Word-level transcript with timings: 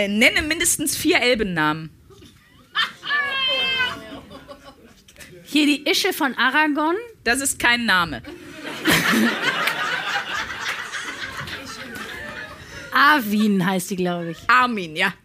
Äh, 0.00 0.08
nenne 0.08 0.40
mindestens 0.40 0.96
vier 0.96 1.20
Elbennamen. 1.20 1.90
Hier 5.44 5.66
die 5.66 5.86
Ische 5.86 6.14
von 6.14 6.34
Aragon. 6.38 6.94
Das 7.22 7.42
ist 7.42 7.58
kein 7.58 7.84
Name. 7.84 8.22
Arwin 12.92 13.66
heißt 13.66 13.90
die, 13.90 13.96
glaube 13.96 14.30
ich. 14.30 14.38
Armin, 14.48 14.96
ja. 14.96 15.12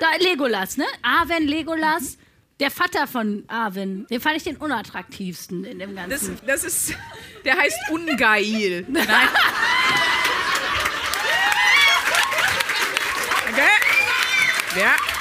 Da, 0.00 0.08
Legolas, 0.18 0.76
ne? 0.76 0.86
Arwen 1.02 1.46
Legolas. 1.46 2.18
Der 2.58 2.72
Vater 2.72 3.06
von 3.06 3.44
Arwen. 3.46 4.06
Den 4.08 4.20
fand 4.20 4.36
ich 4.36 4.42
den 4.42 4.56
unattraktivsten 4.56 5.64
in 5.64 5.78
dem 5.78 5.94
Das, 5.94 6.08
Ganzen. 6.08 6.38
das 6.44 6.64
ist. 6.64 6.94
Der 7.44 7.56
heißt 7.56 7.78
Ungail. 7.92 8.84
Nein. 8.88 9.06
Okay. 13.54 13.68
Ja. 14.76 15.13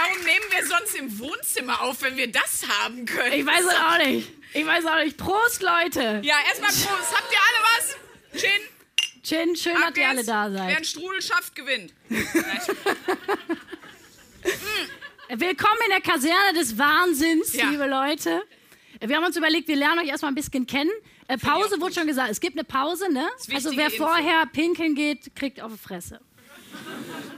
Warum 0.00 0.18
nehmen 0.24 0.44
wir 0.50 0.66
sonst 0.66 0.94
im 0.96 1.18
Wohnzimmer 1.18 1.80
auf, 1.82 2.02
wenn 2.02 2.16
wir 2.16 2.30
das 2.30 2.64
haben 2.80 3.04
können? 3.04 3.32
ich 3.32 3.44
weiß 3.46 3.64
es 3.64 3.74
auch 3.74 3.98
nicht. 3.98 4.30
Ich 4.52 4.66
weiß 4.66 4.84
auch 4.86 4.96
nicht. 4.96 5.16
Prost, 5.16 5.62
Leute! 5.62 6.20
Ja, 6.24 6.36
erstmal 6.48 6.70
Prost. 6.70 7.14
Habt 7.16 7.32
ihr 7.32 7.38
alle 7.38 7.60
was? 7.68 7.96
Chin. 8.40 8.60
Chin, 9.22 9.54
schön, 9.56 9.76
ab 9.76 9.90
dass 9.94 9.96
ihr 9.98 10.08
alle 10.08 10.24
da 10.24 10.50
Wer 10.50 10.58
seid. 10.58 10.76
einen 10.76 10.84
Strudel 10.84 11.22
schafft, 11.22 11.54
gewinnt. 11.54 11.92
Willkommen 15.28 15.80
in 15.84 15.90
der 15.90 16.00
Kaserne 16.00 16.58
des 16.58 16.76
Wahnsinns, 16.76 17.52
Ja. 17.54 17.68
liebe 17.70 17.86
Leute. 17.86 18.42
Wir 19.00 19.16
haben 19.16 19.24
uns 19.24 19.36
überlegt, 19.36 19.68
wir 19.68 19.76
lernen 19.76 20.00
euch 20.00 20.08
erstmal 20.08 20.32
ein 20.32 20.34
bisschen 20.34 20.66
kennen. 20.66 20.90
Äh, 21.28 21.38
Pause 21.38 21.80
wurde 21.80 21.94
schon 21.94 22.06
gesagt. 22.08 22.30
Es 22.30 22.40
gibt 22.40 22.56
eine 22.56 22.64
Pause, 22.64 23.12
ne? 23.12 23.28
Also 23.52 23.70
wer 23.76 23.86
Info. 23.86 24.04
vorher 24.06 24.46
pinkeln 24.46 24.94
geht, 24.94 25.34
kriegt 25.36 25.60
auf 25.60 25.72
die 25.72 25.78
Fresse. 25.78 26.20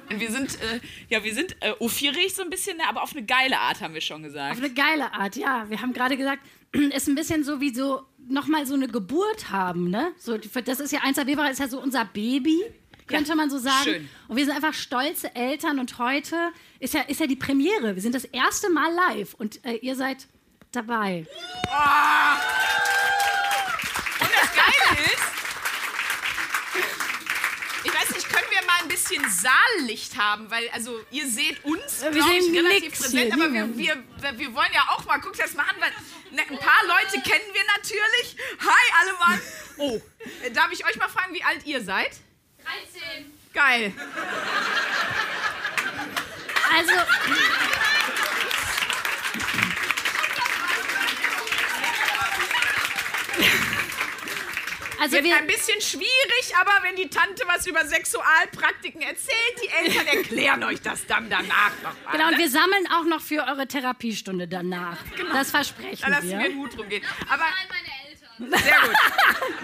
Wir 0.09 0.31
sind, 0.31 0.61
äh, 0.61 0.81
ja, 1.09 1.25
wir 1.25 1.35
sind 1.35 1.57
äh, 1.61 1.73
uffierig 1.79 2.35
so 2.35 2.43
ein 2.43 2.51
bisschen, 2.51 2.81
aber 2.89 3.03
auf 3.03 3.13
eine 3.13 3.25
geile 3.25 3.59
Art, 3.59 3.81
haben 3.81 3.95
wir 3.95 4.01
schon 4.01 4.23
gesagt. 4.23 4.53
Auf 4.53 4.59
eine 4.59 4.73
geile 4.73 5.13
Art, 5.15 5.37
ja. 5.37 5.69
Wir 5.69 5.81
haben 5.81 5.93
gerade 5.93 6.17
gesagt, 6.17 6.43
ist 6.73 7.09
ein 7.09 7.15
bisschen 7.15 7.45
so 7.45 7.61
wie 7.61 7.75
so 7.75 8.03
nochmal 8.29 8.67
so 8.67 8.75
eine 8.75 8.89
Geburt 8.89 9.51
haben, 9.51 9.91
ne? 9.91 10.13
So, 10.19 10.37
das 10.39 10.81
ist 10.81 10.93
ja 10.93 11.01
1AB 11.01 11.37
war 11.37 11.51
ist 11.51 11.61
ja 11.61 11.69
so 11.69 11.81
unser 11.81 12.05
Baby, 12.05 12.61
könnte 13.07 13.35
man 13.35 13.51
so 13.51 13.59
sagen. 13.59 13.85
schön. 13.85 14.09
Und 14.29 14.37
wir 14.37 14.45
sind 14.45 14.55
einfach 14.55 14.75
stolze 14.75 15.35
Eltern 15.35 15.79
und 15.79 15.99
heute 15.99 16.37
ist 16.79 16.95
ja, 16.95 17.03
ist 17.03 17.21
ja 17.21 17.27
die 17.27 17.37
Premiere. 17.37 17.95
Wir 17.95 18.03
sind 18.03 18.15
das 18.15 18.25
erste 18.25 18.71
Mal 18.71 18.93
live 18.93 19.35
und 19.35 19.65
äh, 19.65 19.77
ihr 19.77 19.97
seid 19.97 20.27
dabei. 20.73 21.27
Und 24.21 24.31
das 24.31 24.51
Geile 24.55 25.05
ist, 25.05 25.23
ich 27.85 27.93
weiß 27.95 28.15
nicht, 28.15 28.29
können 28.29 28.47
wir 28.51 28.65
mal 28.67 28.83
ein 28.83 28.89
bisschen 28.89 29.23
Saallicht 29.83 30.17
haben, 30.17 30.51
weil, 30.51 30.69
also, 30.71 31.01
ihr 31.11 31.29
seht 31.29 31.65
uns, 31.65 32.03
Wir 32.03 32.11
glaub 32.11 32.31
ich, 32.31 32.43
sehen 32.45 32.57
relativ 32.57 32.99
präsent, 32.99 33.35
hier, 33.35 33.45
aber 33.45 33.53
wir, 33.53 33.77
wir, 33.77 34.39
wir 34.39 34.55
wollen 34.55 34.71
ja 34.73 34.87
auch 34.91 35.05
mal, 35.05 35.19
guckt 35.21 35.39
das 35.39 35.55
mal 35.55 35.65
an, 35.65 35.77
weil 35.81 35.91
ne, 36.31 36.43
ein 36.43 36.59
paar 36.59 36.87
Leute 36.87 37.21
kennen 37.23 37.53
wir 37.53 37.63
natürlich. 37.77 38.37
Hi, 38.61 38.93
alle 39.01 39.13
Mann. 39.19 39.41
Oh, 39.79 40.01
äh, 40.45 40.51
darf 40.51 40.71
ich 40.73 40.85
euch 40.85 40.97
mal 40.97 41.09
fragen, 41.09 41.35
wie 41.35 41.43
alt 41.43 41.65
ihr 41.67 41.83
seid? 41.83 42.13
13. 42.93 43.33
Geil. 43.53 43.93
Also, 46.75 46.93
also 55.03 55.17
Wird 55.17 55.25
wir, 55.25 55.37
ein 55.37 55.47
bisschen 55.47 55.81
schwierig, 55.81 56.55
aber 56.61 56.71
wenn 56.83 56.95
die 56.97 57.09
Tante 57.09 57.43
was 57.47 57.67
über 57.67 57.85
Sexualpraktiken 57.85 59.01
erzählt, 59.03 59.35
die 59.63 59.69
Eltern 59.69 60.07
erklären 60.07 60.63
euch 60.65 60.81
das 60.81 61.05
dann 61.07 61.29
danach 61.29 61.73
nochmal. 61.83 62.13
genau, 62.13 62.27
und 62.27 62.33
ne? 62.33 62.39
wir 62.39 62.51
sammeln 62.51 62.87
auch 62.93 63.05
noch 63.05 63.21
für 63.21 63.45
eure 63.47 63.67
Therapiestunde 63.67 64.47
danach. 64.47 64.99
Das 65.33 65.51
versprechen 65.51 65.99
Da 66.03 66.09
lassen 66.09 66.29
wir. 66.29 66.39
wir 66.39 66.49
den 66.51 66.59
Hut 66.59 66.77
drum 66.77 66.89
gehen. 66.89 67.03
Aber 67.29 67.45
meine 67.69 68.51
Eltern. 68.55 68.63
sehr 68.65 68.81
gut. 68.81 68.97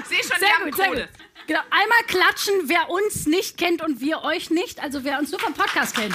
Ich 0.03 0.07
sehe 0.09 0.23
schon, 0.25 0.41
Sehr 0.41 0.49
haben 0.51 0.65
gut, 0.65 0.77
sehr 0.77 0.87
Kohle. 0.89 1.01
gut. 1.07 1.47
Genau, 1.47 1.61
einmal 1.71 2.03
klatschen, 2.09 2.55
wer 2.65 2.91
uns 2.91 3.27
nicht 3.27 3.57
kennt 3.57 3.81
und 3.81 4.01
wir 4.01 4.23
euch 4.23 4.51
nicht, 4.51 4.81
also 4.81 5.05
wer 5.05 5.19
uns 5.19 5.31
nur 5.31 5.41
vom 5.41 5.55
Podcast 5.55 5.95
kennt. 5.97 6.15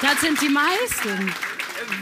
Das 0.00 0.20
sind 0.20 0.40
die 0.40 0.48
meisten. 0.48 1.34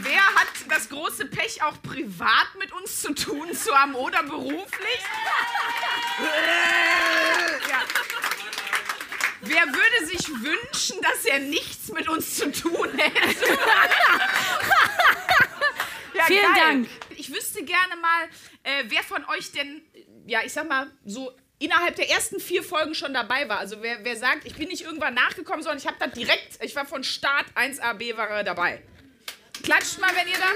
Wer 0.02 0.24
hat 0.34 0.48
das 0.68 0.88
große 0.88 1.26
Pech, 1.26 1.62
auch 1.62 1.80
privat 1.82 2.48
mit 2.58 2.72
uns 2.72 3.02
zu 3.02 3.14
tun 3.14 3.54
zu 3.54 3.74
haben 3.74 3.94
oder 3.94 4.22
beruflich? 4.22 5.00
ja. 7.68 7.82
Wer 9.42 9.66
würde 9.66 10.06
sich 10.06 10.28
wünschen, 10.28 11.00
dass 11.02 11.24
er 11.24 11.38
nichts 11.38 11.88
mit 11.92 12.08
uns 12.08 12.36
zu 12.36 12.50
tun 12.50 12.88
hätte? 12.96 13.58
ja, 16.14 16.24
Vielen 16.24 16.42
geil. 16.42 16.54
Dank. 16.56 16.88
Ich 17.16 17.32
wüsste 17.32 17.64
gerne 17.64 17.96
mal, 17.96 18.24
äh, 18.62 18.84
wer 18.88 19.02
von 19.02 19.24
euch 19.26 19.52
denn, 19.52 19.82
ja, 20.26 20.40
ich 20.44 20.52
sag 20.52 20.68
mal, 20.68 20.90
so 21.04 21.32
innerhalb 21.58 21.96
der 21.96 22.10
ersten 22.10 22.40
vier 22.40 22.62
Folgen 22.62 22.94
schon 22.94 23.14
dabei 23.14 23.48
war. 23.48 23.58
Also 23.58 23.82
wer, 23.82 24.04
wer 24.04 24.16
sagt, 24.16 24.44
ich 24.44 24.54
bin 24.54 24.68
nicht 24.68 24.82
irgendwann 24.82 25.14
nachgekommen, 25.14 25.62
sondern 25.62 25.78
ich 25.78 25.86
habe 25.86 25.96
da 25.98 26.06
direkt, 26.06 26.62
ich 26.62 26.74
war 26.76 26.86
von 26.86 27.04
Start 27.04 27.46
1AB 27.54 28.16
war 28.16 28.42
dabei. 28.44 28.82
Klatscht 29.66 29.98
mal, 29.98 30.10
wenn 30.14 30.28
ihr 30.28 30.38
da. 30.38 30.46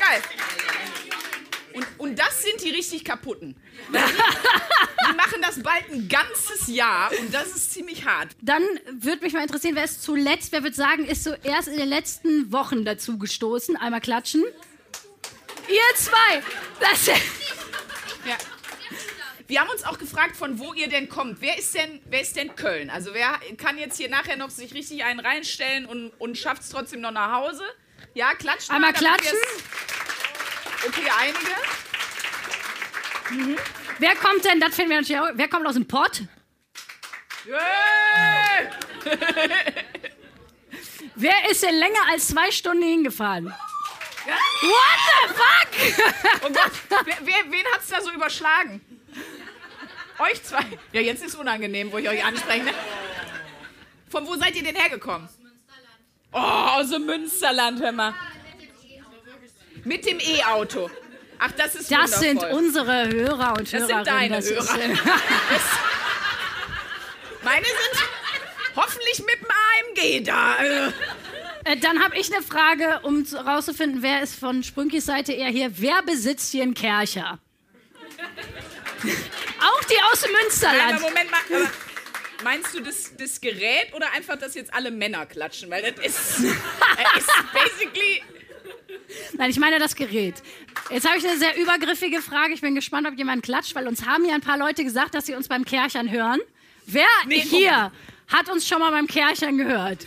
Geil. 0.00 0.22
Und, 1.74 1.86
und 1.98 2.18
das 2.18 2.42
sind 2.42 2.62
die 2.62 2.70
richtig 2.70 3.04
kaputten. 3.04 3.54
Die 3.90 5.14
machen 5.14 5.42
das 5.42 5.62
bald 5.62 5.90
ein 5.90 6.08
ganzes 6.08 6.68
Jahr 6.68 7.10
und 7.20 7.34
das 7.34 7.48
ist 7.48 7.70
ziemlich 7.74 8.06
hart. 8.06 8.30
Dann 8.40 8.62
würde 8.92 9.22
mich 9.22 9.34
mal 9.34 9.42
interessieren, 9.42 9.74
wer 9.74 9.84
ist 9.84 10.02
zuletzt, 10.02 10.52
wer 10.52 10.62
würde 10.62 10.74
sagen, 10.74 11.04
ist 11.04 11.22
so 11.24 11.34
erst 11.42 11.68
in 11.68 11.76
den 11.76 11.88
letzten 11.88 12.50
Wochen 12.50 12.86
dazu 12.86 13.18
gestoßen. 13.18 13.76
Einmal 13.76 14.00
klatschen. 14.00 14.42
Ihr 15.68 15.96
zwei. 15.96 16.42
Das, 16.80 17.06
Ja. 18.24 18.36
Wir 19.52 19.60
haben 19.60 19.68
uns 19.68 19.84
auch 19.84 19.98
gefragt, 19.98 20.34
von 20.34 20.58
wo 20.58 20.72
ihr 20.72 20.88
denn 20.88 21.10
kommt. 21.10 21.42
Wer 21.42 21.58
ist 21.58 21.74
denn, 21.74 22.00
wer 22.06 22.22
ist 22.22 22.36
denn 22.36 22.56
Köln? 22.56 22.88
Also 22.88 23.12
wer 23.12 23.38
kann 23.58 23.76
jetzt 23.76 23.98
hier 23.98 24.08
nachher 24.08 24.34
noch 24.36 24.48
sich 24.48 24.72
richtig 24.72 25.04
einen 25.04 25.20
reinstellen 25.20 25.84
und, 25.84 26.08
und 26.18 26.38
schafft 26.38 26.62
es 26.62 26.70
trotzdem 26.70 27.02
noch 27.02 27.10
nach 27.10 27.32
Hause? 27.32 27.62
Ja, 28.14 28.32
klatscht 28.32 28.70
mal. 28.70 28.76
Einmal 28.76 28.94
klatschen. 28.94 29.36
Okay, 30.88 31.06
einige. 31.20 31.50
wer 33.98 34.16
kommt 34.16 34.42
denn, 34.42 34.58
das 34.58 34.74
finden 34.74 34.92
wir 34.92 35.00
natürlich 35.02 35.20
auch, 35.20 35.28
wer 35.34 35.48
kommt 35.48 35.66
aus 35.66 35.74
dem 35.74 35.86
Pott? 35.86 36.22
Yay! 37.44 38.70
Wer 41.14 41.50
ist 41.50 41.62
denn 41.62 41.74
länger 41.74 42.00
als 42.10 42.28
zwei 42.28 42.50
Stunden 42.50 42.84
hingefahren? 42.84 43.48
What 43.48 44.96
the 45.10 45.34
fuck? 45.34 45.68
Oh 46.42 46.50
Gott, 46.50 46.72
wer, 47.20 47.52
wen 47.52 47.64
hat's 47.74 47.88
da 47.88 48.00
so 48.00 48.10
überschlagen? 48.12 48.80
Euch 50.30 50.42
zwei. 50.44 50.64
Ja, 50.92 51.00
jetzt 51.00 51.24
ist 51.24 51.34
unangenehm, 51.34 51.90
wo 51.92 51.98
ich 51.98 52.08
euch 52.08 52.24
anspreche. 52.24 52.64
Ne? 52.64 52.72
Von 54.08 54.26
wo 54.26 54.34
seid 54.36 54.54
ihr 54.56 54.62
denn 54.62 54.76
hergekommen? 54.76 55.28
Oh, 56.32 56.38
aus 56.38 56.90
dem 56.90 57.06
Münsterland, 57.06 57.80
hör 57.80 57.92
mal. 57.92 58.14
Mit 59.84 60.06
dem 60.06 60.18
E-Auto. 60.20 60.90
Ach, 61.38 61.50
das 61.52 61.74
ist 61.74 61.90
Das 61.90 62.20
sind 62.20 62.36
wundervoll. 62.40 62.58
unsere 62.62 63.08
Hörer 63.10 63.54
und 63.58 63.72
Das 63.72 63.80
Hörerinnen. 63.80 64.04
sind 64.04 64.06
deine 64.06 64.36
das 64.36 64.48
Hörer. 64.50 64.60
Das, 64.60 65.62
meine 67.42 67.64
sind 67.64 68.76
hoffentlich 68.76 69.18
mit 69.18 69.40
dem 69.40 69.48
AMG 69.50 70.24
da. 70.24 70.92
Äh, 71.64 71.76
dann 71.78 72.02
habe 72.02 72.16
ich 72.16 72.32
eine 72.32 72.42
Frage, 72.44 73.00
um 73.02 73.26
zu- 73.26 73.38
rauszufinden, 73.44 74.02
wer 74.02 74.22
ist 74.22 74.36
von 74.38 74.62
Sprünkis 74.62 75.04
Seite 75.06 75.32
eher 75.32 75.48
hier. 75.48 75.72
Wer 75.78 76.02
besitzt 76.02 76.52
hier 76.52 76.62
einen 76.62 76.74
Kercher? 76.74 77.38
Auch 79.62 79.84
die 79.84 79.96
aus 80.12 80.20
dem 80.20 80.30
Aber 80.30 80.42
Münsterland. 80.42 81.00
Moment 81.00 81.30
mal. 81.30 81.40
Aber 81.50 81.70
meinst 82.42 82.74
du 82.74 82.80
das, 82.80 83.16
das 83.16 83.40
Gerät 83.40 83.92
oder 83.94 84.10
einfach, 84.12 84.36
dass 84.36 84.54
jetzt 84.54 84.72
alle 84.74 84.90
Männer 84.90 85.26
klatschen? 85.26 85.70
Weil 85.70 85.92
das 85.92 86.04
ist, 86.04 86.44
das 86.44 87.22
ist 87.22 87.30
basically 87.52 88.22
Nein, 89.34 89.50
ich 89.50 89.58
meine 89.58 89.78
das 89.78 89.94
Gerät. 89.94 90.42
Jetzt 90.90 91.06
habe 91.06 91.18
ich 91.18 91.26
eine 91.26 91.38
sehr 91.38 91.56
übergriffige 91.56 92.22
Frage. 92.22 92.54
Ich 92.54 92.60
bin 92.60 92.74
gespannt, 92.74 93.06
ob 93.06 93.16
jemand 93.16 93.42
klatscht, 93.42 93.74
weil 93.74 93.88
uns 93.88 94.06
haben 94.06 94.24
hier 94.24 94.34
ein 94.34 94.40
paar 94.40 94.58
Leute 94.58 94.84
gesagt, 94.84 95.14
dass 95.14 95.26
sie 95.26 95.34
uns 95.34 95.48
beim 95.48 95.64
Kärchern 95.64 96.10
hören. 96.10 96.40
Wer 96.86 97.06
Nee, 97.26 97.40
hier 97.40 97.92
hat 98.28 98.48
uns 98.48 98.66
schon 98.66 98.80
mal 98.80 98.90
beim 98.90 99.06
Kärchern 99.06 99.56
gehört? 99.56 100.06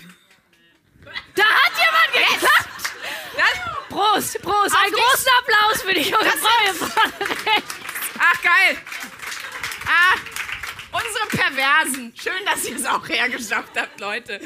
Da 1.36 1.44
hat 1.44 1.72
jemand 1.78 2.30
geklappt! 2.31 2.69
Das, 3.36 3.90
Prost, 3.90 4.42
Prost. 4.42 4.75
Einen 4.75 4.94
großen 4.94 5.28
Applaus 5.40 5.81
für 5.81 5.94
dich, 5.94 6.10
junge 6.10 6.25
Frau 6.25 6.63
hier 6.63 6.74
vorne 6.74 7.13
rechts. 7.19 7.75
ach, 8.19 8.42
geil. 8.42 8.78
Ah, 9.85 10.15
unsere 10.91 11.27
Perversen. 11.29 12.13
Schön, 12.15 12.45
dass 12.45 12.65
ihr 12.65 12.75
es 12.75 12.85
auch 12.85 13.07
hergeschafft 13.07 13.71
habt, 13.75 13.99
Leute. 13.99 14.39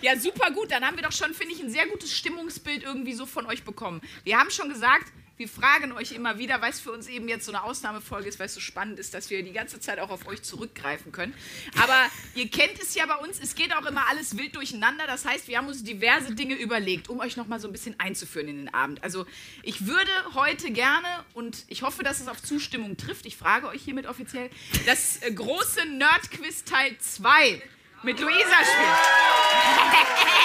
Ja, 0.00 0.18
super 0.18 0.50
gut. 0.50 0.70
Dann 0.70 0.84
haben 0.84 0.96
wir 0.96 1.02
doch 1.02 1.12
schon, 1.12 1.34
finde 1.34 1.54
ich, 1.54 1.60
ein 1.60 1.70
sehr 1.70 1.86
gutes 1.86 2.16
Stimmungsbild 2.16 2.82
irgendwie 2.82 3.14
so 3.14 3.26
von 3.26 3.46
euch 3.46 3.64
bekommen. 3.64 4.00
Wir 4.22 4.38
haben 4.38 4.50
schon 4.50 4.68
gesagt, 4.68 5.12
wir 5.36 5.48
fragen 5.48 5.92
euch 5.92 6.12
immer 6.12 6.38
wieder, 6.38 6.62
weil 6.62 6.70
es 6.70 6.80
für 6.80 6.92
uns 6.92 7.08
eben 7.08 7.28
jetzt 7.28 7.44
so 7.44 7.52
eine 7.52 7.64
Ausnahmefolge 7.64 8.28
ist, 8.28 8.38
weil 8.38 8.46
es 8.46 8.54
so 8.54 8.60
spannend 8.60 9.00
ist, 9.00 9.14
dass 9.14 9.30
wir 9.30 9.42
die 9.42 9.52
ganze 9.52 9.80
Zeit 9.80 9.98
auch 9.98 10.10
auf 10.10 10.26
euch 10.26 10.42
zurückgreifen 10.42 11.10
können. 11.10 11.34
Aber 11.82 11.96
ihr 12.34 12.48
kennt 12.48 12.80
es 12.80 12.94
ja 12.94 13.06
bei 13.06 13.16
uns, 13.16 13.40
es 13.40 13.54
geht 13.54 13.74
auch 13.74 13.84
immer 13.86 14.08
alles 14.08 14.36
wild 14.38 14.54
durcheinander. 14.54 15.06
Das 15.06 15.24
heißt, 15.24 15.48
wir 15.48 15.58
haben 15.58 15.66
uns 15.66 15.82
diverse 15.82 16.34
Dinge 16.34 16.54
überlegt, 16.54 17.08
um 17.08 17.20
euch 17.20 17.36
nochmal 17.36 17.58
so 17.58 17.68
ein 17.68 17.72
bisschen 17.72 17.98
einzuführen 17.98 18.48
in 18.48 18.56
den 18.56 18.74
Abend. 18.74 19.02
Also 19.02 19.26
ich 19.62 19.86
würde 19.86 20.10
heute 20.34 20.70
gerne, 20.70 21.08
und 21.34 21.64
ich 21.68 21.82
hoffe, 21.82 22.04
dass 22.04 22.20
es 22.20 22.28
auf 22.28 22.40
Zustimmung 22.40 22.96
trifft, 22.96 23.26
ich 23.26 23.36
frage 23.36 23.66
euch 23.68 23.82
hiermit 23.82 24.06
offiziell, 24.06 24.50
das 24.86 25.20
äh, 25.22 25.32
große 25.32 25.86
Nerd-Quiz 25.86 26.64
Teil 26.64 26.96
2 26.98 27.60
mit 28.04 28.20
Luisa 28.20 28.38
spielen. 28.38 28.94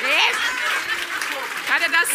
Yes. 0.00 0.36
Hatte 1.68 1.90
das 1.90 2.08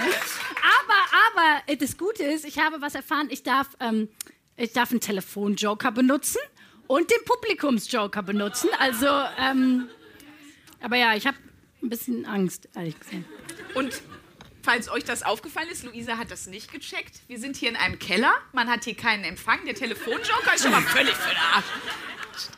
Aber, 0.00 1.62
aber 1.66 1.76
das 1.76 1.96
Gute 1.96 2.24
ist, 2.24 2.44
ich 2.44 2.58
habe 2.58 2.80
was 2.80 2.94
erfahren. 2.94 3.28
Ich 3.30 3.42
darf, 3.42 3.68
ähm, 3.80 4.08
ich 4.56 4.72
darf 4.72 4.90
einen 4.90 5.00
Telefonjoker 5.00 5.92
benutzen 5.92 6.40
und 6.86 7.10
den 7.10 7.24
Publikumsjoker 7.24 8.22
benutzen. 8.22 8.68
Also, 8.78 9.06
ähm, 9.38 9.88
aber 10.80 10.96
ja, 10.96 11.14
ich 11.14 11.26
habe 11.26 11.36
ein 11.82 11.88
bisschen 11.88 12.26
Angst, 12.26 12.68
ehrlich 12.74 12.98
gesagt. 12.98 13.24
Und 13.74 14.02
falls 14.62 14.90
euch 14.90 15.04
das 15.04 15.22
aufgefallen 15.22 15.68
ist, 15.70 15.84
Luisa 15.84 16.18
hat 16.18 16.30
das 16.30 16.46
nicht 16.46 16.72
gecheckt. 16.72 17.20
Wir 17.28 17.38
sind 17.38 17.56
hier 17.56 17.70
in 17.70 17.76
einem 17.76 17.98
Keller. 17.98 18.32
Man 18.52 18.68
hat 18.68 18.84
hier 18.84 18.96
keinen 18.96 19.24
Empfang. 19.24 19.64
Der 19.66 19.74
Telefonjoker 19.74 20.54
ist 20.54 20.62
schon 20.62 20.72
mal 20.72 20.82
völlig 20.82 21.14
für 21.14 21.30
den 21.30 21.38
Arsch. 21.38 21.64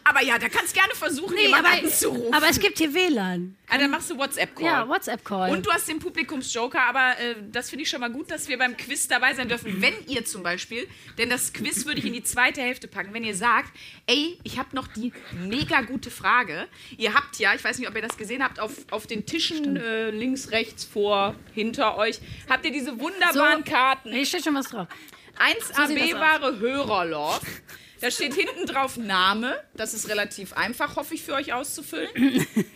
Aber 0.05 0.23
ja, 0.23 0.39
da 0.39 0.49
kannst 0.49 0.75
gerne 0.75 0.95
versuchen, 0.95 1.35
Nee, 1.35 1.43
jemanden 1.43 1.67
aber, 1.67 1.85
anzurufen. 1.85 2.35
aber 2.35 2.49
es 2.49 2.59
gibt 2.61 2.79
hier 2.79 2.93
WLAN. 2.93 3.57
ah, 3.69 3.79
dann 3.79 3.91
machst 3.91 4.11
du 4.11 4.19
WhatsApp-Call. 4.19 4.65
Ja, 4.65 4.89
WhatsApp-Call. 4.89 5.51
Und 5.51 5.65
du 5.67 5.71
hast 5.71 5.89
den 5.89 5.99
Publikumsjoker, 5.99 6.81
aber 6.83 7.19
äh, 7.19 7.35
das 7.51 7.71
finde 7.71 7.85
ich 7.85 7.91
schon 7.91 8.01
mal 8.01 8.11
gut, 8.11 8.31
dass 8.31 8.49
wir 8.49 8.59
beim 8.59 8.77
Quiz 8.77 9.09
dabei 9.09 9.35
sein 9.35 9.49
dürfen. 9.49 9.81
Wenn 9.81 9.95
ihr 10.07 10.25
zum 10.25 10.43
Beispiel, 10.43 10.87
denn 11.19 11.31
das 11.31 11.53
Quiz 11.53 11.87
würde 11.87 12.01
ich 12.01 12.07
in 12.07 12.13
die 12.13 12.23
zweite 12.23 12.61
Hälfte 12.61 12.89
packen, 12.89 13.15
wenn 13.15 13.25
ihr 13.25 13.35
sagt, 13.35 13.71
ey, 14.07 14.39
ich 14.45 14.59
habe 14.59 14.75
noch 14.77 14.87
die 14.89 15.13
mega 15.47 15.81
gute 15.83 16.11
Frage. 16.11 16.69
Ihr 16.97 17.15
habt 17.15 17.39
ja, 17.39 17.55
ich 17.55 17.65
weiß 17.65 17.79
nicht, 17.79 17.89
ob 17.89 17.95
ihr 17.97 18.03
das 18.03 18.17
gesehen 18.17 18.43
habt, 18.43 18.61
auf, 18.61 18.73
auf 18.91 19.07
den 19.07 19.27
Tischen 19.27 19.77
äh, 19.77 20.11
links, 20.11 20.51
rechts, 20.51 20.85
vor, 20.85 21.35
hinter 21.55 21.97
euch, 21.97 22.21
habt 22.49 22.65
ihr 22.65 22.73
diese 22.73 22.99
wunderbaren 23.01 23.65
Karten. 23.65 24.13
Hier 24.13 24.27
steht 24.27 24.45
schon 24.45 24.55
was 24.55 24.69
drauf. 24.69 24.89
1 25.39 25.69
sieht 25.69 25.77
das 25.79 25.91
aus. 25.91 25.91
AB-Ware 25.91 26.59
Hörerlove. 26.61 27.41
Da 28.03 28.11
steht 28.11 28.35
hinten 28.35 28.67
drauf 28.67 28.97
Name. 28.97 29.57
Das 29.75 29.95
ist 29.95 30.09
relativ 30.09 30.55
einfach, 30.55 30.97
hoffe 30.97 31.15
ich, 31.15 31.23
für 31.23 31.35
euch 31.35 31.53
auszufüllen. 31.53 32.11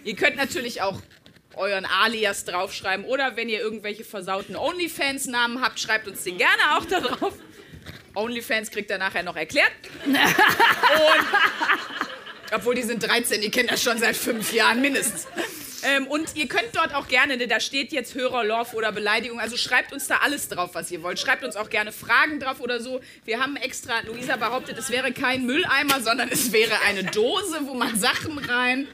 ihr 0.04 0.14
könnt 0.14 0.36
natürlich 0.36 0.82
auch 0.82 1.02
euren 1.56 1.84
Alias 1.84 2.44
draufschreiben 2.44 3.04
oder 3.04 3.34
wenn 3.34 3.48
ihr 3.48 3.58
irgendwelche 3.58 4.04
versauten 4.04 4.54
OnlyFans-Namen 4.54 5.60
habt, 5.62 5.80
schreibt 5.80 6.06
uns 6.06 6.22
den 6.22 6.38
gerne 6.38 6.76
auch 6.76 6.84
da 6.84 7.00
drauf. 7.00 7.34
OnlyFans 8.14 8.70
kriegt 8.70 8.88
ihr 8.88 8.98
nachher 8.98 9.24
noch 9.24 9.34
erklärt. 9.34 9.72
Und, 10.04 10.16
obwohl 12.52 12.76
die 12.76 12.82
sind 12.82 13.02
13, 13.02 13.40
die 13.40 13.50
kennen 13.50 13.68
das 13.68 13.82
schon 13.82 13.98
seit 13.98 14.16
fünf 14.16 14.52
Jahren 14.52 14.80
mindestens. 14.80 15.26
Ähm, 15.86 16.08
und 16.08 16.34
ihr 16.34 16.48
könnt 16.48 16.74
dort 16.74 16.92
auch 16.94 17.06
gerne, 17.06 17.36
ne, 17.36 17.46
da 17.46 17.60
steht 17.60 17.92
jetzt 17.92 18.16
Hörer, 18.16 18.42
Love 18.42 18.74
oder 18.74 18.90
Beleidigung, 18.90 19.38
also 19.38 19.56
schreibt 19.56 19.92
uns 19.92 20.08
da 20.08 20.16
alles 20.16 20.48
drauf, 20.48 20.70
was 20.72 20.90
ihr 20.90 21.00
wollt. 21.04 21.20
Schreibt 21.20 21.44
uns 21.44 21.54
auch 21.54 21.70
gerne 21.70 21.92
Fragen 21.92 22.40
drauf 22.40 22.60
oder 22.60 22.80
so. 22.80 23.00
Wir 23.24 23.40
haben 23.40 23.54
extra, 23.54 24.00
Luisa 24.00 24.36
behauptet, 24.36 24.76
es 24.78 24.90
wäre 24.90 25.12
kein 25.12 25.46
Mülleimer, 25.46 26.00
sondern 26.00 26.28
es 26.28 26.50
wäre 26.50 26.80
eine 26.88 27.04
Dose, 27.04 27.60
wo 27.66 27.74
man 27.74 27.96
Sachen 27.96 28.36
rein 28.38 28.88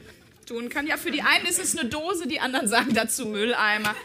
tun 0.45 0.69
kann. 0.69 0.85
Ja, 0.85 0.97
für 0.97 1.09
die 1.09 1.23
einen 1.23 1.47
ist 1.47 1.59
es 1.59 1.75
eine 1.75 1.89
Dose, 1.89 2.27
die 2.27 2.39
anderen 2.39 2.67
sagen 2.67 2.93
dazu 2.93 3.25
Mülleimer. 3.25 3.95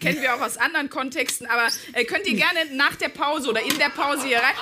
Kennen 0.00 0.22
wir 0.22 0.34
auch 0.34 0.40
aus 0.40 0.56
anderen 0.56 0.88
Kontexten, 0.88 1.46
aber 1.48 1.68
äh, 1.92 2.04
könnt 2.04 2.26
ihr 2.26 2.36
gerne 2.36 2.60
nach 2.72 2.96
der 2.96 3.10
Pause 3.10 3.50
oder 3.50 3.60
in 3.60 3.76
der 3.78 3.90
Pause 3.90 4.26
hier 4.26 4.38
rein. 4.38 4.54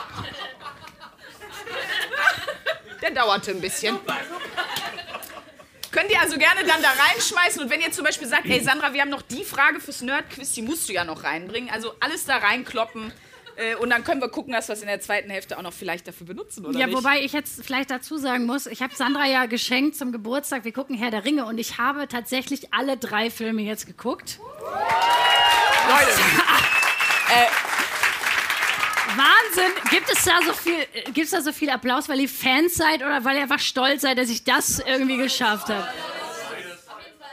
Der 3.00 3.10
dauerte 3.10 3.52
ein 3.52 3.60
bisschen. 3.60 3.96
Könnt 5.96 6.10
ihr 6.10 6.20
also 6.20 6.36
gerne 6.36 6.60
dann 6.66 6.82
da 6.82 6.90
reinschmeißen 6.90 7.62
und 7.62 7.70
wenn 7.70 7.80
ihr 7.80 7.90
zum 7.90 8.04
Beispiel 8.04 8.28
sagt, 8.28 8.44
ey 8.46 8.60
Sandra, 8.60 8.92
wir 8.92 9.00
haben 9.00 9.08
noch 9.08 9.22
die 9.22 9.44
Frage 9.44 9.80
fürs 9.80 10.02
Nerd-Quiz, 10.02 10.52
die 10.52 10.60
musst 10.60 10.88
du 10.90 10.92
ja 10.92 11.04
noch 11.04 11.24
reinbringen. 11.24 11.70
Also 11.70 11.94
alles 12.00 12.26
da 12.26 12.36
reinkloppen 12.36 13.12
äh, 13.56 13.76
und 13.76 13.88
dann 13.88 14.04
können 14.04 14.20
wir 14.20 14.28
gucken, 14.28 14.52
dass 14.52 14.68
wir 14.68 14.74
es 14.74 14.82
in 14.82 14.88
der 14.88 15.00
zweiten 15.00 15.30
Hälfte 15.30 15.56
auch 15.56 15.62
noch 15.62 15.72
vielleicht 15.72 16.06
dafür 16.06 16.26
benutzen, 16.26 16.66
oder 16.66 16.78
Ja, 16.78 16.86
nicht? 16.86 16.96
wobei 16.98 17.20
ich 17.22 17.32
jetzt 17.32 17.64
vielleicht 17.64 17.90
dazu 17.90 18.18
sagen 18.18 18.44
muss, 18.44 18.66
ich 18.66 18.82
habe 18.82 18.94
Sandra 18.94 19.24
ja 19.26 19.46
geschenkt 19.46 19.96
zum 19.96 20.12
Geburtstag, 20.12 20.64
wir 20.64 20.72
gucken 20.72 20.96
Herr 20.98 21.10
der 21.10 21.24
Ringe 21.24 21.46
und 21.46 21.56
ich 21.56 21.78
habe 21.78 22.06
tatsächlich 22.08 22.74
alle 22.74 22.98
drei 22.98 23.30
Filme 23.30 23.62
jetzt 23.62 23.86
geguckt. 23.86 24.38
Leute, 25.88 26.10
Wahnsinn! 29.16 29.72
Gibt 29.90 30.10
es 30.10 30.24
da 30.24 30.40
so 30.44 30.52
viel, 30.52 30.86
gibt's 31.12 31.30
da 31.30 31.40
so 31.40 31.52
viel 31.52 31.70
Applaus, 31.70 32.08
weil 32.08 32.20
ihr 32.20 32.28
Fans 32.28 32.74
seid 32.74 33.02
oder 33.02 33.24
weil 33.24 33.36
ihr 33.36 33.42
einfach 33.42 33.58
stolz 33.58 34.02
seid, 34.02 34.18
dass 34.18 34.28
ich 34.28 34.44
das 34.44 34.78
irgendwie 34.80 35.16
geschafft 35.16 35.68
habe? 35.68 35.88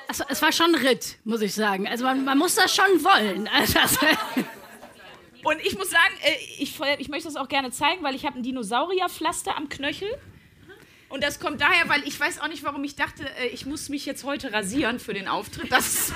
Also, 0.07 0.23
es 0.29 0.41
war 0.41 0.51
schon 0.51 0.75
ein 0.75 0.85
Ritt, 0.85 1.17
muss 1.23 1.41
ich 1.41 1.53
sagen. 1.55 1.87
Also 1.87 2.03
man, 2.03 2.23
man 2.23 2.37
muss 2.37 2.55
das 2.55 2.73
schon 2.75 3.03
wollen. 3.03 3.49
Also, 3.57 3.79
Und 5.43 5.59
ich 5.61 5.77
muss 5.77 5.89
sagen, 5.89 6.13
äh, 6.21 6.35
ich, 6.59 6.79
ich 6.99 7.09
möchte 7.09 7.27
das 7.27 7.35
auch 7.35 7.49
gerne 7.49 7.71
zeigen, 7.71 8.03
weil 8.03 8.15
ich 8.15 8.25
habe 8.25 8.37
ein 8.39 8.43
Dinosaurierpflaster 8.43 9.57
am 9.57 9.69
Knöchel. 9.69 10.09
Und 11.09 11.23
das 11.23 11.39
kommt 11.39 11.61
daher, 11.61 11.89
weil 11.89 12.07
ich 12.07 12.19
weiß 12.19 12.39
auch 12.41 12.47
nicht, 12.47 12.63
warum 12.63 12.83
ich 12.83 12.95
dachte, 12.95 13.23
äh, 13.39 13.47
ich 13.47 13.65
muss 13.65 13.89
mich 13.89 14.05
jetzt 14.05 14.23
heute 14.23 14.51
rasieren 14.53 14.99
für 14.99 15.13
den 15.13 15.27
Auftritt. 15.27 15.71
Das 15.71 16.11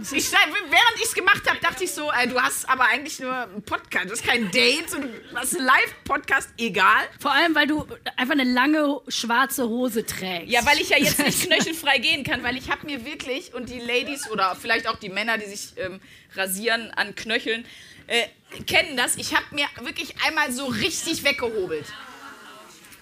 ich, 0.00 0.32
während 0.32 0.96
ich 0.96 1.04
es 1.04 1.14
gemacht 1.14 1.48
habe, 1.48 1.58
dachte 1.60 1.84
ich 1.84 1.92
so, 1.92 2.10
äh, 2.12 2.26
du 2.26 2.40
hast 2.40 2.68
aber 2.68 2.84
eigentlich 2.84 3.18
nur 3.20 3.34
einen 3.34 3.62
Podcast, 3.62 4.06
du 4.06 4.12
hast 4.12 4.24
kein 4.24 4.50
Date, 4.50 4.92
und 4.94 5.02
du 5.02 5.36
hast 5.36 5.56
einen 5.56 5.66
Live-Podcast, 5.66 6.50
egal. 6.58 7.08
vor 7.20 7.32
allem, 7.32 7.54
weil 7.54 7.66
du 7.66 7.86
einfach 8.16 8.34
eine 8.34 8.44
lange 8.44 9.00
schwarze 9.08 9.68
Hose 9.68 10.04
trägst. 10.04 10.50
Ja, 10.50 10.64
weil 10.66 10.78
ich 10.80 10.90
ja 10.90 10.98
jetzt 10.98 11.18
nicht 11.18 11.42
knöchelfrei 11.46 11.98
gehen 11.98 12.24
kann, 12.24 12.42
weil 12.42 12.56
ich 12.56 12.70
habe 12.70 12.86
mir 12.86 13.04
wirklich, 13.04 13.54
und 13.54 13.68
die 13.68 13.80
Ladies 13.80 14.30
oder 14.30 14.54
vielleicht 14.54 14.88
auch 14.88 14.96
die 14.96 15.08
Männer, 15.08 15.38
die 15.38 15.46
sich 15.46 15.72
ähm, 15.78 16.00
rasieren 16.34 16.90
an 16.92 17.14
Knöcheln, 17.14 17.64
äh, 18.06 18.26
kennen 18.66 18.96
das. 18.96 19.16
Ich 19.16 19.34
habe 19.34 19.44
mir 19.52 19.66
wirklich 19.82 20.14
einmal 20.26 20.52
so 20.52 20.66
richtig 20.66 21.24
weggehobelt. 21.24 21.86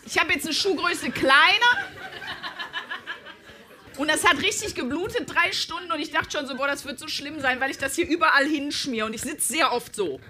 Ich 0.06 0.18
habe 0.18 0.32
jetzt 0.32 0.44
eine 0.44 0.54
Schuhgröße 0.54 1.10
kleiner. 1.10 1.88
Und 3.96 4.08
das 4.08 4.24
hat 4.24 4.38
richtig 4.42 4.74
geblutet, 4.74 5.22
drei 5.26 5.52
Stunden. 5.52 5.90
Und 5.92 6.00
ich 6.00 6.10
dachte 6.10 6.38
schon 6.38 6.46
so, 6.46 6.56
boah, 6.56 6.66
das 6.66 6.84
wird 6.84 6.98
so 6.98 7.08
schlimm 7.08 7.40
sein, 7.40 7.60
weil 7.60 7.70
ich 7.70 7.78
das 7.78 7.94
hier 7.94 8.08
überall 8.08 8.46
hinschmier. 8.46 9.06
Und 9.06 9.14
ich 9.14 9.22
sitze 9.22 9.52
sehr 9.52 9.72
oft 9.72 9.94
so. 9.94 10.20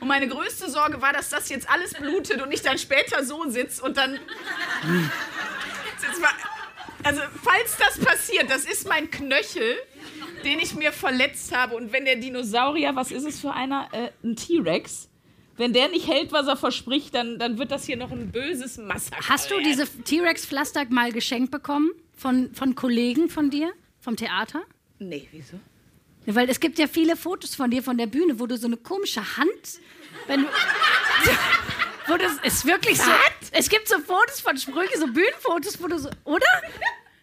Und 0.00 0.08
meine 0.08 0.28
größte 0.28 0.70
Sorge 0.70 1.00
war, 1.00 1.12
dass 1.12 1.30
das 1.30 1.48
jetzt 1.48 1.68
alles 1.70 1.94
blutet 1.94 2.42
und 2.42 2.52
ich 2.52 2.60
dann 2.60 2.78
später 2.78 3.24
so 3.24 3.48
sitze 3.48 3.82
und 3.82 3.96
dann 3.96 4.18
Also, 7.06 7.20
falls 7.40 7.76
das 7.76 8.04
passiert, 8.04 8.50
das 8.50 8.64
ist 8.64 8.88
mein 8.88 9.08
Knöchel, 9.08 9.76
den 10.44 10.58
ich 10.58 10.74
mir 10.74 10.90
verletzt 10.90 11.56
habe. 11.56 11.76
Und 11.76 11.92
wenn 11.92 12.04
der 12.04 12.16
Dinosaurier, 12.16 12.96
was 12.96 13.12
ist 13.12 13.24
es 13.24 13.38
für 13.38 13.52
einer? 13.52 13.88
Äh, 13.92 14.10
ein 14.24 14.34
T-Rex. 14.34 15.08
Wenn 15.56 15.72
der 15.72 15.88
nicht 15.88 16.06
hält, 16.06 16.32
was 16.32 16.46
er 16.46 16.56
verspricht, 16.56 17.14
dann, 17.14 17.38
dann 17.38 17.58
wird 17.58 17.70
das 17.70 17.86
hier 17.86 17.96
noch 17.96 18.10
ein 18.10 18.30
böses 18.30 18.76
Massaker. 18.76 19.26
Hast 19.28 19.50
du 19.50 19.58
diese 19.60 19.86
T-Rex-Pflaster 19.86 20.84
mal 20.90 21.12
geschenkt 21.12 21.50
bekommen 21.50 21.90
von, 22.16 22.52
von 22.54 22.74
Kollegen 22.74 23.30
von 23.30 23.48
dir, 23.50 23.72
vom 24.00 24.16
Theater? 24.16 24.62
Nee, 24.98 25.28
wieso? 25.32 25.58
Ja, 26.26 26.34
weil 26.34 26.50
es 26.50 26.60
gibt 26.60 26.78
ja 26.78 26.86
viele 26.86 27.16
Fotos 27.16 27.54
von 27.54 27.70
dir 27.70 27.82
von 27.82 27.96
der 27.96 28.06
Bühne, 28.06 28.38
wo 28.38 28.46
du 28.46 28.56
so 28.58 28.66
eine 28.66 28.76
komische 28.76 29.36
Hand, 29.36 29.80
wenn 30.26 30.42
du, 30.42 30.48
wo 32.08 32.16
das 32.16 32.32
ist 32.42 32.66
wirklich 32.66 32.98
so. 33.00 33.10
Es 33.52 33.68
gibt 33.68 33.88
so 33.88 33.98
Fotos 33.98 34.40
von 34.40 34.56
Sprüche, 34.58 34.98
so 34.98 35.06
Bühnenfotos, 35.06 35.80
wo 35.80 35.86
du 35.86 35.98
so, 35.98 36.10
oder? 36.24 36.46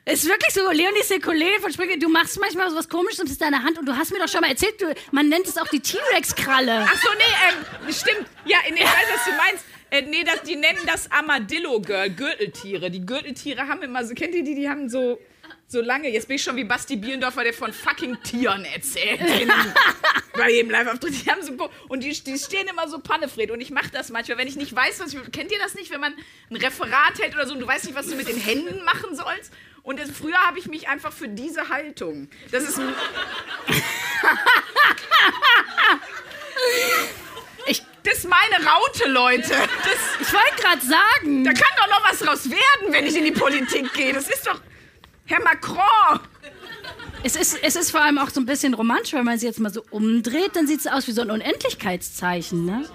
Es 0.05 0.23
ist 0.23 0.29
wirklich 0.29 0.53
so, 0.53 0.69
Leonie 0.69 1.19
Kollegin 1.21 1.61
von 1.61 1.71
Sprüche, 1.71 1.97
du 1.97 2.09
machst 2.09 2.37
manchmal 2.37 2.69
so 2.69 2.75
was 2.75 2.89
komisches 2.89 3.21
und 3.21 3.27
es 3.27 3.33
ist 3.33 3.41
deine 3.41 3.63
Hand 3.63 3.79
und 3.79 3.85
du 3.85 3.95
hast 3.95 4.11
mir 4.11 4.19
doch 4.19 4.27
schon 4.27 4.41
mal 4.41 4.49
erzählt, 4.49 4.81
du, 4.81 4.93
man 5.11 5.29
nennt 5.29 5.47
es 5.47 5.57
auch 5.57 5.67
die 5.69 5.79
T-Rex-Kralle. 5.79 6.85
Ach 6.85 7.01
so, 7.01 7.09
nee, 7.17 7.87
ähm, 7.87 7.93
stimmt. 7.93 8.27
Ja, 8.43 8.57
nee, 8.69 8.79
ich 8.79 8.83
weiß, 8.83 9.07
was 9.13 9.25
du 9.25 9.31
meinst. 9.31 9.65
Äh, 9.91 10.01
nee, 10.01 10.25
das, 10.25 10.41
die 10.41 10.57
nennen 10.57 10.79
das 10.85 11.09
Armadillo-Girl, 11.09 12.09
Gürteltiere. 12.09 12.91
Die 12.91 13.05
Gürteltiere 13.05 13.65
haben 13.69 13.81
immer 13.81 14.03
so, 14.05 14.13
kennt 14.13 14.35
ihr 14.35 14.43
die, 14.43 14.55
die 14.55 14.67
haben 14.67 14.89
so 14.89 15.19
so 15.67 15.81
lange, 15.81 16.09
jetzt 16.09 16.27
bin 16.27 16.35
ich 16.35 16.43
schon 16.43 16.55
wie 16.55 16.65
Basti 16.65 16.95
Bielendorfer, 16.97 17.43
der 17.43 17.53
von 17.53 17.73
fucking 17.73 18.21
Tieren 18.21 18.63
erzählt. 18.63 19.19
Bei 20.33 20.51
jedem 20.51 20.69
Live-Auftritt. 20.69 21.25
Die 21.25 21.31
haben 21.31 21.41
so, 21.41 21.69
und 21.87 22.03
die, 22.03 22.11
die 22.11 22.37
stehen 22.37 22.67
immer 22.67 22.87
so 22.87 22.99
Pannefred. 22.99 23.49
Und 23.49 23.59
ich 23.59 23.71
mache 23.71 23.89
das 23.91 24.09
manchmal, 24.09 24.37
wenn 24.37 24.47
ich 24.47 24.55
nicht 24.55 24.75
weiß, 24.75 24.99
was 24.99 25.13
ich. 25.13 25.31
Kennt 25.31 25.51
ihr 25.51 25.57
das 25.59 25.73
nicht, 25.73 25.89
wenn 25.91 25.99
man 25.99 26.13
ein 26.49 26.55
Referat 26.57 27.19
hält 27.19 27.33
oder 27.33 27.47
so 27.47 27.53
und 27.53 27.59
du 27.59 27.67
weißt 27.67 27.85
nicht, 27.85 27.95
was 27.95 28.07
du 28.07 28.15
mit 28.15 28.27
den 28.27 28.37
Händen 28.37 28.83
machen 28.85 29.15
sollst? 29.15 29.51
Und 29.83 29.99
das, 29.99 30.09
früher 30.09 30.37
habe 30.37 30.57
ich 30.59 30.67
mich 30.67 30.87
einfach 30.87 31.11
für 31.11 31.27
diese 31.27 31.69
Haltung. 31.69 32.29
Das 32.51 32.63
ist. 32.63 32.79
Ich, 37.65 37.81
Das 38.03 38.19
ist 38.19 38.29
meine 38.29 38.65
Raute, 38.65 39.09
Leute. 39.09 39.49
Das, 39.49 40.27
ich 40.27 40.33
wollte 40.33 40.61
gerade 40.61 40.81
sagen. 40.85 41.43
da 41.43 41.53
kann 41.53 41.71
doch 41.77 41.87
noch 41.87 42.09
was 42.09 42.19
draus 42.19 42.49
werden, 42.49 42.91
wenn 42.91 43.05
ich 43.05 43.15
in 43.15 43.23
die 43.25 43.31
Politik 43.31 43.93
gehe. 43.93 44.13
Das 44.13 44.29
ist 44.29 44.45
doch. 44.45 44.59
Herr 45.25 45.41
Macron! 45.41 46.19
Es 47.23 47.37
ist, 47.37 47.57
es 47.63 47.75
ist 47.77 47.91
vor 47.91 48.01
allem 48.01 48.17
auch 48.17 48.29
so 48.29 48.41
ein 48.41 48.45
bisschen 48.45 48.73
romantisch, 48.73 49.13
wenn 49.13 49.23
man 49.23 49.39
sie 49.39 49.45
jetzt 49.45 49.59
mal 49.59 49.71
so 49.71 49.83
umdreht, 49.91 50.55
dann 50.55 50.67
sieht 50.67 50.81
es 50.81 50.87
aus 50.87 51.07
wie 51.07 51.13
so 51.13 51.21
ein 51.21 51.31
Unendlichkeitszeichen, 51.31 52.65
ne? 52.65 52.89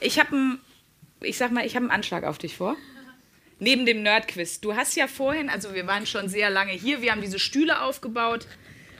Ich 0.00 0.18
habe 0.18 0.32
einen, 0.32 0.60
ich 1.20 1.36
sag 1.36 1.52
mal, 1.52 1.66
ich 1.66 1.76
habe 1.76 1.84
einen 1.84 1.90
Anschlag 1.92 2.24
auf 2.24 2.38
dich 2.38 2.56
vor. 2.56 2.76
Neben 3.58 3.86
dem 3.86 4.02
Nerdquiz. 4.02 4.60
Du 4.60 4.76
hast 4.76 4.96
ja 4.96 5.06
vorhin, 5.06 5.48
also 5.48 5.74
wir 5.74 5.86
waren 5.86 6.06
schon 6.06 6.28
sehr 6.28 6.50
lange 6.50 6.72
hier, 6.72 7.00
wir 7.00 7.10
haben 7.12 7.22
diese 7.22 7.38
Stühle 7.38 7.80
aufgebaut. 7.80 8.46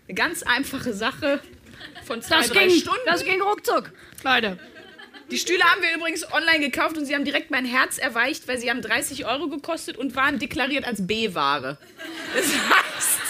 Eine 0.08 0.14
ganz 0.14 0.42
einfache 0.42 0.94
Sache 0.94 1.40
von 2.06 2.22
zwei, 2.22 2.38
Das 2.38 2.48
drei 2.48 2.66
ging, 2.66 2.80
Stunden. 2.80 3.00
das 3.06 3.24
ging 3.24 3.40
ruckzuck, 3.42 3.92
Leute. 4.24 4.58
Die 5.30 5.38
Stühle 5.38 5.62
haben 5.64 5.82
wir 5.82 5.94
übrigens 5.94 6.30
online 6.32 6.60
gekauft 6.60 6.96
und 6.96 7.04
sie 7.04 7.14
haben 7.14 7.24
direkt 7.24 7.50
mein 7.50 7.64
Herz 7.64 7.98
erweicht, 7.98 8.46
weil 8.46 8.58
sie 8.58 8.70
haben 8.70 8.80
30 8.80 9.26
Euro 9.26 9.48
gekostet 9.48 9.98
und 9.98 10.14
waren 10.14 10.38
deklariert 10.38 10.86
als 10.86 11.04
B-Ware. 11.04 11.78
Das 12.32 12.44
heißt, 12.46 13.20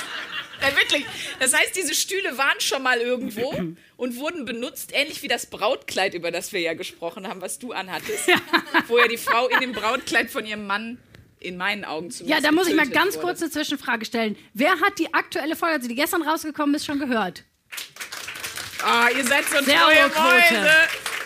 ja, 0.60 0.76
wirklich, 0.76 1.06
das 1.40 1.54
heißt, 1.54 1.74
diese 1.74 1.94
Stühle 1.94 2.36
waren 2.36 2.60
schon 2.60 2.82
mal 2.82 3.00
irgendwo 3.00 3.50
und 3.96 4.16
wurden 4.16 4.44
benutzt, 4.44 4.90
ähnlich 4.92 5.22
wie 5.22 5.28
das 5.28 5.46
Brautkleid, 5.46 6.12
über 6.12 6.30
das 6.30 6.52
wir 6.52 6.60
ja 6.60 6.74
gesprochen 6.74 7.26
haben, 7.26 7.40
was 7.40 7.58
du 7.58 7.72
anhattest, 7.72 8.28
wo 8.88 8.98
ja 8.98 9.08
die 9.08 9.16
Frau 9.16 9.48
in 9.48 9.60
dem 9.60 9.72
Brautkleid 9.72 10.30
von 10.30 10.44
ihrem 10.44 10.66
Mann 10.66 10.98
in 11.40 11.56
meinen 11.56 11.84
Augen 11.84 12.06
Ja, 12.08 12.12
zumindest 12.16 12.44
da 12.46 12.52
muss 12.52 12.68
ich 12.68 12.74
mal 12.74 12.88
ganz 12.88 13.14
wurde. 13.16 13.26
kurz 13.26 13.42
eine 13.42 13.50
Zwischenfrage 13.50 14.04
stellen. 14.04 14.36
Wer 14.54 14.72
hat 14.80 14.98
die 14.98 15.12
aktuelle 15.14 15.56
Folge, 15.56 15.76
also 15.76 15.88
die 15.88 15.94
gestern 15.94 16.22
rausgekommen 16.22 16.74
ist, 16.74 16.84
schon 16.86 16.98
gehört? 16.98 17.44
Ah, 18.84 19.08
ihr 19.16 19.24
seid 19.24 19.44
so 19.46 19.62
Sehr 19.64 19.78
treue. 19.78 20.08
Mäuse. 20.08 20.68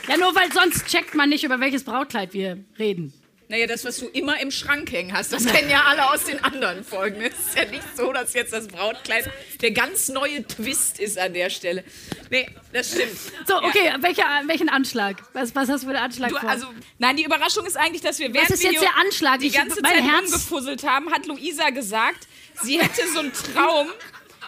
Ja, 0.09 0.17
nur 0.17 0.35
weil 0.35 0.51
sonst 0.53 0.87
checkt 0.89 1.15
man 1.15 1.29
nicht, 1.29 1.45
über 1.45 1.61
welches 1.61 1.85
Brautkleid 1.85 2.33
wir 2.33 2.65
reden. 2.79 3.13
Naja, 3.51 3.67
das, 3.67 3.85
was 3.85 3.99
du 3.99 4.07
immer 4.07 4.41
im 4.41 4.53
Schrank 4.53 4.93
hängen 4.93 5.13
hast, 5.13 5.33
das 5.33 5.45
kennen 5.45 5.69
ja 5.69 5.83
alle 5.83 6.09
aus 6.13 6.23
den 6.23 6.43
anderen 6.45 6.85
Folgen. 6.85 7.21
Es 7.21 7.33
ist 7.49 7.57
ja 7.57 7.65
nicht 7.65 7.83
so, 7.97 8.13
dass 8.13 8.33
jetzt 8.33 8.53
das 8.53 8.69
Brautkleid 8.69 9.29
der 9.61 9.73
ganz 9.73 10.09
neue 10.09 10.47
Twist 10.47 11.01
ist 11.01 11.19
an 11.19 11.35
der 11.35 11.51
Stelle. 11.51 11.83
Nee, 12.31 12.49
das 12.73 12.93
stimmt. 12.93 13.11
So, 13.49 13.55
Ja. 13.55 13.65
okay, 13.67 13.93
welcher, 14.03 14.25
welchen 14.47 14.69
Anschlag? 14.69 15.17
Was, 15.33 15.53
was 15.57 15.69
hast 15.69 15.83
du 15.83 15.89
für 15.89 15.95
einen 15.97 16.05
Anschlag 16.05 16.31
Du, 16.31 16.37
vor? 16.39 16.49
also, 16.49 16.69
nein, 16.99 17.17
die 17.17 17.25
Überraschung 17.25 17.67
ist 17.67 17.77
eigentlich, 17.77 18.03
dass 18.03 18.21
wir 18.21 18.33
während 18.33 18.51
ist 18.51 18.63
wir 18.63 18.71
jetzt 18.71 18.83
der 18.83 18.97
Anschlag? 18.97 19.41
die 19.41 19.49
Ich- 19.49 19.53
ganze 19.55 19.83
Zeit 19.83 20.01
Herz- 20.01 20.27
rumgefusselt 20.33 20.85
haben, 20.85 21.11
hat 21.13 21.27
Luisa 21.27 21.71
gesagt, 21.71 22.29
sie 22.63 22.81
hätte 22.81 23.03
so 23.13 23.19
einen 23.19 23.33
Traum, 23.33 23.89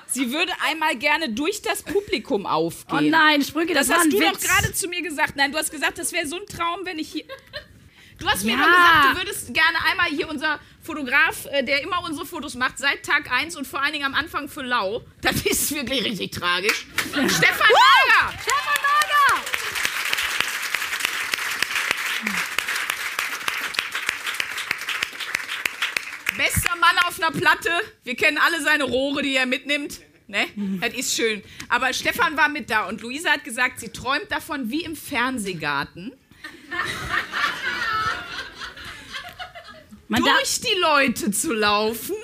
sie 0.07 0.31
würde 0.31 0.53
einmal 0.65 0.95
gerne 0.95 1.29
durch 1.29 1.61
das 1.61 1.83
Publikum 1.83 2.47
aufgehen. 2.47 2.99
oh 2.99 3.11
nein, 3.11 3.43
Sprünge, 3.43 3.75
das, 3.75 3.89
Das 3.89 3.97
hast 3.99 4.13
du 4.13 4.21
Witz. 4.21 4.31
doch 4.31 4.41
gerade 4.41 4.73
zu 4.73 4.87
mir 4.87 5.03
gesagt. 5.03 5.35
Nein, 5.35 5.51
du 5.51 5.59
hast 5.59 5.73
gesagt, 5.73 5.99
das 5.99 6.13
wäre 6.13 6.29
so 6.29 6.37
ein 6.37 6.47
Traum, 6.47 6.81
wenn 6.85 7.01
ich 7.01 7.11
hier. 7.11 7.25
Du 8.23 8.29
hast 8.29 8.45
mir 8.45 8.53
Ja. 8.53 8.57
immer 8.57 8.67
gesagt, 8.69 9.05
du 9.11 9.17
würdest 9.19 9.47
gerne 9.53 9.79
einmal 9.91 10.07
hier 10.07 10.29
unser 10.29 10.61
Fotograf, 10.81 11.45
äh, 11.51 11.65
der 11.65 11.83
immer 11.83 12.05
unsere 12.05 12.25
Fotos 12.25 12.55
macht, 12.55 12.79
seit 12.79 13.05
Tag 13.05 13.29
1 13.33 13.57
und 13.57 13.67
vor 13.67 13.83
allen 13.83 13.93
Dingen 13.93 14.05
am 14.05 14.15
Anfang 14.15 14.49
für 14.49 14.63
Lau. 14.63 15.03
Das 15.23 15.43
ist 15.43 15.75
wirklich 15.75 16.05
richtig 16.05 16.31
tragisch. 16.31 16.87
Stefan 17.11 17.27
Lager! 17.27 18.33
Stefan 18.41 18.79
Lager! 18.81 19.43
Bester 26.37 26.75
Mann 26.81 26.97
auf 27.07 27.21
einer 27.21 27.31
Platte. 27.31 27.71
Wir 28.05 28.15
kennen 28.17 28.39
alle 28.39 28.63
seine 28.63 28.85
Rohre, 28.85 29.23
die 29.23 29.37
er 29.37 29.47
mitnimmt. 29.47 30.01
Ne? 30.29 30.47
Das 30.81 30.95
ist 30.95 31.15
schön. 31.15 31.43
Aber 31.69 31.93
Stefan 31.93 32.37
war 32.37 32.49
mit 32.49 32.71
da 32.71 32.87
und 32.89 33.03
Luisa 33.03 33.31
hat 33.33 33.45
gesagt, 33.45 33.81
sie 33.81 33.91
träumt 33.91 34.31
davon 34.31 34.71
wie 34.71 34.83
im 34.85 34.97
Fernsehgarten. 34.97 36.13
Man 40.09 40.23
durch 40.23 40.61
die 40.61 40.75
Leute 40.81 41.31
zu 41.31 41.53
laufen, 41.53 42.17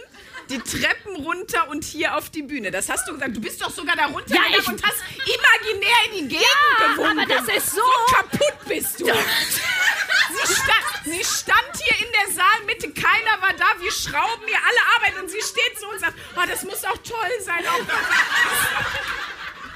die 0.50 0.58
Treppen 0.58 1.16
runter 1.16 1.68
und 1.68 1.84
hier 1.84 2.16
auf 2.16 2.30
die 2.30 2.42
Bühne. 2.42 2.70
Das 2.70 2.88
hast 2.88 3.06
du 3.08 3.12
gesagt. 3.12 3.36
Du 3.36 3.40
bist 3.40 3.60
doch 3.62 3.70
sogar 3.70 3.96
da 3.96 4.06
runtergegangen 4.06 4.52
Ja, 4.52 4.58
ich- 4.58 4.68
und 4.68 4.82
hast 4.82 4.96
imaginär 5.24 5.96
in 6.06 6.12
die 6.28 6.28
Gegend 6.36 6.44
Ja, 6.80 6.86
gewunken. 6.94 7.18
aber 7.20 7.26
das 7.34 7.48
ist 7.56 7.70
so- 7.74 7.80
So 7.80 8.14
kaputt 8.14 8.58
bist 8.66 9.00
du. 9.00 9.04
Sie 9.06 10.54
stand, 10.54 11.04
sie 11.04 11.24
stand 11.24 11.76
hier 11.82 12.06
in 12.06 12.12
der 12.12 12.34
Saalmitte, 12.34 12.92
keiner 12.92 13.40
war 13.42 13.52
da, 13.54 13.66
wir 13.80 13.90
schrauben 13.92 14.46
hier 14.46 14.58
alle 14.58 14.96
Arbeit 14.96 15.22
und 15.22 15.28
sie 15.30 15.40
steht 15.40 15.78
so 15.80 15.88
und 15.88 15.98
sagt, 16.00 16.14
oh, 16.36 16.42
das 16.46 16.62
muss 16.64 16.84
auch 16.84 16.98
toll 16.98 17.30
sein. 17.44 17.64
Auch 17.66 17.80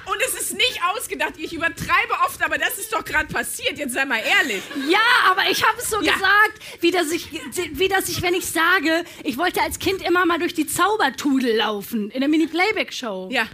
und 0.06 0.20
es 0.26 0.34
ist 0.40 0.52
nicht 0.54 0.80
ausgedacht. 0.94 1.34
Ich 1.38 1.52
übertreibe 1.52 2.12
oft, 2.24 2.42
aber 2.42 2.58
das 2.58 2.78
ist 2.78 2.92
doch 2.92 3.04
gerade 3.04 3.32
passiert. 3.32 3.78
Jetzt 3.78 3.94
sei 3.94 4.04
mal 4.04 4.18
ehrlich. 4.20 4.62
ja, 4.88 4.98
aber 5.30 5.48
ich 5.50 5.64
habe 5.66 5.78
es 5.78 5.88
so 5.90 6.00
Ja. 6.02 6.12
gesagt, 6.14 6.58
wie 6.80 6.90
dass, 6.90 7.10
ich, 7.10 7.28
wie 7.72 7.88
dass 7.88 8.08
ich, 8.08 8.20
wenn 8.22 8.34
ich 8.34 8.46
sage, 8.46 9.04
ich 9.24 9.36
wollte 9.38 9.60
als 9.62 9.78
Kind 9.78 10.02
immer 10.02 10.26
mal 10.26 10.38
durch 10.38 10.54
die 10.54 10.66
Zaubertudel 10.66 11.56
laufen 11.56 12.10
in 12.10 12.20
der 12.20 12.28
Mini-Playback-Show. 12.28 13.28
Ja, 13.32 13.46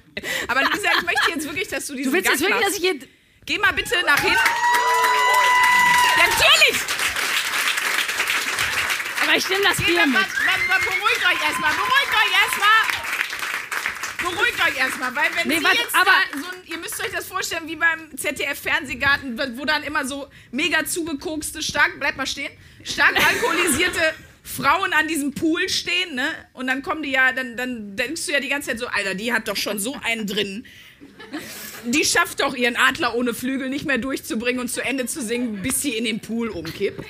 aber 0.48 0.62
Lisa, 0.62 0.88
ich 0.98 1.02
möchte 1.04 1.30
jetzt 1.30 1.44
wirklich, 1.46 1.68
dass 1.68 1.86
du 1.86 1.94
diesen 1.94 2.10
Du 2.12 2.16
willst 2.16 2.30
jetzt 2.30 2.40
Gag 2.40 2.48
wirklich, 2.48 2.64
machst. 2.66 2.76
dass 2.76 2.82
ich 2.84 2.90
hier... 2.90 3.08
Geh 3.46 3.58
mal 3.58 3.72
bitte 3.72 3.94
nach 4.04 4.20
hinten. 4.20 4.36
Natürlich. 6.18 6.82
Aber 9.22 9.36
ich 9.36 9.48
nehme 9.48 9.62
das 9.64 9.76
Bier 9.78 9.94
mal, 10.06 10.06
mit. 10.06 10.14
mal, 10.14 10.58
mal, 10.68 10.78
beruhigt 10.80 11.24
euch 11.24 11.48
erstmal. 11.48 11.72
Beruhigt 11.72 12.12
euch 12.12 12.42
erstmal. 12.42 13.07
Beruhigt 14.18 14.60
euch 14.68 14.76
erstmal, 14.78 15.14
weil 15.14 15.28
wenn 15.36 15.48
Nee, 15.48 15.58
Sie 15.58 15.64
warte, 15.64 15.78
jetzt 15.78 15.94
aber- 15.94 16.10
so 16.40 16.46
ein, 16.48 16.62
ihr 16.66 16.78
müsst 16.78 17.00
euch 17.00 17.12
das 17.12 17.26
vorstellen 17.26 17.68
wie 17.68 17.76
beim 17.76 18.16
ZDF-Fernsehgarten, 18.16 19.38
wo 19.56 19.64
dann 19.64 19.82
immer 19.84 20.04
so 20.06 20.28
mega 20.50 20.84
zugekokste, 20.84 21.62
stark, 21.62 21.98
bleibt 22.00 22.16
mal 22.16 22.26
stehen, 22.26 22.50
stark 22.84 23.14
alkoholisierte 23.28 24.00
Frauen 24.42 24.92
an 24.92 25.06
diesem 25.08 25.34
Pool 25.34 25.68
stehen, 25.68 26.14
ne? 26.14 26.26
Und 26.54 26.66
dann 26.66 26.82
kommen 26.82 27.02
die 27.02 27.10
ja, 27.12 27.32
dann, 27.32 27.56
dann 27.56 27.96
denkst 27.96 28.26
du 28.26 28.32
ja 28.32 28.40
die 28.40 28.48
ganze 28.48 28.70
Zeit 28.70 28.78
so, 28.78 28.86
Alter, 28.88 29.14
die 29.14 29.32
hat 29.32 29.46
doch 29.46 29.56
schon 29.56 29.78
so 29.78 29.94
einen 30.02 30.26
drin. 30.26 30.66
Die 31.84 32.04
schafft 32.04 32.40
doch 32.40 32.54
ihren 32.56 32.76
Adler 32.76 33.14
ohne 33.14 33.34
Flügel 33.34 33.68
nicht 33.68 33.84
mehr 33.84 33.98
durchzubringen 33.98 34.60
und 34.60 34.68
zu 34.68 34.80
Ende 34.82 35.06
zu 35.06 35.22
singen, 35.22 35.62
bis 35.62 35.82
sie 35.82 35.96
in 35.96 36.04
den 36.04 36.18
Pool 36.20 36.48
umkippt. 36.48 37.04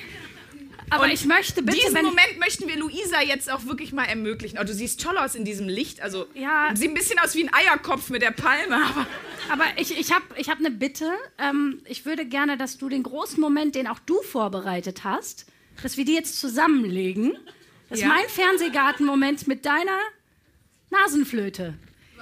Aber 0.91 1.03
Und 1.05 1.11
ich 1.11 1.25
möchte 1.25 1.61
bitte, 1.61 1.77
Diesen. 1.77 1.93
Moment 2.03 2.39
möchten 2.39 2.67
wir 2.67 2.77
Luisa 2.77 3.21
jetzt 3.21 3.51
auch 3.51 3.65
wirklich 3.65 3.91
mal 3.93 4.05
ermöglichen. 4.05 4.57
Oh, 4.59 4.63
du 4.63 4.73
siehst 4.73 5.01
toll 5.01 5.17
aus 5.17 5.35
in 5.35 5.45
diesem 5.45 5.67
Licht. 5.67 6.01
Also, 6.01 6.27
Ja. 6.33 6.69
sieht 6.75 6.89
ein 6.89 6.93
bisschen 6.95 7.19
aus 7.19 7.35
wie 7.35 7.43
ein 7.47 7.53
Eierkopf 7.53 8.09
mit 8.09 8.21
der 8.21 8.31
Palme. 8.31 8.75
Aber 8.75 9.07
Aber 9.51 9.63
ich, 9.77 9.97
ich 9.97 10.11
habe 10.13 10.23
ich 10.37 10.49
hab 10.49 10.59
eine 10.59 10.71
Bitte. 10.71 11.11
Ähm, 11.37 11.81
ich 11.85 12.05
würde 12.05 12.25
gerne, 12.25 12.57
dass 12.57 12.77
du 12.77 12.89
den 12.89 13.03
großen 13.03 13.39
Moment, 13.39 13.75
den 13.75 13.87
auch 13.87 13.99
du 13.99 14.21
vorbereitet 14.21 15.03
hast, 15.03 15.45
dass 15.83 15.97
wir 15.97 16.05
die 16.05 16.13
jetzt 16.13 16.39
zusammenlegen. 16.39 17.37
Das 17.89 17.99
Ja. 18.01 18.07
ist 18.07 18.13
mein 18.13 18.29
Fernsehgarten-Moment 18.29 19.47
mit 19.47 19.65
deiner 19.65 19.97
Nasenflöte. 20.89 21.75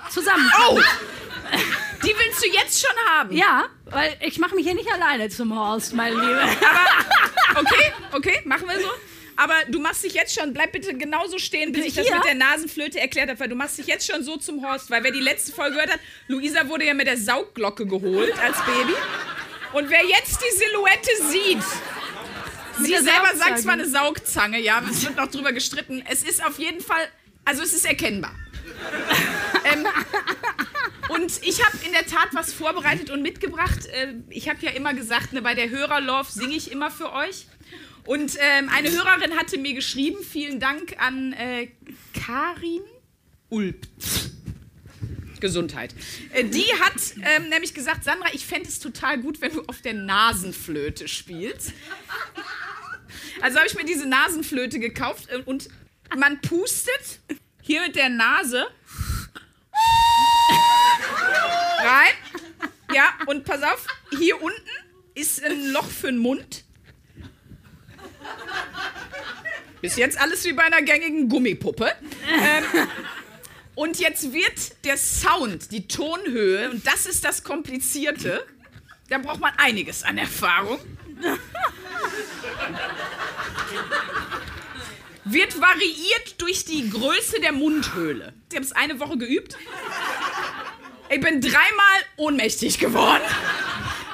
Zusammen. 0.10 0.50
oh, 0.70 0.80
die 2.08 2.16
willst 2.18 2.44
du 2.44 2.50
jetzt 2.50 2.82
schon 2.82 2.96
haben. 3.10 3.36
Ja, 3.36 3.66
weil 3.86 4.16
ich 4.22 4.40
mache 4.40 4.56
mich 4.56 4.66
hier 4.66 4.76
nicht 4.76 4.92
alleine 4.92 5.30
zum 5.30 5.58
Horst, 5.58 5.94
meine 5.94 6.16
Liebe. 6.16 6.42
Okay, 7.56 7.92
okay, 8.12 8.42
machen 8.46 8.68
wir 8.68 8.80
so. 8.80 8.90
Aber 9.36 9.56
du 9.68 9.80
machst 9.80 10.04
dich 10.04 10.14
jetzt 10.14 10.38
schon, 10.40 10.54
bleib 10.54 10.74
bitte 10.74 10.94
genauso 10.96 11.40
stehen, 11.40 11.72
bis 11.72 11.86
ich 11.86 11.96
das 11.96 12.08
mit 12.08 12.24
der 12.24 12.36
Nasenflöte 12.36 13.00
erklärt 13.00 13.30
habe, 13.30 13.40
weil 13.40 13.50
du 13.50 13.56
machst 13.56 13.80
dich 13.80 13.88
jetzt 13.88 14.12
schon 14.12 14.22
so 14.22 14.38
zum 14.38 14.64
Horst, 14.64 14.92
weil 14.92 15.04
wer 15.04 15.12
die 15.12 15.22
letzte 15.22 15.54
Folge 15.54 15.74
gehört 15.76 15.94
hat, 15.94 16.00
Luisa 16.28 16.68
wurde 16.68 16.86
ja 16.86 16.94
mit 16.94 17.08
der 17.08 17.18
Saugglocke 17.18 17.88
geholt 17.88 18.34
als 18.44 18.58
Baby. 18.66 18.94
Und 19.74 19.90
wer 19.90 20.06
jetzt 20.06 20.40
die 20.42 20.56
Silhouette 20.56 21.10
sieht, 21.32 21.64
sie 22.84 22.94
selber 22.94 23.36
sagt 23.36 23.60
zwar 23.60 23.74
eine 23.74 23.88
Saugzange, 23.88 24.60
ja, 24.60 24.84
es 24.90 25.04
wird 25.04 25.16
noch 25.16 25.28
drüber 25.28 25.52
gestritten. 25.52 26.04
Es 26.08 26.24
ist 26.24 26.46
auf 26.46 26.60
jeden 26.60 26.82
Fall, 26.82 27.08
also 27.46 27.64
es 27.64 27.74
ist 27.74 27.86
erkennbar. 27.86 28.36
ähm, 29.74 29.88
und 31.10 31.40
ich 31.44 31.66
habe 31.66 31.78
in 31.86 31.92
der 31.92 32.06
Tat 32.06 32.30
was 32.34 32.54
vorbereitet 32.54 33.10
und 33.10 33.22
mitgebracht. 33.22 33.86
Äh, 33.88 34.16
ich 34.30 34.50
habe 34.50 34.60
ja 34.62 34.72
immer 34.72 34.94
gesagt, 34.94 35.34
ne, 35.34 35.42
bei 35.42 35.54
der 35.54 35.70
Hörerlove 35.70 36.32
singe 36.32 36.56
ich 36.56 36.72
immer 36.72 36.92
für 36.92 37.14
euch. 37.14 37.48
Und 38.06 38.38
ähm, 38.40 38.70
eine 38.70 38.90
Hörerin 38.90 39.36
hatte 39.36 39.58
mir 39.58 39.74
geschrieben, 39.74 40.24
vielen 40.24 40.60
Dank 40.60 40.96
an 41.00 41.34
äh, 41.34 41.68
Karin 42.14 42.82
Ulp. 43.50 43.86
Gesundheit. 45.40 45.94
Äh, 46.34 46.46
die 46.46 46.66
hat 46.80 46.96
ähm, 47.22 47.50
nämlich 47.50 47.74
gesagt, 47.74 48.04
Sandra, 48.04 48.28
ich 48.34 48.46
fände 48.46 48.68
es 48.68 48.80
total 48.80 49.20
gut, 49.20 49.42
wenn 49.42 49.54
du 49.54 49.64
auf 49.68 49.82
der 49.82 49.94
Nasenflöte 49.94 51.08
spielst. 51.08 51.74
Also 53.42 53.58
habe 53.58 53.68
ich 53.68 53.76
mir 53.76 53.86
diese 53.86 54.08
Nasenflöte 54.08 54.80
gekauft 54.80 55.30
äh, 55.30 55.38
und 55.46 55.70
man 56.18 56.42
pustet 56.42 57.20
hier 57.62 57.82
mit 57.82 57.96
der 57.96 58.10
Nase 58.10 58.68
rein. 61.80 62.14
Ja, 62.94 63.14
und 63.26 63.46
pass 63.46 63.62
auf, 63.64 63.86
hier 64.18 64.42
unten 64.42 64.62
ist 65.14 65.44
ein 65.44 65.72
Loch 65.72 65.90
für 65.90 66.08
den 66.08 66.20
Mund. 66.20 66.64
Bis 69.82 69.96
jetzt 69.96 70.20
alles 70.20 70.44
wie 70.46 70.54
bei 70.54 70.64
einer 70.64 70.82
gängigen 70.82 71.30
Gummipuppe. 71.30 71.92
Ähm, 72.42 72.64
und 73.76 74.00
jetzt 74.00 74.34
wird 74.34 74.86
der 74.86 74.98
Sound, 74.98 75.72
die 75.72 75.88
Tonhöhe, 75.88 76.72
und 76.72 76.86
das 76.88 77.06
ist 77.06 77.24
das 77.24 77.44
Komplizierte, 77.44 78.46
da 79.10 79.20
braucht 79.20 79.40
man 79.40 79.54
einiges 79.58 80.04
an 80.04 80.18
Erfahrung. 80.18 80.80
Wird 85.26 85.62
variiert 85.62 86.42
durch 86.42 86.66
die 86.66 86.90
Größe 86.90 87.40
der 87.40 87.52
Mundhöhle. 87.52 88.34
Ich 88.50 88.56
habe 88.56 88.66
es 88.66 88.72
eine 88.72 89.00
Woche 89.00 89.18
geübt. 89.18 89.58
Ich 91.10 91.22
bin 91.22 91.42
dreimal 91.42 92.00
ohnmächtig 92.18 92.80
geworden. 92.80 93.24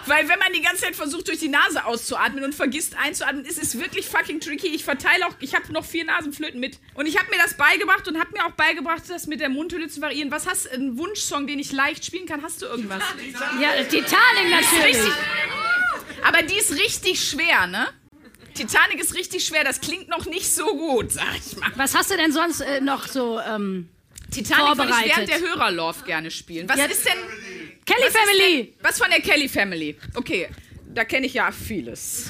Weil 0.05 0.27
wenn 0.27 0.39
man 0.39 0.51
die 0.53 0.61
ganze 0.61 0.83
Zeit 0.83 0.95
versucht, 0.95 1.29
durch 1.29 1.39
die 1.39 1.47
Nase 1.47 1.85
auszuatmen 1.85 2.43
und 2.43 2.53
vergisst 2.53 2.97
einzuatmen, 2.97 3.45
ist 3.45 3.61
es 3.61 3.79
wirklich 3.79 4.07
fucking 4.07 4.41
tricky. 4.41 4.67
Ich 4.67 4.83
verteile 4.83 5.25
auch, 5.27 5.33
ich 5.39 5.55
habe 5.55 5.71
noch 5.71 5.85
vier 5.85 6.03
Nasenflöten 6.03 6.59
mit. 6.59 6.77
Und 6.93 7.05
ich 7.05 7.17
habe 7.17 7.29
mir 7.29 7.37
das 7.37 7.55
beigebracht 7.55 8.07
und 8.07 8.19
habe 8.19 8.31
mir 8.33 8.45
auch 8.45 8.51
beigebracht, 8.51 9.03
das 9.07 9.27
mit 9.27 9.39
der 9.39 9.49
Mundhöhle 9.49 9.87
zu 9.87 10.01
variieren. 10.01 10.29
Was 10.29 10.45
hast 10.45 10.65
du, 10.65 10.71
einen 10.71 10.97
Wunschsong, 10.97 11.47
den 11.47 11.59
ich 11.59 11.71
leicht 11.71 12.05
spielen 12.05 12.25
kann? 12.25 12.41
Hast 12.41 12.61
du 12.61 12.65
irgendwas? 12.65 13.01
Ja, 13.61 13.71
Titanic 13.83 14.49
natürlich. 14.49 14.97
Richtig. 14.97 15.13
Aber 16.25 16.41
die 16.41 16.55
ist 16.55 16.73
richtig 16.73 17.23
schwer, 17.23 17.67
ne? 17.67 17.87
Titanic 18.53 18.99
ist 18.99 19.15
richtig 19.15 19.45
schwer, 19.45 19.63
das 19.63 19.81
klingt 19.81 20.09
noch 20.09 20.25
nicht 20.25 20.53
so 20.53 20.65
gut, 20.75 21.11
sag 21.11 21.35
ich 21.35 21.57
mal. 21.57 21.71
Was 21.75 21.95
hast 21.95 22.11
du 22.11 22.17
denn 22.17 22.31
sonst 22.31 22.61
äh, 22.61 22.81
noch 22.81 23.07
so, 23.07 23.39
ähm, 23.39 23.89
Titanic 24.33 24.77
würde 24.77 24.93
ich 25.05 25.15
während 25.15 25.29
der 25.29 25.39
Hörerlauf 25.39 26.03
gerne 26.05 26.31
spielen. 26.31 26.67
Was 26.69 26.77
Ja. 26.77 26.85
ist 26.85 27.05
denn. 27.05 27.17
Kelly 27.85 28.03
was 28.07 28.13
Family? 28.15 28.63
Denn, 28.65 28.73
was 28.81 28.97
von 28.97 29.09
der 29.09 29.19
Kelly 29.21 29.49
Family? 29.49 29.97
Okay, 30.15 30.49
da 30.93 31.03
kenne 31.03 31.25
ich 31.25 31.33
ja 31.33 31.51
vieles. 31.51 32.29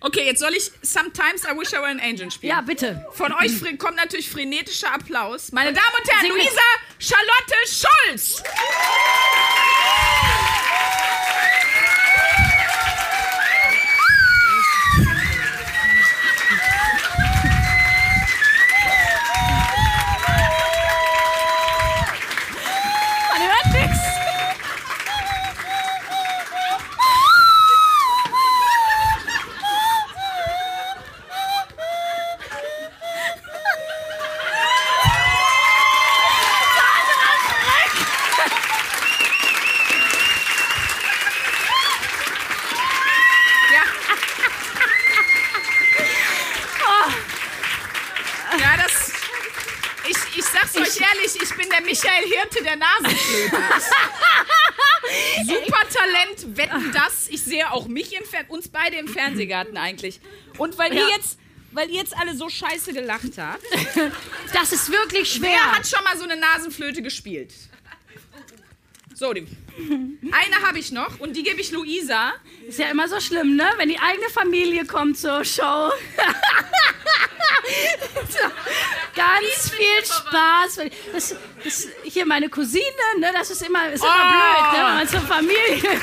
Okay, 0.00 0.24
jetzt 0.26 0.38
soll 0.40 0.54
ich 0.54 0.70
Sometimes 0.82 1.42
I 1.44 1.58
Wish 1.58 1.70
I 1.72 1.76
Were 1.76 1.86
an 1.86 1.98
Angel 2.00 2.30
spielen. 2.30 2.50
Ja, 2.50 2.60
bitte. 2.60 3.04
Von 3.12 3.32
euch 3.32 3.52
kommt 3.78 3.96
natürlich 3.96 4.30
frenetischer 4.30 4.92
Applaus. 4.94 5.50
Meine 5.52 5.72
Damen 5.72 5.86
und 6.00 6.10
Herren. 6.12 6.28
Luisa 6.30 6.60
Charlotte 6.98 7.54
Schulz. 7.66 8.42
Michael 52.16 52.28
Hirte 52.40 52.64
der 52.64 52.76
Nasenflöte. 52.76 53.56
Super 55.46 55.80
Talent, 55.92 56.56
wetten 56.56 56.92
das. 56.92 57.28
Ich 57.28 57.42
sehe 57.42 57.70
auch 57.72 57.86
mich 57.86 58.12
im 58.14 58.24
Fer 58.24 58.44
uns 58.48 58.68
beide 58.68 58.96
im 58.96 59.08
Fernsehgarten 59.08 59.76
eigentlich. 59.76 60.20
Und 60.58 60.76
weil 60.78 60.92
ihr 60.94 61.00
Ja. 61.02 61.08
jetzt, 61.16 61.38
weil 61.72 61.88
ihr 61.90 61.96
jetzt 62.00 62.16
alle 62.16 62.34
so 62.36 62.48
scheiße 62.48 62.92
gelacht 62.92 63.38
habt, 63.38 63.62
Das 64.52 64.72
ist 64.72 64.90
wirklich 64.90 65.32
schwer. 65.32 65.50
wer 65.50 65.72
hat 65.76 65.86
schon 65.86 66.02
mal 66.04 66.16
so 66.16 66.24
eine 66.24 66.36
Nasenflöte 66.36 67.02
gespielt? 67.02 67.52
So, 69.18 69.32
die. 69.32 69.46
Eine 70.30 70.66
habe 70.66 70.78
ich 70.78 70.92
noch 70.92 71.20
und 71.20 71.34
die 71.36 71.42
gebe 71.42 71.58
ich 71.58 71.70
Luisa. 71.70 72.34
Ist 72.68 72.78
ja 72.78 72.90
immer 72.90 73.08
so 73.08 73.18
schlimm, 73.18 73.56
ne? 73.56 73.64
Wenn 73.78 73.88
die 73.88 73.98
eigene 73.98 74.28
Familie 74.28 74.84
kommt 74.84 75.16
zur 75.16 75.42
Show. 75.42 75.90
so, 78.28 78.38
ganz 79.14 79.70
viel 79.70 80.04
Spaß. 80.04 80.80
Das, 81.14 81.34
das, 81.64 81.88
hier 82.04 82.26
meine 82.26 82.50
Cousine, 82.50 82.84
ne? 83.18 83.30
Das 83.32 83.50
ist 83.50 83.62
immer, 83.62 83.88
ist 83.90 84.04
immer 84.04 84.12
Oh. 84.12 84.28
blöd, 84.28 84.72
ne? 84.72 84.78
Wenn 84.86 84.96
man 84.96 85.08
zur 85.08 85.22
Familie. 85.22 85.80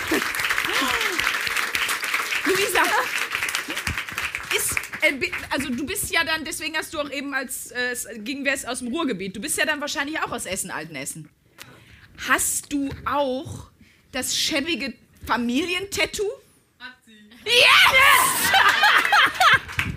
Luisa, 2.46 2.82
ist, 4.56 4.76
äh, 5.02 5.30
also 5.52 5.70
du 5.70 5.86
bist 5.86 6.12
ja 6.12 6.24
dann, 6.24 6.44
deswegen 6.46 6.76
hast 6.76 6.92
du 6.96 7.00
auch 7.00 7.12
eben 7.12 7.36
als, 7.36 7.70
äh, 7.70 7.96
ging 8.18 8.44
es 8.48 8.66
aus 8.66 8.80
dem 8.80 8.88
Ruhrgebiet, 8.88 9.36
du 9.36 9.40
bist 9.40 9.56
ja 9.60 9.68
dann 9.68 9.80
wahrscheinlich 9.82 10.20
auch 10.20 10.32
aus 10.32 10.48
Essen, 10.48 10.72
Altenessen. 10.72 11.30
Hast 12.28 12.72
du 12.72 12.90
auch 13.06 13.70
das 14.12 14.38
schäbige 14.38 14.94
Familientattoo? 15.26 16.24
Hat 16.80 16.94
sie. 17.06 17.14
Yes! 17.46 18.54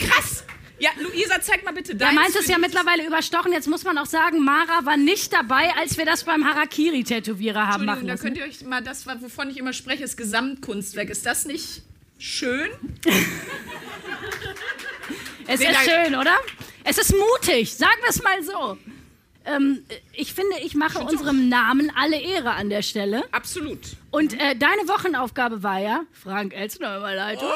Krass! 0.08 0.44
Ja, 0.78 0.90
Luisa, 1.00 1.40
zeig 1.40 1.64
mal 1.64 1.72
bitte 1.72 1.94
Da 1.94 2.06
deins. 2.06 2.14
meint 2.16 2.36
es 2.36 2.48
ja 2.48 2.58
mittlerweile 2.58 3.06
überstochen. 3.06 3.50
Jetzt 3.52 3.66
muss 3.66 3.84
man 3.84 3.96
auch 3.96 4.04
sagen, 4.06 4.44
Mara 4.44 4.84
war 4.84 4.96
nicht 4.98 5.32
dabei, 5.32 5.72
als 5.78 5.96
wir 5.96 6.04
das 6.04 6.24
beim 6.24 6.44
Harakiri-Tätowierer 6.44 7.66
haben 7.68 7.86
machen 7.86 8.06
Entschuldigung, 8.06 8.06
da 8.08 8.12
lassen. 8.12 8.22
könnt 8.24 8.36
ihr 8.36 8.44
euch 8.44 8.62
mal 8.68 8.82
das, 8.82 9.06
wovon 9.22 9.48
ich 9.50 9.56
immer 9.56 9.72
spreche, 9.72 10.02
das 10.02 10.16
Gesamtkunstwerk. 10.18 11.08
Ist 11.08 11.24
das 11.24 11.44
nicht 11.46 11.82
schön? 12.18 12.68
Es 15.48 15.60
Nee, 15.60 15.66
ist 15.70 15.84
schön, 15.84 16.16
oder? 16.16 16.36
Es 16.82 16.98
ist 16.98 17.14
mutig, 17.14 17.72
sagen 17.72 17.94
wir 18.02 18.10
es 18.10 18.20
mal 18.20 18.42
so. 18.42 18.76
Ähm, 19.46 19.82
ich 20.12 20.34
finde, 20.34 20.56
ich 20.64 20.74
mache 20.74 20.98
unserem 20.98 21.48
Namen 21.48 21.90
alle 21.94 22.20
Ehre 22.20 22.52
an 22.52 22.68
der 22.68 22.82
Stelle. 22.82 23.24
Absolut. 23.32 23.96
Und 24.10 24.34
äh, 24.34 24.56
deine 24.56 24.88
Wochenaufgabe 24.88 25.62
war 25.62 25.78
ja, 25.78 26.02
Frank 26.10 26.52
Elzner 26.52 26.98
Leitung. 26.98 27.48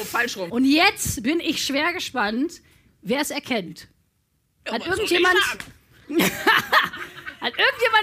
oh, 0.00 0.04
falsch 0.04 0.38
rum. 0.38 0.50
Und 0.50 0.64
jetzt 0.64 1.22
bin 1.22 1.38
ich 1.40 1.62
schwer 1.62 1.92
gespannt, 1.92 2.62
wer 3.02 3.20
es 3.20 3.30
erkennt. 3.30 3.88
Hat 4.66 4.80
ich 4.80 4.88
irgendjemand, 4.88 5.36
hat 5.38 5.58
irgendjemand 6.08 6.32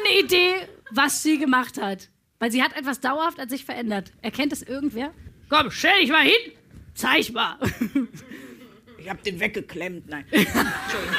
eine 0.06 0.20
Idee, 0.20 0.54
was 0.92 1.24
sie 1.24 1.40
gemacht 1.40 1.82
hat? 1.82 2.10
Weil 2.38 2.52
sie 2.52 2.62
hat 2.62 2.78
etwas 2.78 3.00
dauerhaft 3.00 3.40
an 3.40 3.50
sich 3.50 3.66
verändert. 3.66 4.12
Erkennt 4.22 4.54
es 4.54 4.62
irgendwer? 4.62 5.12
Komm, 5.50 5.72
stell 5.72 6.02
dich 6.02 6.12
mal 6.12 6.26
hin. 6.26 6.52
Zeig 6.94 7.32
mal. 7.32 7.58
Ich 9.06 9.12
hab 9.12 9.22
den 9.22 9.40
weggeklemmt. 9.40 10.10
Nein. 10.10 10.26
Entschuldigung. 10.32 11.16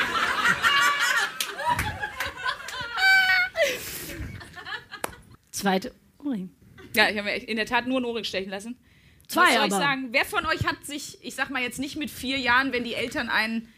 Zweite 5.53 5.93
Ohrring. 6.19 6.51
Ja, 6.95 7.09
ich 7.09 7.17
habe 7.17 7.29
mir 7.31 7.37
in 7.37 7.57
der 7.57 7.67
Tat 7.67 7.87
nur 7.87 7.99
einen 7.99 8.07
Ohrring 8.07 8.25
stechen 8.25 8.51
lassen. 8.51 8.77
Zwei 9.29 9.43
Was 9.43 9.47
soll 9.55 9.67
ich 9.69 9.73
aber. 9.73 9.83
sagen? 9.83 10.09
Wer 10.11 10.25
von 10.25 10.45
euch 10.47 10.67
hat 10.67 10.85
sich, 10.85 11.19
ich 11.23 11.37
sag 11.37 11.51
mal 11.51 11.63
jetzt 11.63 11.79
nicht 11.79 11.97
mit 11.97 12.11
vier 12.11 12.39
Jahren, 12.39 12.73
wenn 12.73 12.83
die 12.83 12.95
Eltern 12.95 13.29
einen 13.29 13.69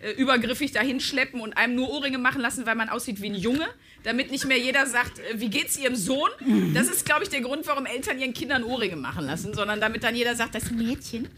äh, 0.00 0.12
übergriffig 0.12 0.70
dahin 0.70 1.00
schleppen 1.00 1.40
und 1.40 1.56
einem 1.56 1.74
nur 1.74 1.90
Ohrringe 1.90 2.18
machen 2.18 2.40
lassen, 2.40 2.66
weil 2.66 2.76
man 2.76 2.88
aussieht 2.88 3.20
wie 3.20 3.30
ein 3.30 3.34
Junge, 3.34 3.66
damit 4.04 4.30
nicht 4.30 4.44
mehr 4.46 4.58
jeder 4.58 4.86
sagt, 4.86 5.18
äh, 5.18 5.40
wie 5.40 5.50
geht's 5.50 5.76
ihrem 5.76 5.96
Sohn? 5.96 6.30
Das 6.72 6.86
ist, 6.88 7.04
glaube 7.04 7.24
ich, 7.24 7.30
der 7.30 7.40
Grund, 7.40 7.66
warum 7.66 7.84
Eltern 7.86 8.20
ihren 8.20 8.32
Kindern 8.32 8.62
Ohrringe 8.62 8.94
machen 8.94 9.26
lassen, 9.26 9.54
sondern 9.54 9.80
damit 9.80 10.04
dann 10.04 10.14
jeder 10.14 10.36
sagt, 10.36 10.54
das 10.54 10.62
ist 10.62 10.70
ein 10.70 10.76
Mädchen. 10.78 11.28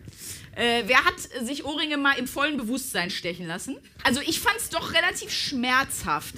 Äh, 0.55 0.83
wer 0.87 1.05
hat 1.05 1.15
sich 1.47 1.65
Ohrringe 1.65 1.97
mal 1.97 2.19
im 2.19 2.27
vollen 2.27 2.57
Bewusstsein 2.57 3.11
stechen 3.11 3.47
lassen? 3.47 3.77
Also 4.05 4.21
ich 4.21 4.41
fand 4.41 4.57
es 4.59 4.69
doch 4.69 4.93
relativ 4.93 5.31
schmerzhaft. 5.31 6.35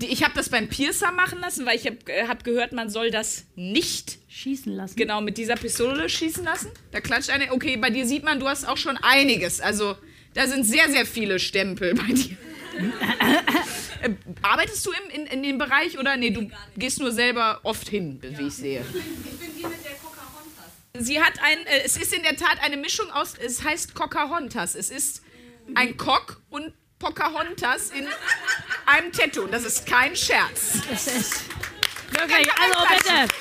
Ich 0.00 0.24
habe 0.24 0.34
das 0.34 0.48
beim 0.48 0.68
Piercer 0.68 1.12
machen 1.12 1.38
lassen, 1.40 1.66
weil 1.66 1.76
ich 1.76 1.86
habe 1.86 1.98
äh, 2.06 2.26
hab 2.26 2.42
gehört, 2.42 2.72
man 2.72 2.90
soll 2.90 3.10
das 3.10 3.44
nicht 3.54 4.18
Schießen 4.28 4.72
lassen. 4.74 4.96
genau 4.96 5.20
mit 5.20 5.36
dieser 5.36 5.54
Pistole 5.56 6.08
schießen 6.08 6.42
lassen. 6.44 6.70
Da 6.90 7.00
klatscht 7.00 7.30
eine. 7.30 7.52
Okay, 7.52 7.76
bei 7.76 7.90
dir 7.90 8.06
sieht 8.06 8.24
man, 8.24 8.40
du 8.40 8.48
hast 8.48 8.66
auch 8.66 8.76
schon 8.78 8.96
einiges. 8.96 9.60
Also 9.60 9.96
da 10.34 10.46
sind 10.46 10.64
sehr, 10.64 10.88
sehr 10.90 11.04
viele 11.06 11.38
Stempel 11.38 11.94
bei 11.94 12.12
dir. 12.12 12.36
Äh, 14.00 14.10
Arbeitest 14.42 14.86
du 14.86 14.92
im, 14.92 15.22
in, 15.22 15.26
in 15.26 15.42
dem 15.42 15.58
Bereich 15.58 15.98
oder 15.98 16.16
nee, 16.16 16.30
du 16.30 16.48
gehst 16.76 17.00
nur 17.00 17.10
selber 17.10 17.58
oft 17.64 17.88
hin, 17.88 18.20
wie 18.22 18.46
ich 18.46 18.54
sehe? 18.54 18.84
Ich 18.94 19.38
bin 19.40 19.48
die 19.58 19.66
mit 19.66 19.84
der. 19.84 19.97
Sie 20.98 21.22
hat 21.22 21.34
ein, 21.42 21.66
äh, 21.66 21.82
es 21.84 21.96
ist 21.96 22.12
in 22.12 22.22
der 22.22 22.36
Tat 22.36 22.60
eine 22.62 22.76
Mischung 22.76 23.10
aus, 23.10 23.34
es 23.38 23.62
heißt 23.62 23.94
Pocahontas. 23.94 24.74
Es 24.74 24.90
ist 24.90 25.22
ein 25.74 25.96
Cock 25.96 26.40
und 26.50 26.74
Pocahontas 26.98 27.90
in 27.90 28.08
einem 28.86 29.12
Tattoo. 29.12 29.46
Das 29.46 29.64
ist 29.64 29.86
kein 29.86 30.16
Scherz. 30.16 30.78
Das 30.90 31.06
ist 31.06 31.42
wirklich, 32.10 32.50
also 32.60 32.78
bitte. 32.88 33.34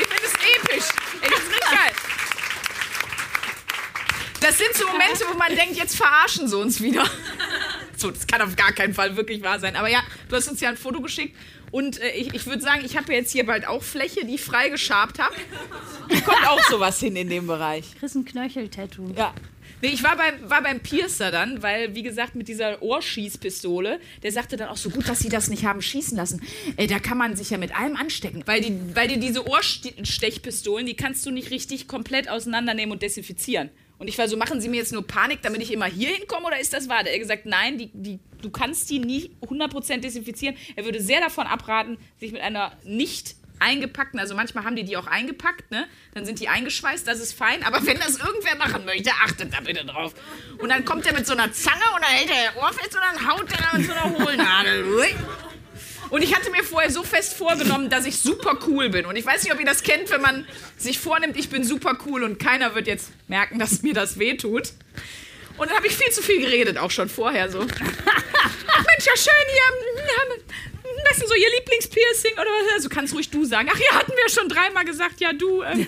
Ich 0.00 0.06
finde 0.08 0.24
es 0.24 0.32
episch. 0.34 0.84
Ich 1.14 1.20
finde 1.20 1.36
es 1.36 1.54
richtig 1.54 1.70
geil. 1.70 1.92
Das 4.40 4.58
sind 4.58 4.74
so 4.74 4.86
Momente, 4.86 5.24
wo 5.30 5.36
man 5.36 5.54
denkt, 5.54 5.76
jetzt 5.76 5.96
verarschen 5.96 6.48
sie 6.48 6.56
uns 6.56 6.80
wieder. 6.80 7.02
So, 8.06 8.12
das 8.12 8.28
kann 8.28 8.40
auf 8.40 8.54
gar 8.54 8.70
keinen 8.70 8.94
Fall 8.94 9.16
wirklich 9.16 9.42
wahr 9.42 9.58
sein. 9.58 9.74
Aber 9.74 9.88
ja, 9.88 10.00
du 10.28 10.36
hast 10.36 10.48
uns 10.48 10.60
ja 10.60 10.68
ein 10.68 10.76
Foto 10.76 11.00
geschickt. 11.00 11.36
Und 11.72 12.00
äh, 12.00 12.10
ich, 12.10 12.32
ich 12.32 12.46
würde 12.46 12.62
sagen, 12.62 12.82
ich 12.84 12.96
habe 12.96 13.12
jetzt 13.12 13.32
hier 13.32 13.44
bald 13.44 13.66
auch 13.66 13.82
Fläche, 13.82 14.24
die 14.24 14.36
ich 14.36 14.42
frei 14.42 14.68
geschabt 14.68 15.18
habe. 15.18 15.34
Kommt 16.24 16.48
auch 16.48 16.62
sowas 16.70 17.00
hin 17.00 17.16
in 17.16 17.28
dem 17.28 17.48
Bereich. 17.48 17.84
Chris 17.98 18.14
ein 18.14 18.24
Knöchel-Tattoo. 18.24 19.12
Ja. 19.16 19.34
Nee, 19.82 19.88
ich 19.88 20.04
war 20.04 20.16
beim, 20.16 20.48
war 20.48 20.62
beim 20.62 20.78
Piercer 20.78 21.32
dann, 21.32 21.64
weil, 21.64 21.96
wie 21.96 22.04
gesagt, 22.04 22.36
mit 22.36 22.46
dieser 22.46 22.80
Ohrschießpistole, 22.80 23.98
der 24.22 24.30
sagte 24.30 24.56
dann 24.56 24.68
auch 24.68 24.76
so 24.76 24.90
gut, 24.90 25.08
dass 25.08 25.18
sie 25.18 25.28
das 25.28 25.48
nicht 25.48 25.64
haben 25.64 25.82
schießen 25.82 26.16
lassen. 26.16 26.40
Äh, 26.76 26.86
da 26.86 27.00
kann 27.00 27.18
man 27.18 27.34
sich 27.34 27.50
ja 27.50 27.58
mit 27.58 27.76
allem 27.76 27.96
anstecken. 27.96 28.44
Weil, 28.46 28.60
die, 28.60 28.72
weil 28.94 29.08
die 29.08 29.18
diese 29.18 29.48
Ohrstechpistolen, 29.48 30.86
die 30.86 30.94
kannst 30.94 31.26
du 31.26 31.32
nicht 31.32 31.50
richtig 31.50 31.88
komplett 31.88 32.28
auseinandernehmen 32.28 32.92
und 32.92 33.02
desinfizieren. 33.02 33.70
Und 33.98 34.08
ich 34.08 34.18
war 34.18 34.28
so, 34.28 34.36
machen 34.36 34.60
Sie 34.60 34.68
mir 34.68 34.76
jetzt 34.76 34.92
nur 34.92 35.06
Panik, 35.06 35.40
damit 35.42 35.62
ich 35.62 35.72
immer 35.72 35.86
hier 35.86 36.10
hinkomme 36.10 36.46
oder 36.46 36.60
ist 36.60 36.72
das 36.72 36.88
wahr? 36.88 37.06
Er 37.06 37.12
hat 37.12 37.20
gesagt, 37.20 37.46
nein, 37.46 37.78
die, 37.78 37.90
die, 37.92 38.18
du 38.42 38.50
kannst 38.50 38.90
die 38.90 38.98
nie 38.98 39.30
100% 39.42 40.00
desinfizieren. 40.00 40.56
Er 40.76 40.84
würde 40.84 41.00
sehr 41.00 41.20
davon 41.20 41.46
abraten, 41.46 41.98
sich 42.20 42.32
mit 42.32 42.42
einer 42.42 42.72
nicht 42.84 43.36
eingepackten, 43.58 44.20
also 44.20 44.34
manchmal 44.34 44.64
haben 44.64 44.76
die 44.76 44.84
die 44.84 44.96
auch 44.96 45.06
eingepackt, 45.06 45.70
ne? 45.70 45.86
Dann 46.14 46.26
sind 46.26 46.40
die 46.40 46.48
eingeschweißt, 46.48 47.06
das 47.06 47.20
ist 47.20 47.32
fein. 47.32 47.62
Aber 47.64 47.84
wenn 47.86 47.98
das 47.98 48.18
irgendwer 48.18 48.54
machen 48.56 48.84
möchte, 48.84 49.10
achtet 49.24 49.52
da 49.54 49.60
bitte 49.60 49.84
drauf. 49.84 50.14
Und 50.58 50.68
dann 50.68 50.84
kommt 50.84 51.06
er 51.06 51.14
mit 51.14 51.26
so 51.26 51.32
einer 51.32 51.52
Zange 51.52 51.80
und 51.94 52.02
dann 52.02 52.10
hält 52.10 52.30
er 52.30 52.62
Ohr 52.62 52.72
fest 52.72 52.94
und 52.94 53.00
dann 53.00 53.28
haut 53.28 53.50
er 53.50 53.58
da 53.58 53.78
mit 53.78 53.86
so 53.86 53.92
einer 53.92 54.18
Hohlnadel. 54.18 54.84
Und 56.10 56.22
ich 56.22 56.34
hatte 56.34 56.50
mir 56.50 56.62
vorher 56.62 56.90
so 56.90 57.02
fest 57.02 57.34
vorgenommen, 57.34 57.90
dass 57.90 58.06
ich 58.06 58.18
super 58.18 58.58
cool 58.66 58.90
bin. 58.90 59.06
Und 59.06 59.16
ich 59.16 59.26
weiß 59.26 59.42
nicht, 59.42 59.52
ob 59.52 59.60
ihr 59.60 59.66
das 59.66 59.82
kennt, 59.82 60.10
wenn 60.10 60.20
man 60.20 60.46
sich 60.76 60.98
vornimmt, 60.98 61.36
ich 61.36 61.48
bin 61.48 61.64
super 61.64 61.98
cool 62.06 62.22
und 62.22 62.38
keiner 62.38 62.74
wird 62.74 62.86
jetzt 62.86 63.10
merken, 63.28 63.58
dass 63.58 63.82
mir 63.82 63.94
das 63.94 64.18
wehtut. 64.18 64.72
Und 65.56 65.70
dann 65.70 65.76
habe 65.76 65.86
ich 65.86 65.94
viel 65.94 66.10
zu 66.12 66.22
viel 66.22 66.40
geredet, 66.40 66.78
auch 66.78 66.90
schon 66.90 67.08
vorher 67.08 67.50
so. 67.50 67.60
Ach 67.60 68.84
Mensch, 68.84 69.06
ja 69.06 69.16
schön 69.16 69.32
hier. 69.48 70.42
Was 71.08 71.18
ist 71.18 71.28
so 71.28 71.34
Ihr 71.34 71.50
Lieblingspiercing 71.58 72.32
oder 72.34 72.44
was? 72.44 72.74
Also 72.74 72.88
kannst 72.88 73.14
ruhig 73.14 73.30
du 73.30 73.44
sagen. 73.44 73.68
Ach 73.72 73.78
ja, 73.78 73.98
hatten 73.98 74.12
wir 74.12 74.28
schon 74.28 74.48
dreimal 74.48 74.84
gesagt, 74.84 75.20
ja 75.20 75.32
du. 75.32 75.62
Ähm. 75.62 75.86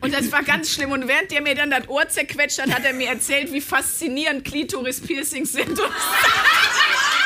Und 0.00 0.14
das 0.14 0.30
war 0.32 0.42
ganz 0.42 0.72
schlimm. 0.72 0.90
Und 0.90 1.08
während 1.08 1.30
der 1.30 1.42
mir 1.42 1.54
dann 1.54 1.70
das 1.70 1.88
Ohr 1.88 2.08
zerquetscht 2.08 2.60
hat, 2.60 2.70
hat 2.70 2.84
er 2.84 2.92
mir 2.92 3.08
erzählt, 3.08 3.52
wie 3.52 3.60
faszinierend 3.60 4.44
Klitoris-Piercings 4.44 5.52
sind. 5.52 5.80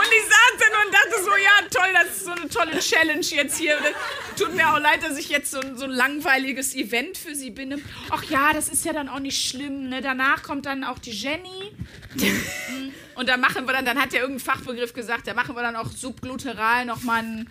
Und 0.00 0.06
ich 0.06 0.24
saß 0.24 0.52
dann 0.58 0.86
und 0.86 0.94
dachte 0.94 1.24
so, 1.24 1.30
ja 1.36 1.68
toll, 1.70 1.92
das 1.92 2.16
ist 2.16 2.24
so 2.24 2.30
eine 2.30 2.48
tolle 2.48 2.78
Challenge 2.80 3.20
jetzt 3.20 3.58
hier. 3.58 3.76
Tut 4.38 4.54
mir 4.54 4.72
auch 4.72 4.78
leid, 4.78 5.02
dass 5.02 5.18
ich 5.18 5.28
jetzt 5.28 5.50
so, 5.50 5.60
ein- 5.60 5.76
so 5.76 5.84
ein 5.84 5.90
langweiliges 5.90 6.74
Event 6.74 7.18
für 7.18 7.34
Sie 7.34 7.50
bin. 7.50 7.82
Ach 8.10 8.22
ja, 8.24 8.52
das 8.54 8.68
ist 8.68 8.84
ja 8.86 8.92
dann 8.94 9.08
auch 9.10 9.18
nicht 9.18 9.46
schlimm. 9.48 9.88
Ne? 9.90 10.00
Danach 10.00 10.42
kommt 10.42 10.64
dann 10.66 10.84
auch 10.84 10.98
die 10.98 11.10
Jenny. 11.10 11.72
Und 13.14 13.28
da 13.28 13.36
machen 13.36 13.66
wir 13.66 13.74
dann, 13.74 13.84
dann 13.84 14.00
hat 14.00 14.14
er 14.14 14.22
irgendeinen 14.22 14.40
Fachbegriff 14.56 14.94
gesagt, 14.94 15.26
da 15.26 15.34
machen 15.34 15.54
wir 15.54 15.62
dann 15.62 15.76
auch 15.76 15.90
subgluteral 15.92 16.86
nochmal 16.86 17.18
einen 17.18 17.50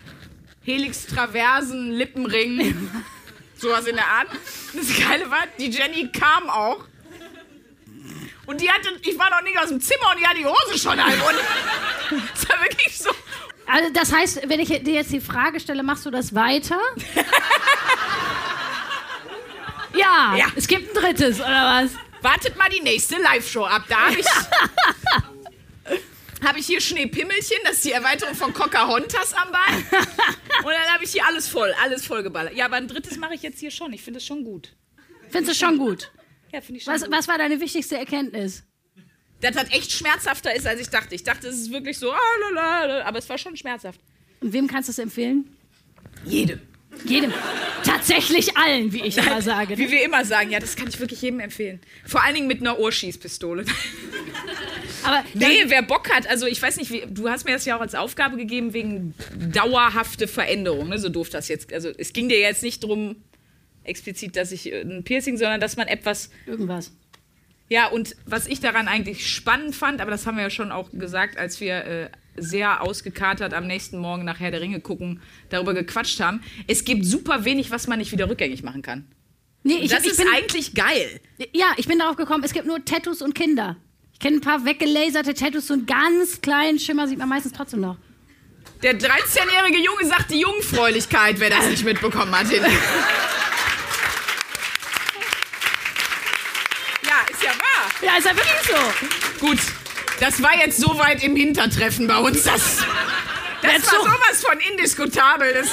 Helix-Traversen 0.64 1.92
Lippenring. 1.92 2.90
Sowas 3.56 3.86
in 3.86 3.94
der 3.96 4.06
Art. 4.06 4.28
Das 4.74 4.98
Geile 4.98 5.30
war, 5.30 5.44
die 5.58 5.68
Jenny 5.70 6.10
kam 6.10 6.48
auch. 6.50 6.84
Und 8.50 8.60
die 8.60 8.68
hatte, 8.68 8.88
ich 9.02 9.16
war 9.16 9.30
noch 9.30 9.42
nicht 9.42 9.56
aus 9.60 9.68
dem 9.68 9.80
Zimmer 9.80 10.10
und 10.12 10.18
die 10.20 10.26
hat 10.26 10.36
die 10.36 10.44
Hose 10.44 10.76
schon 10.76 11.00
halb. 11.00 11.24
Und 11.24 11.36
das 12.34 12.48
war 12.48 12.60
wirklich 12.62 12.98
so. 12.98 13.10
Also 13.64 13.92
das 13.92 14.12
heißt, 14.12 14.40
wenn 14.48 14.58
ich 14.58 14.66
dir 14.68 14.94
jetzt 14.94 15.12
die 15.12 15.20
Frage 15.20 15.60
stelle, 15.60 15.84
machst 15.84 16.04
du 16.04 16.10
das 16.10 16.34
weiter? 16.34 16.80
ja, 19.96 20.34
Ja. 20.36 20.46
es 20.56 20.66
gibt 20.66 20.90
ein 20.90 20.94
drittes, 21.00 21.38
oder 21.38 21.84
was? 21.84 21.92
Wartet 22.22 22.56
mal 22.58 22.68
die 22.68 22.80
nächste 22.82 23.18
Live-Show 23.22 23.64
ab. 23.66 23.84
Da 23.88 24.06
habe 24.06 24.18
ich, 24.18 24.26
hab 26.44 26.56
ich 26.56 26.66
hier 26.66 26.80
Schneepimmelchen, 26.80 27.58
das 27.62 27.74
ist 27.76 27.84
die 27.84 27.92
Erweiterung 27.92 28.34
von 28.34 28.52
Pocahontas 28.52 29.32
am 29.34 29.52
Ball. 29.52 29.76
Und 30.64 30.72
dann 30.72 30.92
habe 30.92 31.04
ich 31.04 31.12
hier 31.12 31.24
alles 31.24 31.46
voll, 31.48 31.72
alles 31.84 32.04
voll 32.04 32.24
geballert. 32.24 32.54
Ja, 32.56 32.64
aber 32.64 32.74
ein 32.76 32.88
drittes 32.88 33.16
mache 33.16 33.34
ich 33.34 33.42
jetzt 33.42 33.60
hier 33.60 33.70
schon. 33.70 33.92
Ich 33.92 34.02
finde 34.02 34.18
es 34.18 34.26
schon 34.26 34.42
gut. 34.42 34.72
Findest 35.30 35.62
du 35.62 35.66
schon 35.66 35.78
gut? 35.78 36.10
Ja, 36.52 36.60
finde 36.60 36.78
ich 36.78 36.84
schon 36.84 36.94
Was, 36.94 37.02
gut. 37.04 37.12
was 37.12 37.28
war 37.28 37.38
deine 37.38 37.60
wichtigste 37.60 37.96
Erkenntnis? 37.96 38.64
Dass 39.40 39.54
das 39.54 39.70
echt 39.72 39.92
schmerzhafter 39.92 40.54
ist, 40.54 40.66
als 40.66 40.80
ich 40.80 40.88
dachte. 40.90 41.14
Ich 41.14 41.24
dachte, 41.24 41.48
es 41.48 41.56
ist 41.56 41.72
wirklich 41.72 41.98
so, 41.98 42.12
ah, 42.12 43.02
aber 43.04 43.18
es 43.18 43.28
war 43.28 43.38
schon 43.38 43.56
schmerzhaft. 43.56 44.00
Und 44.40 44.52
wem 44.52 44.66
kannst 44.66 44.88
du 44.88 44.92
es 44.92 44.98
empfehlen? 44.98 45.56
Jedem. 46.24 46.60
Jedem. 47.04 47.32
Tatsächlich 47.84 48.56
allen, 48.56 48.92
wie 48.92 49.02
ich 49.02 49.16
immer 49.16 49.40
sage. 49.40 49.78
Wie 49.78 49.90
wir 49.90 50.04
immer 50.04 50.24
sagen, 50.24 50.50
ja, 50.50 50.58
das 50.58 50.76
kann 50.76 50.88
ich 50.88 50.98
wirklich 51.00 51.22
jedem 51.22 51.40
empfehlen. 51.40 51.80
Vor 52.04 52.22
allen 52.22 52.34
Dingen 52.34 52.46
mit 52.48 52.60
einer 52.60 52.78
Ohrschießpistole. 52.78 53.64
Aber 55.04 55.24
Nee, 55.34 55.64
wer 55.66 55.82
Bock 55.82 56.10
hat, 56.10 56.26
also 56.26 56.46
ich 56.46 56.60
weiß 56.60 56.76
nicht, 56.76 56.90
wie, 56.90 57.04
du 57.08 57.28
hast 57.30 57.46
mir 57.46 57.52
das 57.52 57.64
ja 57.64 57.76
auch 57.76 57.80
als 57.80 57.94
Aufgabe 57.94 58.36
gegeben 58.36 58.74
wegen 58.74 59.14
dauerhafte 59.34 60.28
Veränderung, 60.28 60.88
ne? 60.88 60.98
so 60.98 61.08
doof 61.08 61.30
das 61.30 61.48
jetzt. 61.48 61.72
Also 61.72 61.90
es 61.96 62.12
ging 62.12 62.28
dir 62.28 62.38
jetzt 62.38 62.62
nicht 62.62 62.84
drum 62.84 63.16
explizit, 63.90 64.36
dass 64.36 64.52
ich 64.52 64.72
äh, 64.72 64.80
ein 64.80 65.04
Piercing, 65.04 65.36
sondern 65.36 65.60
dass 65.60 65.76
man 65.76 65.88
etwas, 65.88 66.30
irgendwas. 66.46 66.92
ja 67.68 67.88
und 67.88 68.16
was 68.24 68.46
ich 68.46 68.60
daran 68.60 68.88
eigentlich 68.88 69.28
spannend 69.28 69.74
fand, 69.76 70.00
aber 70.00 70.10
das 70.10 70.26
haben 70.26 70.36
wir 70.36 70.44
ja 70.44 70.50
schon 70.50 70.72
auch 70.72 70.90
gesagt, 70.92 71.36
als 71.36 71.60
wir 71.60 71.84
äh, 71.84 72.10
sehr 72.36 72.82
ausgekatert 72.82 73.52
am 73.52 73.66
nächsten 73.66 73.98
Morgen 73.98 74.24
nach 74.24 74.40
Herr 74.40 74.50
der 74.50 74.60
Ringe 74.60 74.80
gucken, 74.80 75.20
darüber 75.50 75.74
gequatscht 75.74 76.20
haben. 76.20 76.42
Es 76.66 76.84
gibt 76.84 77.04
super 77.04 77.44
wenig, 77.44 77.70
was 77.70 77.86
man 77.86 77.98
nicht 77.98 78.12
wieder 78.12 78.30
rückgängig 78.30 78.62
machen 78.62 78.82
kann. 78.82 79.04
Nee, 79.62 79.78
ich, 79.82 79.90
das 79.90 80.04
ich 80.04 80.12
ist 80.12 80.16
bin, 80.18 80.28
eigentlich 80.34 80.74
geil. 80.74 81.20
ja, 81.52 81.66
ich 81.76 81.86
bin 81.86 81.98
darauf 81.98 82.16
gekommen, 82.16 82.42
es 82.44 82.54
gibt 82.54 82.66
nur 82.66 82.82
Tattoos 82.84 83.20
und 83.20 83.34
Kinder. 83.34 83.76
Ich 84.12 84.18
kenne 84.18 84.36
ein 84.36 84.40
paar 84.40 84.64
weggelaserte 84.64 85.34
Tattoos, 85.34 85.66
so 85.66 85.74
einen 85.74 85.86
ganz 85.86 86.40
kleinen 86.40 86.78
Schimmer 86.78 87.06
sieht 87.08 87.18
man 87.18 87.28
meistens 87.28 87.52
trotzdem 87.52 87.80
noch. 87.80 87.98
Der 88.82 88.98
13-jährige 88.98 89.78
Junge 89.78 90.06
sagt 90.06 90.30
die 90.30 90.40
Jungfräulichkeit, 90.40 91.38
wer 91.38 91.50
das 91.50 91.68
nicht 91.68 91.84
mitbekommen 91.84 92.34
hat. 92.34 92.48
Hin. 92.48 92.62
Ja, 97.02 97.26
ist 97.30 97.42
ja 97.42 97.50
wahr. 97.50 97.90
Ja, 98.02 98.09
ist 98.20 98.30
ja 98.30 98.36
wirklich 98.36 98.62
so. 98.66 99.46
Gut, 99.46 99.58
das 100.20 100.42
war 100.42 100.56
jetzt 100.58 100.78
so 100.80 100.98
weit 100.98 101.22
im 101.22 101.36
Hintertreffen 101.36 102.06
bei 102.06 102.16
uns. 102.18 102.42
Das, 102.44 102.78
Der 103.62 103.72
das 103.74 103.82
war 103.92 103.98
Zug. 104.00 104.04
sowas 104.08 104.44
von 104.44 104.58
indiskutabel. 104.70 105.52
Das, 105.52 105.68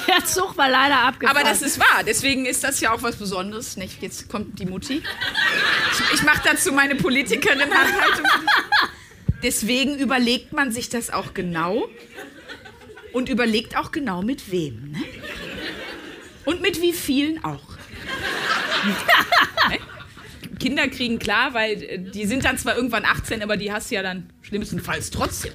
Der 0.06 0.24
Zug 0.24 0.56
war 0.56 0.68
leider 0.68 0.98
abgefahren. 0.98 1.36
aber 1.36 1.48
das 1.48 1.60
ist 1.62 1.78
wahr. 1.80 2.02
Deswegen 2.06 2.46
ist 2.46 2.62
das 2.62 2.80
ja 2.80 2.92
auch 2.92 3.02
was 3.02 3.16
Besonderes. 3.16 3.76
Nicht? 3.76 4.00
Jetzt 4.02 4.28
kommt 4.28 4.58
die 4.60 4.66
Mutti. 4.66 5.02
Ich, 5.92 6.14
ich 6.14 6.22
mache 6.22 6.40
dazu 6.44 6.72
meine 6.72 6.94
Politikerin-Handhaltung. 6.94 8.26
Deswegen 9.42 9.98
überlegt 9.98 10.52
man 10.52 10.70
sich 10.70 10.88
das 10.88 11.10
auch 11.10 11.34
genau. 11.34 11.88
Und 13.12 13.28
überlegt 13.28 13.76
auch 13.76 13.90
genau 13.92 14.22
mit 14.22 14.50
wem. 14.52 14.92
Ne? 14.92 15.02
Und 16.44 16.62
mit 16.62 16.80
wie 16.80 16.92
vielen 16.92 17.44
auch. 17.44 17.60
Kinder 20.62 20.86
kriegen 20.88 21.18
klar, 21.18 21.54
weil 21.54 21.82
äh, 21.82 21.98
die 21.98 22.24
sind 22.26 22.44
dann 22.44 22.56
zwar 22.56 22.76
irgendwann 22.76 23.04
18, 23.04 23.42
aber 23.42 23.56
die 23.56 23.72
hast 23.72 23.90
du 23.90 23.96
ja 23.96 24.02
dann 24.02 24.30
schlimmstenfalls 24.42 25.10
trotzdem. 25.10 25.52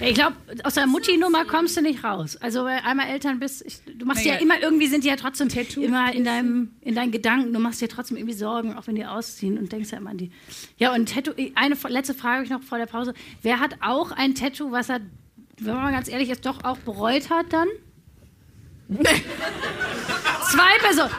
Ja, 0.00 0.08
Ich 0.08 0.14
glaube, 0.14 0.36
aus 0.64 0.74
der 0.74 0.86
Mutti-Nummer 0.86 1.44
kommst 1.44 1.76
du 1.76 1.82
nicht 1.82 2.02
raus. 2.02 2.36
Also, 2.40 2.60
du 2.62 2.66
einmal 2.66 3.08
Eltern 3.08 3.38
bist, 3.38 3.62
ich, 3.66 3.80
du 3.98 4.06
machst 4.06 4.24
Naja. 4.24 4.36
ja 4.36 4.42
immer, 4.42 4.60
irgendwie 4.60 4.86
sind 4.88 5.04
die 5.04 5.08
ja 5.08 5.16
trotzdem 5.16 5.48
Tattoo, 5.48 5.82
immer 5.82 6.12
in, 6.14 6.24
deinem, 6.24 6.70
in 6.80 6.94
deinen 6.94 7.12
Gedanken. 7.12 7.52
Du 7.52 7.60
machst 7.60 7.80
dir 7.80 7.88
trotzdem 7.88 8.16
irgendwie 8.16 8.34
Sorgen, 8.34 8.74
auch 8.74 8.86
wenn 8.86 8.94
die 8.96 9.04
ausziehen 9.04 9.58
und 9.58 9.70
denkst 9.70 9.90
ja 9.92 9.98
immer 9.98 10.10
an 10.10 10.16
die. 10.18 10.32
Ja, 10.78 10.94
und 10.94 11.12
Tattoo, 11.12 11.32
eine 11.54 11.76
letzte 11.88 12.14
Frage 12.14 12.36
habe 12.36 12.44
ich 12.44 12.50
noch 12.50 12.62
vor 12.62 12.78
der 12.78 12.86
Pause. 12.86 13.12
Wer 13.42 13.60
hat 13.60 13.76
auch 13.80 14.10
ein 14.10 14.34
Tattoo, 14.34 14.72
was 14.72 14.88
er, 14.88 15.00
wenn 15.60 15.74
man 15.74 15.82
mal 15.84 15.92
ganz 15.92 16.08
ehrlich 16.08 16.30
ist, 16.30 16.46
doch 16.46 16.64
auch 16.64 16.78
bereut 16.78 17.30
hat 17.30 17.52
dann? 17.52 17.68
Zwei 20.50 20.78
Personen. 20.80 21.10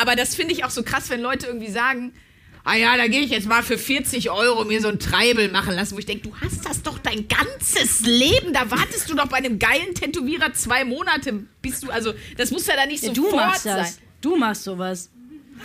Aber 0.00 0.16
das 0.16 0.34
finde 0.34 0.54
ich 0.54 0.64
auch 0.64 0.70
so 0.70 0.82
krass, 0.82 1.10
wenn 1.10 1.20
Leute 1.20 1.46
irgendwie 1.46 1.70
sagen, 1.70 2.12
ah 2.64 2.74
ja, 2.76 2.96
da 2.96 3.08
gehe 3.08 3.20
ich 3.20 3.30
jetzt 3.30 3.48
mal 3.48 3.62
für 3.62 3.78
40 3.78 4.30
Euro 4.30 4.64
mir 4.64 4.80
so 4.80 4.88
ein 4.88 4.98
Treibel 4.98 5.50
machen 5.50 5.74
lassen, 5.74 5.94
wo 5.94 5.98
ich 5.98 6.06
denke, 6.06 6.28
du 6.28 6.34
hast 6.40 6.64
das 6.64 6.82
doch 6.82 6.98
dein 6.98 7.26
ganzes 7.28 8.00
Leben. 8.00 8.52
Da 8.52 8.70
wartest 8.70 9.10
du 9.10 9.14
doch 9.14 9.26
bei 9.26 9.38
einem 9.38 9.58
geilen 9.58 9.94
Tätowierer 9.94 10.52
zwei 10.52 10.84
Monate, 10.84 11.44
bis 11.62 11.80
du, 11.80 11.90
also 11.90 12.12
das 12.36 12.50
muss 12.50 12.66
ja 12.66 12.76
da 12.76 12.86
nicht 12.86 13.02
sofort 13.02 13.32
du 13.32 13.36
machst 13.36 13.62
sein. 13.62 13.78
das. 13.78 13.98
Du 14.20 14.36
machst 14.36 14.64
sowas. 14.64 15.10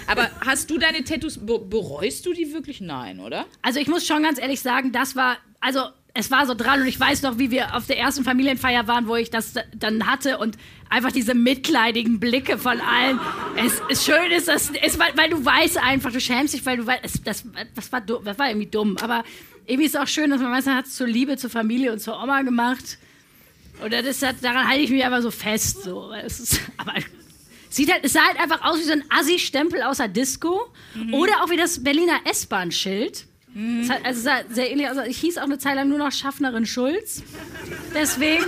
Aber 0.07 0.29
hast 0.41 0.69
du 0.69 0.77
deine 0.79 1.03
Tattoos, 1.03 1.37
be 1.37 1.59
bereust 1.59 2.25
du 2.25 2.33
die 2.33 2.51
wirklich? 2.53 2.81
Nein, 2.81 3.19
oder? 3.19 3.45
Also 3.61 3.79
ich 3.79 3.87
muss 3.87 4.05
schon 4.07 4.23
ganz 4.23 4.39
ehrlich 4.39 4.61
sagen, 4.61 4.91
das 4.91 5.15
war, 5.15 5.37
also 5.59 5.81
es 6.15 6.29
war 6.29 6.45
so 6.45 6.53
dran 6.53 6.81
und 6.81 6.87
ich 6.87 6.99
weiß 6.99 7.23
noch, 7.23 7.39
wie 7.39 7.49
wir 7.49 7.75
auf 7.75 7.87
der 7.87 7.97
ersten 7.97 8.23
Familienfeier 8.23 8.87
waren, 8.87 9.07
wo 9.07 9.15
ich 9.15 9.31
das 9.31 9.53
dann 9.75 10.05
hatte 10.05 10.37
und 10.37 10.57
einfach 10.89 11.11
diese 11.11 11.33
mitleidigen 11.33 12.19
Blicke 12.19 12.59
von 12.59 12.79
allen. 12.81 13.19
Es 13.57 13.81
ist 13.89 14.05
schön, 14.05 14.31
ist 14.31 14.47
das, 14.47 14.69
ist, 14.69 14.99
weil, 14.99 15.11
weil 15.15 15.31
du 15.31 15.43
weißt 15.43 15.77
einfach, 15.77 16.11
du 16.11 16.19
schämst 16.19 16.53
dich, 16.53 16.65
weil 16.67 16.77
du 16.77 16.85
weißt, 16.85 17.21
das, 17.25 17.43
das, 17.73 17.91
war, 17.91 18.01
das 18.01 18.37
war 18.37 18.47
irgendwie 18.47 18.67
dumm. 18.67 18.97
Aber 19.01 19.23
irgendwie 19.65 19.87
ist 19.87 19.95
es 19.95 20.01
auch 20.01 20.07
schön, 20.07 20.29
dass 20.29 20.39
man 20.39 20.51
weiß, 20.51 20.65
man 20.65 20.75
hat 20.75 20.85
es 20.85 20.95
zur 20.95 21.07
Liebe, 21.07 21.35
zur 21.37 21.49
Familie 21.49 21.91
und 21.91 21.99
zur 21.99 22.21
Oma 22.21 22.43
gemacht. 22.43 22.99
Oder 23.83 24.03
das 24.03 24.21
hat, 24.21 24.35
daran 24.43 24.67
halte 24.67 24.83
ich 24.83 24.91
mich 24.91 25.03
einfach 25.03 25.21
so 25.21 25.31
fest. 25.31 25.81
So. 25.81 26.13
Es 26.13 26.39
ist, 26.39 26.61
aber 26.77 26.93
Sieht 27.73 27.91
halt, 27.91 28.05
es 28.05 28.13
sah 28.13 28.23
halt 28.23 28.39
einfach 28.39 28.63
aus 28.63 28.77
wie 28.77 28.83
so 28.83 28.91
ein 28.91 29.03
Assi-Stempel 29.09 29.81
aus 29.81 29.97
der 29.97 30.07
Disco. 30.07 30.61
Oder 31.11 31.43
auch 31.43 31.49
wie 31.49 31.57
das 31.57 31.83
Berliner 31.83 32.19
S-Bahn-Schild. 32.25 33.25
Es 33.81 33.89
hat, 33.89 34.03
also 34.05 34.21
sah 34.21 34.37
sehr 34.49 34.71
ähnlich 34.71 34.89
aus. 34.89 34.97
Ich 35.07 35.17
hieß 35.19 35.37
auch 35.37 35.43
eine 35.43 35.59
Zeit 35.59 35.75
lang 35.75 35.89
nur 35.89 35.99
noch 35.99 36.11
Schaffnerin 36.11 36.65
Schulz. 36.65 37.21
Deswegen. 37.93 38.45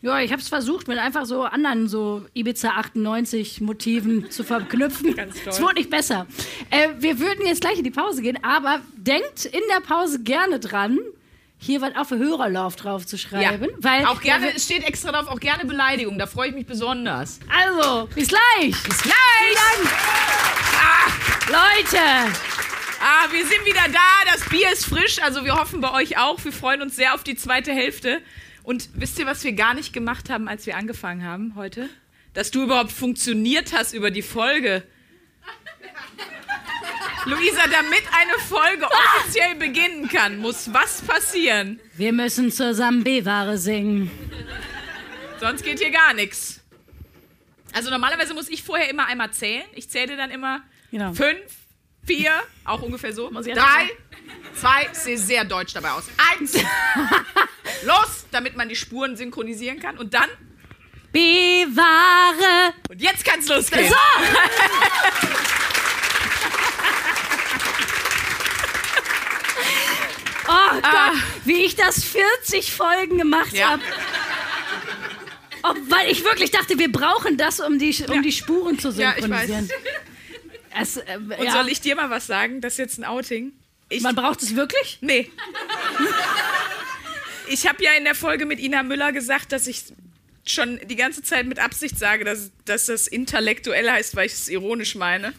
Ja, 0.00 0.20
ich 0.20 0.32
habe 0.32 0.42
es 0.42 0.48
versucht, 0.48 0.86
mit 0.86 0.98
einfach 0.98 1.24
so 1.24 1.44
anderen 1.44 1.88
so 1.88 2.26
Ibiza 2.34 2.72
98 2.72 3.62
Motiven 3.62 4.30
zu 4.30 4.44
verknüpfen. 4.44 5.14
Es 5.46 5.62
wurde 5.62 5.76
nicht 5.76 5.88
besser. 5.88 6.26
Äh, 6.70 6.88
wir 6.98 7.18
würden 7.18 7.46
jetzt 7.46 7.62
gleich 7.62 7.78
in 7.78 7.84
die 7.84 7.90
Pause 7.90 8.20
gehen, 8.20 8.38
aber 8.42 8.80
denkt 8.96 9.46
in 9.46 9.62
der 9.74 9.80
Pause 9.80 10.22
gerne 10.22 10.60
dran, 10.60 10.98
hier 11.56 11.80
was 11.80 11.96
auf 11.96 12.10
Hörerlauf 12.10 12.76
drauf 12.76 13.06
zu 13.06 13.16
schreiben. 13.16 13.68
Weil, 13.78 14.04
auch 14.04 14.20
gerne, 14.20 14.48
Ja, 14.48 14.52
es 14.54 14.64
steht 14.64 14.84
extra 14.84 15.10
drauf, 15.12 15.28
auch 15.28 15.40
gerne 15.40 15.64
Beleidigung, 15.64 16.18
da 16.18 16.26
freue 16.26 16.50
ich 16.50 16.54
mich 16.54 16.66
besonders. 16.66 17.40
also, 17.48 18.06
bis 18.14 18.28
gleich. 18.28 18.74
Bis 18.82 19.02
gleich! 19.02 19.14
Leute, 21.48 21.98
Ah, 23.06 23.30
wir 23.30 23.44
sind 23.44 23.66
wieder 23.66 23.82
da, 23.92 24.32
das 24.32 24.48
Bier 24.48 24.72
ist 24.72 24.86
frisch, 24.86 25.20
also 25.22 25.44
wir 25.44 25.56
hoffen 25.56 25.82
bei 25.82 25.92
euch 25.92 26.16
auch. 26.16 26.42
Wir 26.42 26.52
freuen 26.52 26.80
uns 26.80 26.96
sehr 26.96 27.12
auf 27.14 27.22
die 27.22 27.36
zweite 27.36 27.70
Hälfte. 27.70 28.22
Und 28.62 28.88
wisst 28.94 29.18
ihr, 29.18 29.26
was 29.26 29.44
wir 29.44 29.52
gar 29.52 29.74
nicht 29.74 29.92
gemacht 29.92 30.30
haben, 30.30 30.48
als 30.48 30.64
wir 30.64 30.78
angefangen 30.78 31.22
haben 31.22 31.52
heute? 31.54 31.90
Dass 32.32 32.50
du 32.50 32.62
überhaupt 32.62 32.92
funktioniert 32.92 33.74
hast 33.74 33.92
über 33.92 34.10
die 34.10 34.22
Folge. 34.22 34.84
Luisa, 37.26 37.60
damit 37.70 38.04
eine 38.10 38.38
Folge 38.48 38.86
offiziell 38.86 39.54
beginnen 39.56 40.08
kann, 40.08 40.38
muss 40.38 40.72
was 40.72 41.02
passieren? 41.02 41.80
wir 41.98 42.12
müssen 42.14 42.50
zusammen 42.50 43.04
B-Ware 43.04 43.58
singen. 43.58 44.10
Sonst 45.40 45.62
geht 45.62 45.78
hier 45.78 45.90
gar 45.90 46.14
nichts. 46.14 46.62
Also 47.74 47.90
normalerweise 47.90 48.32
muss 48.32 48.48
ich 48.48 48.62
vorher 48.62 48.88
immer 48.88 49.06
einmal 49.08 49.30
zählen. 49.32 49.64
Ich 49.74 49.90
zähle 49.90 50.16
dann 50.16 50.30
immer 50.30 50.62
Genau. 50.90 51.12
fünf, 51.12 51.52
vier, 52.06 52.32
auch 52.64 52.82
ungefähr 52.82 53.12
so. 53.12 53.30
Muss 53.30 53.46
ich 53.46 53.54
Drei, 53.54 53.90
zwei, 54.54 54.88
ich 54.92 54.98
sehe 54.98 55.18
sehr 55.18 55.44
deutsch 55.44 55.72
dabei 55.74 55.90
aus. 55.90 56.04
Eins, 56.38 56.54
los, 57.84 58.26
damit 58.30 58.56
man 58.56 58.68
die 58.68 58.76
Spuren 58.76 59.16
synchronisieren 59.16 59.80
kann. 59.80 59.96
Und 59.98 60.14
dann, 60.14 60.28
B-Ware. 61.12 62.74
und 62.90 63.00
jetzt 63.00 63.24
kann 63.24 63.40
es 63.40 63.48
losgehen. 63.48 63.92
Oh 70.46 70.80
Gott, 70.82 71.22
wie 71.44 71.64
ich 71.64 71.74
das 71.76 72.04
40 72.04 72.72
Folgen 72.72 73.18
gemacht 73.18 73.52
Ja. 73.52 73.70
habe. 73.70 73.82
Weil 75.88 76.10
ich 76.10 76.22
wirklich 76.24 76.50
dachte, 76.50 76.78
wir 76.78 76.92
brauchen 76.92 77.38
das, 77.38 77.60
um 77.60 77.78
die, 77.78 77.96
um 78.08 78.16
Ja. 78.16 78.22
die 78.22 78.32
Spuren 78.32 78.78
zu 78.78 78.90
Ja, 78.90 79.14
ich 79.16 79.28
weiß. 79.28 79.50
Es, 80.80 80.96
äh, 80.96 81.16
Und 81.16 81.42
ja. 81.42 81.52
soll 81.52 81.68
ich 81.68 81.80
dir 81.80 81.96
mal 81.96 82.10
was 82.10 82.26
sagen? 82.26 82.60
Das 82.60 82.74
ist 82.74 82.78
jetzt 82.78 82.98
ein 82.98 83.04
Outing. 83.04 83.52
Ich, 83.88 84.02
Man 84.02 84.14
braucht 84.14 84.42
es 84.42 84.56
wirklich? 84.56 84.98
nee. 85.00 85.30
Ich 87.48 87.68
habe 87.68 87.82
ja 87.84 87.92
in 87.92 88.04
der 88.04 88.14
Folge 88.14 88.46
mit 88.46 88.58
Ina 88.58 88.82
Müller 88.82 89.12
gesagt, 89.12 89.52
dass 89.52 89.66
ich 89.66 89.84
schon 90.46 90.80
die 90.84 90.96
ganze 90.96 91.22
Zeit 91.22 91.46
mit 91.46 91.58
Absicht 91.58 91.98
sage, 91.98 92.24
dass, 92.24 92.50
dass 92.64 92.86
das 92.86 93.06
intellektuell 93.06 93.90
heißt, 93.90 94.16
weil 94.16 94.26
ich 94.26 94.32
es 94.32 94.48
ironisch 94.48 94.94
meine. 94.94 95.32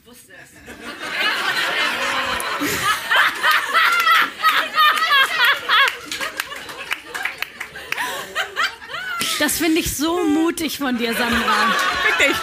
Das 9.39 9.57
finde 9.57 9.79
ich 9.79 9.95
so 9.95 10.23
mutig 10.23 10.77
von 10.77 10.97
dir, 10.97 11.13
Sandra. 11.13 11.75
Fick 12.05 12.27
dich. 12.27 12.37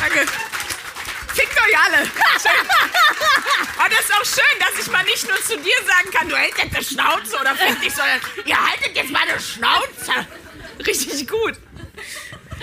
Danke. 0.00 0.26
Euch 1.64 1.78
alle. 1.78 2.04
Schön. 2.06 2.66
Oh, 3.78 3.88
das 3.90 4.00
ist 4.00 4.12
auch 4.14 4.24
schön, 4.24 4.58
dass 4.60 4.84
ich 4.84 4.90
mal 4.92 5.04
nicht 5.04 5.26
nur 5.28 5.36
zu 5.42 5.56
dir 5.58 5.74
sagen 5.86 6.10
kann, 6.12 6.28
du 6.28 6.36
hältst 6.36 6.58
jetzt 6.62 6.74
eine 6.76 6.84
Schnauze 6.84 7.38
oder 7.40 7.54
fick 7.56 7.80
dich, 7.80 7.92
sondern 7.94 8.20
ihr 8.44 8.56
haltet 8.56 8.94
jetzt 8.96 9.10
mal 9.10 9.22
eine 9.28 9.40
Schnauze. 9.40 10.26
Richtig 10.86 11.28
gut. 11.28 11.54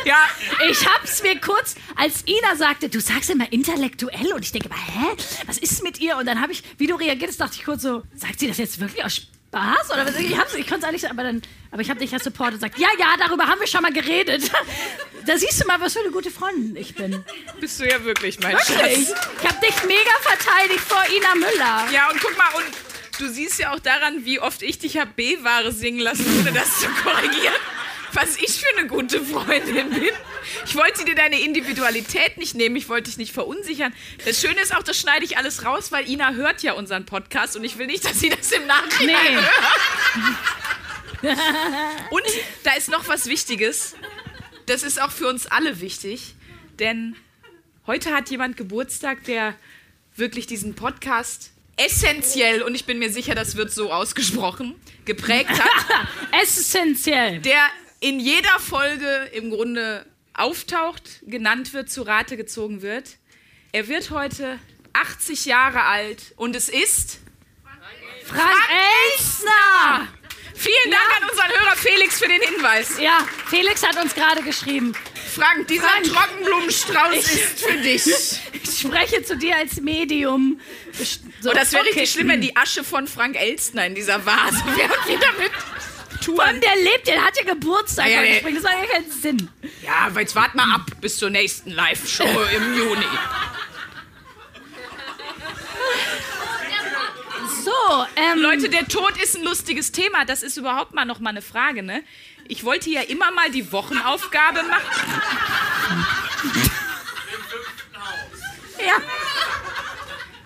Ja, 0.05 0.29
Ich 0.69 0.87
hab's 0.87 1.21
mir 1.23 1.39
kurz, 1.41 1.75
als 1.95 2.23
Ina 2.25 2.55
sagte, 2.55 2.87
du 2.89 3.01
sagst 3.01 3.29
immer 3.29 3.51
intellektuell 3.51 4.31
und 4.33 4.43
ich 4.45 4.51
denke 4.51 4.69
mal, 4.69 4.77
hä, 4.77 5.07
was 5.45 5.57
ist 5.57 5.83
mit 5.83 5.99
ihr? 5.99 6.15
Und 6.17 6.25
dann 6.25 6.41
habe 6.41 6.53
ich, 6.53 6.63
wie 6.77 6.87
du 6.87 6.95
reagierst, 6.95 7.39
dachte 7.41 7.55
ich 7.57 7.65
kurz 7.65 7.81
so, 7.81 8.03
sagt 8.15 8.39
sie 8.39 8.47
das 8.47 8.57
jetzt 8.57 8.79
wirklich 8.79 9.03
aus 9.03 9.21
Spaß? 9.49 9.91
Oder 9.91 10.05
was? 10.05 10.15
Ich, 10.17 10.37
hab's- 10.37 10.53
ich 10.53 10.67
konnte 10.67 10.85
es 10.85 10.89
eigentlich, 10.89 11.09
aber 11.09 11.23
dann, 11.23 11.41
aber 11.71 11.81
ich 11.81 11.89
habe 11.89 11.99
dich 11.99 12.11
ja 12.11 12.19
supportet 12.19 12.55
und 12.55 12.71
gesagt, 12.71 12.77
ja, 12.79 12.87
ja, 12.99 13.15
darüber 13.17 13.47
haben 13.47 13.59
wir 13.59 13.67
schon 13.67 13.81
mal 13.81 13.91
geredet. 13.93 14.49
Da 15.25 15.37
siehst 15.37 15.61
du 15.61 15.67
mal, 15.67 15.79
was 15.81 15.93
für 15.93 15.99
eine 15.99 16.09
gute 16.11 16.31
Freundin 16.31 16.75
ich 16.77 16.95
bin. 16.95 17.23
bist 17.59 17.79
du 17.79 17.87
ja 17.87 18.03
wirklich, 18.03 18.39
mein 18.39 18.53
Wirklich. 18.53 19.09
Schatz. 19.09 19.15
Ich 19.41 19.47
habe 19.47 19.59
dich 19.63 19.83
mega 19.83 20.09
verteidigt 20.21 20.79
vor 20.79 21.03
Ina 21.15 21.35
Müller. 21.35 21.87
Ja, 21.91 22.09
und 22.09 22.19
guck 22.19 22.35
mal, 22.35 22.47
und 22.55 22.65
du 23.19 23.27
siehst 23.31 23.59
ja 23.59 23.73
auch 23.73 23.79
daran, 23.79 24.23
wie 24.25 24.39
oft 24.39 24.63
ich 24.63 24.79
dich 24.79 24.97
hab 24.97 25.15
B-Ware 25.17 25.71
singen 25.71 25.99
lassen, 25.99 26.25
ohne 26.39 26.51
das 26.53 26.79
zu 26.79 26.87
korrigieren. 27.03 27.53
Was 28.13 28.37
ich 28.37 28.59
für 28.59 28.77
eine 28.77 28.87
gute 28.87 29.23
Freundin 29.23 29.89
bin. 29.91 30.09
Ich 30.65 30.75
wollte 30.75 31.05
dir 31.05 31.15
deine 31.15 31.39
Individualität 31.41 32.37
nicht 32.37 32.55
nehmen, 32.55 32.75
ich 32.75 32.89
wollte 32.89 33.09
dich 33.09 33.17
nicht 33.17 33.33
verunsichern. 33.33 33.93
Das 34.25 34.41
Schöne 34.41 34.59
ist 34.61 34.75
auch, 34.75 34.83
das 34.83 34.97
schneide 34.97 35.23
ich 35.25 35.37
alles 35.37 35.63
raus, 35.65 35.91
weil 35.91 36.09
Ina 36.09 36.31
hört 36.33 36.63
ja 36.63 36.73
unseren 36.73 37.05
Podcast 37.05 37.55
und 37.55 37.63
ich 37.63 37.77
will 37.77 37.87
nicht, 37.87 38.03
dass 38.05 38.19
sie 38.19 38.29
das 38.29 38.51
im 38.51 38.65
Nachhinein 38.67 39.15
Nee. 39.35 39.35
hört. 41.21 41.37
Und 42.11 42.23
da 42.63 42.73
ist 42.73 42.89
noch 42.89 43.07
was 43.07 43.25
Wichtiges. 43.27 43.95
Das 44.65 44.83
ist 44.83 45.01
auch 45.01 45.11
für 45.11 45.27
uns 45.27 45.47
alle 45.47 45.81
wichtig, 45.81 46.35
denn 46.79 47.15
heute 47.87 48.13
hat 48.13 48.29
jemand 48.29 48.55
Geburtstag, 48.57 49.23
der 49.25 49.55
wirklich 50.15 50.47
diesen 50.47 50.75
Podcast 50.75 51.51
essentiell, 51.75 52.61
und 52.61 52.75
ich 52.75 52.85
bin 52.85 52.99
mir 52.99 53.09
sicher, 53.11 53.35
das 53.35 53.55
wird 53.55 53.71
so 53.73 53.91
ausgesprochen, 53.91 54.75
geprägt 55.05 55.49
hat, 55.49 56.07
Essentiell. 56.43 57.39
der 57.39 57.61
in 57.99 58.19
jeder 58.19 58.59
Folge 58.59 59.29
im 59.33 59.49
Grunde 59.49 60.05
auftaucht, 60.33 61.21
genannt 61.23 61.73
wird, 61.73 61.89
zu 61.89 62.03
Rate 62.03 62.37
gezogen 62.37 62.81
wird. 62.81 63.17
Er 63.71 63.87
wird 63.87 64.09
heute 64.09 64.59
80 64.93 65.45
Jahre 65.45 65.83
alt 65.83 66.33
und 66.37 66.55
es 66.55 66.69
ist 66.69 67.19
Frank 68.25 68.55
Elstner. 69.17 70.07
Vielen 70.55 70.91
Dank 70.91 71.21
an 71.21 71.29
unseren 71.29 71.49
Hörer 71.49 71.75
Felix 71.77 72.19
für 72.19 72.27
den 72.27 72.41
Hinweis. 72.41 72.99
Ja, 72.99 73.25
Felix 73.47 73.81
hat 73.81 73.95
uns 73.95 74.13
gerade 74.13 74.43
geschrieben. 74.43 74.93
Frank, 75.33 75.67
dieser 75.67 75.87
Frank. 75.87 76.05
Trockenblumenstrauß 76.05 77.15
ist 77.15 77.65
für 77.65 77.77
dich. 77.77 78.03
Ich 78.61 78.81
spreche 78.81 79.23
zu 79.23 79.37
dir 79.37 79.55
als 79.55 79.81
Medium. 79.81 80.59
So, 81.41 81.49
Und 81.49 81.57
das 81.57 81.71
wäre 81.71 81.81
okay. 81.81 81.91
richtig 81.91 82.11
schlimm, 82.11 82.29
wenn 82.29 82.41
die 82.41 82.55
Asche 82.55 82.83
von 82.83 83.07
Frank 83.07 83.35
Elstner 83.35 83.85
in 83.85 83.95
dieser 83.95 84.25
Vase 84.25 84.63
wäre 84.75 84.93
und 84.93 85.07
wir 85.07 85.17
damit 86.19 86.25
Vor 86.37 86.45
allem 86.45 86.61
touren. 86.61 86.75
der 86.75 86.83
lebt, 86.91 87.07
der 87.07 87.23
hat 87.23 87.37
ja 87.37 87.43
Geburtstag. 87.53 88.07
Ja, 88.07 88.21
ja. 88.21 88.39
Das 88.41 88.63
macht 88.63 88.73
ja 88.73 88.85
keinen 88.93 89.11
Sinn. 89.11 89.49
Ja, 89.83 90.09
jetzt 90.19 90.35
wart 90.35 90.55
mal 90.55 90.73
ab 90.75 90.85
bis 91.01 91.17
zur 91.17 91.29
nächsten 91.29 91.71
Live-Show 91.71 92.23
im 92.55 92.77
Juni. 92.77 93.05
So, 97.63 98.05
ähm, 98.15 98.39
Leute, 98.39 98.69
der 98.69 98.87
Tod 98.87 99.21
ist 99.21 99.35
ein 99.37 99.43
lustiges 99.43 99.91
Thema. 99.91 100.25
Das 100.25 100.43
ist 100.43 100.57
überhaupt 100.57 100.93
mal 100.93 101.05
noch 101.05 101.19
mal 101.19 101.31
eine 101.31 101.41
Frage, 101.41 101.83
ne? 101.83 102.03
Ich 102.47 102.63
wollte 102.63 102.89
ja 102.89 103.01
immer 103.01 103.31
mal 103.31 103.51
die 103.51 103.71
Wochenaufgabe 103.71 104.63
machen. 104.63 105.21
ja. 108.85 108.95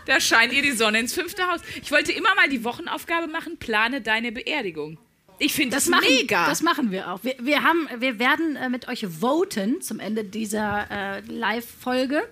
Da 0.05 0.19
scheint 0.19 0.51
ihr 0.51 0.62
die 0.62 0.73
Sonne 0.73 0.99
ins 0.99 1.13
fünfte 1.13 1.47
Haus. 1.47 1.62
Ich 1.81 1.91
wollte 1.91 2.12
immer 2.12 2.36
mal 2.36 2.49
die 2.49 2.63
Wochenaufgabe 2.65 3.27
machen, 3.27 3.57
plane 3.57 4.01
deine 4.01 4.31
Beerdigung. 4.33 4.97
Ich 5.39 5.54
finde 5.54 5.76
das, 5.76 5.86
Das 5.86 5.91
machen, 5.91 6.06
mega. 6.10 6.48
das 6.48 6.62
machen 6.62 6.91
wir 6.91 7.12
auch. 7.12 7.24
Wir, 7.24 7.36
wir, 7.41 7.63
haben, 7.63 7.88
wir 8.00 8.19
werden 8.19 8.56
äh, 8.56 8.69
mit 8.69 8.88
euch 8.88 9.06
voten 9.08 9.82
zum 9.82 10.00
Ende 10.00 10.24
dieser 10.24 10.88
äh, 10.89 11.19
Live-Folge, 11.22 12.24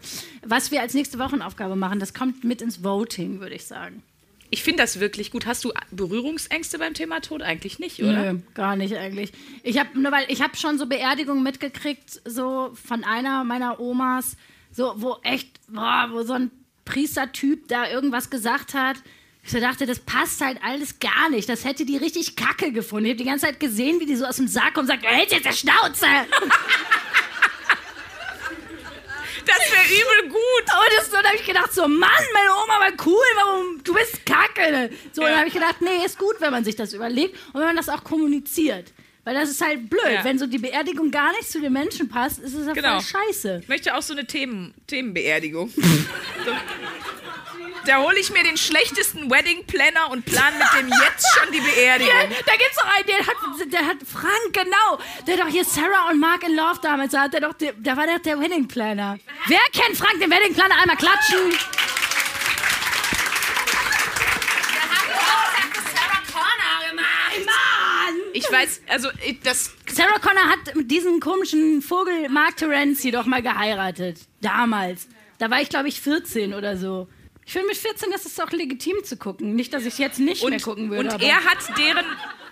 was 0.46 0.72
wir 0.72 0.82
als 0.82 0.94
nächste 0.94 1.20
Wochenaufgabe 1.20 1.76
machen. 1.76 2.00
Das 2.00 2.14
kommt 2.14 2.44
mit 2.44 2.62
ins 2.62 2.84
Voting, 2.84 3.40
würde 3.40 3.56
ich 3.56 3.66
sagen. 3.66 4.04
ich 4.50 4.64
finde 4.64 4.84
das 4.84 5.00
wirklich 5.00 5.32
gut. 5.32 5.46
Hast 5.46 5.64
du 5.64 5.72
Berührungsängste 5.92 6.78
beim 6.78 6.94
Thema 6.94 7.22
Tod? 7.22 7.42
Eigentlich 7.42 7.80
nicht, 7.80 8.02
oder? 8.02 8.34
Nö, 8.34 8.40
gar 8.54 8.76
nicht 8.76 8.96
eigentlich. 8.96 9.32
Ich 9.64 9.80
habe 9.80 10.00
nur 10.00 10.12
weil 10.12 10.26
ich 10.30 10.42
habe 10.42 10.56
schon 10.58 10.78
so 10.78 10.86
Beerdigungen 10.86 11.44
mitgekriegt, 11.44 12.22
so 12.26 12.72
von 12.76 13.04
einer 13.04 13.44
meiner 13.44 13.80
Omas, 13.80 14.36
so 14.72 14.94
wo 14.98 15.18
echt, 15.24 15.60
boah, 15.68 16.10
wo 16.12 16.24
so 16.24 16.34
ein 16.34 16.52
Priestertyp 16.86 17.68
da 17.68 17.90
irgendwas 17.90 18.30
gesagt 18.30 18.74
hat. 18.74 18.98
Ich 19.44 19.52
so 19.52 19.60
dachte, 19.60 19.86
das 19.88 20.00
passt 20.00 20.40
halt 20.42 20.60
alles 20.64 21.00
gar 21.00 21.30
nicht. 21.30 21.50
Das 21.50 21.66
hätte 21.66 21.84
die 21.86 21.98
richtig 21.98 22.36
kacke 22.36 22.72
gefunden. 22.72 23.06
Ich 23.06 23.12
habe 23.14 23.18
die 23.24 23.30
ganze 23.30 23.48
Zeit 23.48 23.60
gesehen, 23.60 24.00
wie 24.00 24.06
die 24.06 24.16
so 24.16 24.26
aus 24.26 24.36
dem 24.38 24.48
Sarg 24.48 24.74
kommt 24.76 24.84
und 24.84 24.88
sagt, 24.88 25.04
du 25.04 25.08
hältst 25.08 25.34
jetzt 25.34 25.46
der 25.46 25.54
Schnauze. 25.54 26.06
Das 29.46 29.58
wäre 29.72 29.84
übel 29.86 30.30
gut. 30.30 30.40
Und 30.62 30.98
das, 30.98 31.10
dann 31.10 31.26
habe 31.26 31.36
ich 31.36 31.46
gedacht, 31.46 31.74
so, 31.74 31.88
Mann, 31.88 32.10
meine 32.34 32.50
Oma 32.64 32.80
war 32.80 32.92
cool, 33.08 33.26
warum, 33.36 33.84
du 33.84 33.94
bist 33.94 34.24
kacke. 34.26 34.92
So, 35.12 35.24
Ja. 35.24 35.30
dann 35.30 35.38
habe 35.40 35.48
ich 35.48 35.54
gedacht, 35.54 35.78
nee, 35.82 36.06
ist 36.06 36.20
gut, 36.20 36.36
wenn 36.40 36.52
man 36.52 36.64
sich 36.64 36.76
das 36.76 36.94
überlegt 36.94 37.36
und 37.54 37.60
wenn 37.60 37.68
man 37.68 37.76
das 37.76 37.90
auch 37.90 38.04
kommuniziert. 38.04 38.94
Weil 39.24 39.34
das 39.36 39.50
ist 39.50 39.62
halt 39.62 39.90
blöd. 39.90 40.02
Ja. 40.14 40.24
Wenn 40.24 40.38
so 40.40 40.46
die 40.48 40.58
Beerdigung 40.60 41.10
gar 41.12 41.32
nicht 41.34 41.50
zu 41.52 41.60
den 41.60 41.74
Menschen 41.74 42.08
passt, 42.08 42.40
ist 42.40 42.54
es 42.54 42.68
ja 42.68 42.74
Genau. 42.74 43.00
voll 43.02 43.22
scheiße. 43.30 43.60
Ich 43.64 43.68
möchte 43.68 43.96
auch 43.96 44.02
so 44.02 44.14
eine 44.14 44.26
Themen, 44.26 44.74
Themenbeerdigung. 44.88 45.70
so. 45.76 46.52
Da 47.86 47.98
hole 47.98 48.20
ich 48.20 48.30
mir 48.32 48.44
den 48.44 48.58
schlechtesten 48.58 49.30
Wedding 49.32 49.66
Planner 49.66 50.12
und 50.12 50.24
plan 50.26 50.54
mit 50.58 50.68
dem 50.80 50.88
jetzt 50.88 51.26
schon 51.36 51.52
die 51.52 51.60
Beerdigung. 51.60 52.14
Ja, 52.14 52.38
da 52.46 52.54
gibt's 52.56 52.78
doch 52.78 52.86
einen, 52.86 53.08
der 53.08 53.18
hat, 53.18 53.74
der 53.74 53.86
hat 53.88 53.98
Frank, 54.06 54.54
genau. 54.54 55.00
Der 55.26 55.38
hat 55.38 55.46
doch 55.46 55.52
hier 55.52 55.66
Sarah 55.66 56.10
und 56.12 56.20
Mark 56.20 56.44
in 56.44 56.56
Love 56.56 56.80
damals, 56.82 57.12
da, 57.12 57.22
hat 57.22 57.34
der 57.34 57.42
doch, 57.42 57.54
da 57.58 57.98
war 57.98 58.06
der, 58.06 58.20
der 58.20 58.40
Wedding 58.40 58.68
Planner. 58.68 59.18
Wer 59.48 59.60
kennt 59.74 59.98
Frank, 59.98 60.20
den 60.20 60.30
Wedding 60.30 60.54
Planner? 60.54 60.76
Einmal 60.80 60.98
klatschen. 60.98 61.40
Mann! 67.46 68.16
Ich 68.34 68.52
weiß, 68.52 68.82
also 68.90 69.10
das 69.44 69.72
Sarah 69.88 70.20
Connor 70.20 70.50
hat 70.50 70.76
mit 70.76 70.92
diesem 70.92 71.20
komischen 71.20 71.82
Vogel 71.82 72.30
Mark 72.30 72.58
Terenzi 72.58 73.12
doch 73.12 73.26
mal 73.26 73.42
geheiratet. 73.42 74.20
Damals. 74.42 75.08
Da 75.40 75.50
war 75.50 75.62
ich, 75.62 75.70
glaube 75.70 75.88
ich, 75.88 76.00
14 76.02 76.54
oder 76.54 76.78
so. 76.78 77.08
Ich 77.46 77.54
finde, 77.54 77.68
mit 77.68 77.78
14 77.78 78.12
ist 78.12 78.26
es 78.26 78.40
auch 78.40 78.52
legitim 78.52 79.04
zu 79.04 79.18
gucken. 79.18 79.56
Nicht, 79.56 79.74
dass 79.74 79.86
ich 79.86 79.98
jetzt 79.98 80.20
nicht 80.20 80.44
mehr 80.44 80.54
und, 80.54 80.62
gucken 80.62 80.90
würde. 80.90 81.02
und 81.10 81.14
aber- 81.14 81.24
er 81.24 81.44
hat 81.44 81.58
deren 81.78 82.06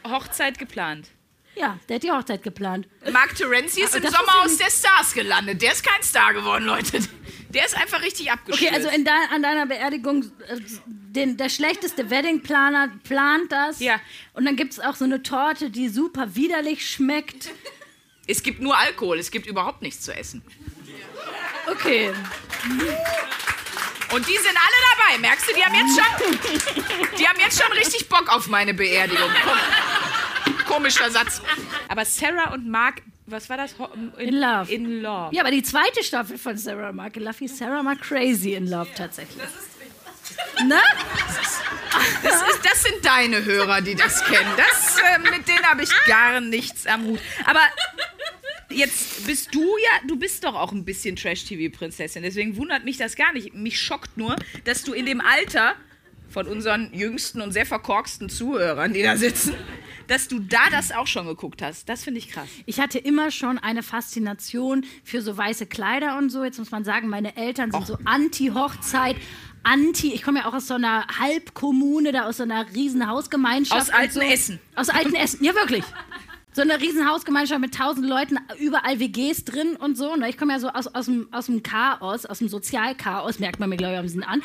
Hochzeit 0.07 0.57
geplant. 0.57 1.07
Ja, 1.55 1.77
der 1.89 1.95
hat 1.95 2.03
die 2.03 2.11
Hochzeit 2.11 2.41
geplant. 2.43 2.87
Mark 3.11 3.35
Terenzi 3.35 3.81
ist 3.81 3.89
Aber 3.89 3.97
im 3.97 4.03
das 4.03 4.13
Sommerhaus 4.13 4.45
wusste 4.51 4.63
der 4.63 4.71
Stars 4.71 5.13
gelandet. 5.13 5.61
Der 5.61 5.73
ist 5.73 5.83
kein 5.83 6.01
Star 6.03 6.33
geworden, 6.33 6.65
Leute. 6.65 6.99
Der 7.49 7.65
ist 7.65 7.75
einfach 7.75 8.01
richtig 8.01 8.31
abgestürzt. 8.31 8.71
Okay, 8.71 8.75
also 8.75 8.95
in 8.95 9.03
dein, 9.03 9.29
an 9.33 9.41
deiner 9.43 9.65
Beerdigung, 9.65 10.23
äh, 10.47 10.59
den, 10.85 11.35
der 11.35 11.49
schlechteste 11.49 12.09
Weddingplaner 12.09 12.91
plant 13.03 13.51
das. 13.51 13.79
Ja. 13.79 13.99
Und 14.33 14.45
dann 14.45 14.55
gibt 14.55 14.73
es 14.73 14.79
auch 14.79 14.95
so 14.95 15.03
eine 15.05 15.21
Torte, 15.23 15.69
die 15.69 15.89
super 15.89 16.35
widerlich 16.35 16.87
schmeckt. 16.89 17.49
es 18.27 18.43
gibt 18.43 18.61
nur 18.61 18.77
Alkohol, 18.77 19.17
es 19.19 19.31
gibt 19.31 19.47
überhaupt 19.47 19.81
nichts 19.81 20.01
zu 20.05 20.15
essen. 20.15 20.43
Okay. 21.67 22.13
Und 24.11 24.27
die 24.27 24.37
sind 24.37 24.47
alle 24.47 24.79
dabei, 24.97 25.17
merkst 25.19 25.47
du? 25.49 25.53
Die 25.53 25.63
haben 25.63 25.75
jetzt 25.75 25.95
schon, 25.95 27.17
die 27.17 27.27
haben 27.27 27.39
jetzt 27.39 27.61
schon 27.61 27.71
richtig 27.73 28.09
Bock 28.09 28.33
auf 28.33 28.47
meine 28.47 28.73
Beerdigung. 28.73 29.29
Kom 29.43 30.65
komischer 30.65 31.09
Satz. 31.11 31.41
Aber 31.87 32.05
Sarah 32.05 32.51
und 32.53 32.67
Mark, 32.69 33.01
was 33.25 33.49
war 33.49 33.57
das? 33.57 33.77
Ho- 33.77 33.89
In 34.17 34.35
Love. 34.39 34.71
In 34.71 35.01
Love. 35.01 35.33
Ja, 35.35 35.41
aber 35.43 35.51
die 35.51 35.63
zweite 35.63 36.03
Staffel 36.03 36.37
von 36.37 36.57
Sarah 36.57 36.91
Mark 36.91 37.15
Luffy, 37.17 37.47
Sarah 37.47 37.83
Mark 37.83 38.01
Crazy 38.01 38.53
in 38.53 38.67
Love 38.69 38.89
tatsächlich. 38.95 39.43
Ne? 40.65 40.79
Das, 42.23 42.35
ist, 42.41 42.59
das 42.65 42.83
sind 42.83 43.03
deine 43.03 43.43
Hörer, 43.43 43.81
die 43.81 43.95
das 43.95 44.23
kennen. 44.25 44.49
Das, 44.57 44.97
äh, 44.99 45.19
mit 45.19 45.47
denen 45.47 45.65
habe 45.65 45.83
ich 45.83 45.89
gar 46.07 46.39
nichts 46.39 46.85
am 46.87 47.03
Hut. 47.05 47.19
Aber 47.45 47.61
jetzt 48.69 49.25
bist 49.25 49.53
du 49.53 49.61
ja, 49.61 50.07
du 50.07 50.15
bist 50.17 50.43
doch 50.43 50.55
auch 50.55 50.71
ein 50.71 50.85
bisschen 50.85 51.15
Trash-TV-Prinzessin. 51.15 52.23
Deswegen 52.23 52.57
wundert 52.57 52.85
mich 52.85 52.97
das 52.97 53.15
gar 53.15 53.33
nicht. 53.33 53.53
Mich 53.53 53.79
schockt 53.79 54.17
nur, 54.17 54.35
dass 54.65 54.83
du 54.83 54.93
in 54.93 55.05
dem 55.05 55.21
Alter 55.21 55.75
von 56.29 56.47
unseren 56.47 56.93
jüngsten 56.93 57.41
und 57.41 57.51
sehr 57.51 57.65
verkorksten 57.65 58.29
Zuhörern, 58.29 58.93
die 58.93 59.01
da 59.01 59.17
sitzen, 59.17 59.55
dass 60.07 60.27
du 60.27 60.39
da 60.39 60.69
das 60.71 60.91
auch 60.91 61.07
schon 61.07 61.25
geguckt 61.25 61.61
hast. 61.61 61.89
Das 61.89 62.03
finde 62.03 62.19
ich 62.19 62.29
krass. 62.29 62.47
Ich 62.65 62.79
hatte 62.79 62.99
immer 62.99 63.31
schon 63.31 63.57
eine 63.57 63.83
Faszination 63.83 64.85
für 65.03 65.21
so 65.21 65.35
weiße 65.35 65.65
Kleider 65.65 66.17
und 66.17 66.29
so. 66.29 66.43
Jetzt 66.43 66.59
muss 66.59 66.71
man 66.71 66.83
sagen, 66.83 67.07
meine 67.09 67.35
Eltern 67.35 67.71
sind 67.71 67.87
so 67.87 67.97
anti-Hochzeit, 68.05 69.15
anti. 69.63 70.13
Ich 70.13 70.23
komme 70.23 70.39
ja 70.39 70.45
auch 70.45 70.53
aus 70.53 70.67
so 70.67 70.75
einer 70.75 71.07
Halbkommune, 71.19 72.11
da 72.11 72.27
aus 72.27 72.37
so 72.37 72.43
einer 72.43 72.65
riesen 72.73 73.07
Hausgemeinschaft. 73.07 73.81
Aus 73.81 73.89
alten 73.89 74.13
so. 74.13 74.21
Essen. 74.21 74.59
Aus 74.75 74.89
alten 74.89 75.15
Essen, 75.15 75.43
ja 75.43 75.53
wirklich. 75.55 75.83
So 76.59 76.63
eine 76.63 76.81
riesen 76.81 77.09
Hausgemeinschaft 77.09 77.61
mit 77.61 77.73
tausend 77.73 78.05
Leuten, 78.05 78.37
überall 78.59 78.99
WGs 78.99 79.45
drin 79.45 79.77
und 79.77 79.95
so. 79.95 80.17
Ne? 80.17 80.27
Ich 80.27 80.37
komme 80.37 80.51
ja 80.51 80.59
so 80.59 80.67
aus, 80.67 80.87
aus, 80.87 81.05
dem, 81.05 81.29
aus 81.31 81.45
dem 81.45 81.63
Chaos, 81.63 82.25
aus 82.25 82.39
dem 82.39 82.49
Sozialchaos, 82.49 83.39
merkt 83.39 83.61
man 83.61 83.69
mir, 83.69 83.77
glaube 83.77 83.93
ich, 83.93 83.99
ein 83.99 84.03
bisschen 84.03 84.23
an. 84.25 84.43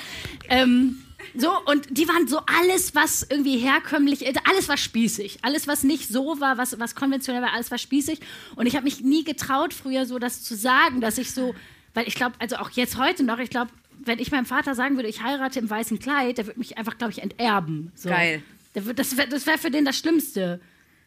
Ähm, 0.48 1.02
so, 1.36 1.50
und 1.64 1.88
die 1.90 2.06
waren 2.06 2.28
so 2.28 2.38
alles, 2.46 2.94
was 2.94 3.26
irgendwie 3.28 3.58
herkömmlich, 3.58 4.24
alles 4.48 4.68
war 4.68 4.76
spießig. 4.76 5.38
Alles, 5.42 5.66
was 5.66 5.82
nicht 5.82 6.08
so 6.08 6.38
war, 6.38 6.56
was, 6.56 6.78
was 6.78 6.94
konventionell 6.94 7.42
war, 7.42 7.52
alles 7.52 7.72
war 7.72 7.78
spießig. 7.78 8.20
Und 8.54 8.66
ich 8.66 8.76
habe 8.76 8.84
mich 8.84 9.00
nie 9.00 9.24
getraut, 9.24 9.74
früher 9.74 10.06
so 10.06 10.20
das 10.20 10.44
zu 10.44 10.54
sagen, 10.54 11.00
dass 11.00 11.18
ich 11.18 11.32
so, 11.32 11.52
weil 11.94 12.06
ich 12.06 12.14
glaube, 12.14 12.36
also 12.38 12.58
auch 12.58 12.70
jetzt 12.70 12.96
heute 12.96 13.24
noch, 13.24 13.40
ich 13.40 13.50
glaube, 13.50 13.72
wenn 14.04 14.20
ich 14.20 14.30
meinem 14.30 14.46
Vater 14.46 14.76
sagen 14.76 14.94
würde, 14.94 15.08
ich 15.08 15.24
heirate 15.24 15.58
im 15.58 15.68
weißen 15.68 15.98
Kleid, 15.98 16.38
der 16.38 16.46
würde 16.46 16.60
mich 16.60 16.78
einfach, 16.78 16.96
glaube 16.96 17.10
ich, 17.10 17.20
enterben. 17.20 17.90
So. 17.96 18.08
Geil. 18.08 18.40
Das 18.72 18.86
wäre 19.16 19.28
das 19.28 19.46
wär 19.48 19.58
für 19.58 19.72
den 19.72 19.84
das 19.84 19.98
Schlimmste. 19.98 20.60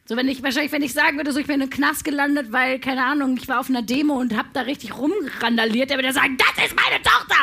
So, 0.08 0.16
wenn 0.16 0.28
ich, 0.30 0.42
wahrscheinlich, 0.42 0.72
wenn 0.72 0.82
ich 0.84 0.94
sagen 0.94 1.18
würde, 1.18 1.32
so, 1.34 1.40
ich 1.40 1.48
bin 1.48 1.56
in 1.56 1.62
einem 1.64 1.70
Knast 1.70 2.06
gelandet, 2.06 2.52
weil, 2.52 2.80
keine 2.80 3.04
Ahnung, 3.04 3.38
ich 3.40 3.48
war 3.50 3.60
auf 3.60 3.70
einer 3.70 3.82
Demo 3.82 4.14
und 4.14 4.36
hab 4.38 4.54
da 4.54 4.62
richtig 4.62 4.98
rumrandaliert, 4.98 5.90
der 5.90 5.98
würde 5.98 6.14
sagen, 6.14 6.38
das 6.38 6.66
ist 6.66 6.76
meine 6.76 7.02
Tochter! 7.04 7.36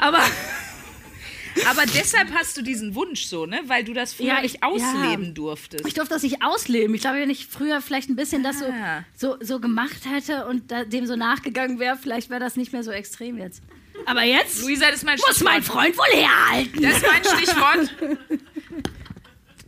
Aber, 0.00 0.20
Aber 1.70 1.82
deshalb 1.86 2.32
hast 2.34 2.56
du 2.56 2.62
diesen 2.62 2.94
Wunsch 2.94 3.24
so, 3.24 3.44
ne? 3.46 3.60
Weil 3.66 3.82
du 3.82 3.92
das 3.92 4.14
früher 4.14 4.26
Ja, 4.26 4.40
nicht 4.42 4.56
ich- 4.56 4.62
ausleben 4.62 5.26
ja. 5.26 5.30
durftest. 5.32 5.86
ich 5.86 5.94
durfte 5.94 6.14
das 6.14 6.22
nicht 6.22 6.42
ausleben. 6.42 6.94
Ich 6.94 7.00
glaube, 7.00 7.18
wenn 7.18 7.30
ich 7.30 7.46
früher 7.48 7.80
vielleicht 7.80 8.08
ein 8.10 8.16
bisschen 8.16 8.42
das 8.44 8.60
so, 8.60 8.66
Ah. 8.66 9.04
so, 9.16 9.36
so 9.40 9.58
gemacht 9.58 10.02
hätte 10.08 10.46
und 10.46 10.70
da, 10.70 10.84
dem 10.84 11.06
so 11.06 11.16
nachgegangen 11.16 11.78
wäre, 11.80 11.96
vielleicht 11.96 12.30
wäre 12.30 12.38
das 12.40 12.54
nicht 12.56 12.72
mehr 12.72 12.84
so 12.84 12.90
extrem 12.92 13.38
jetzt. 13.38 13.62
Aber 14.06 14.22
jetzt 14.22 14.62
Luisa, 14.62 14.86
das 14.86 14.96
ist 14.96 15.04
mein 15.04 15.18
muss 15.26 15.40
mein. 15.42 15.62
Freund 15.64 15.98
wohl 15.98 16.04
herhalten. 16.20 16.80
Das 16.80 16.96
ist 16.98 17.06
mein 17.06 17.24
Stichwort. 17.42 17.94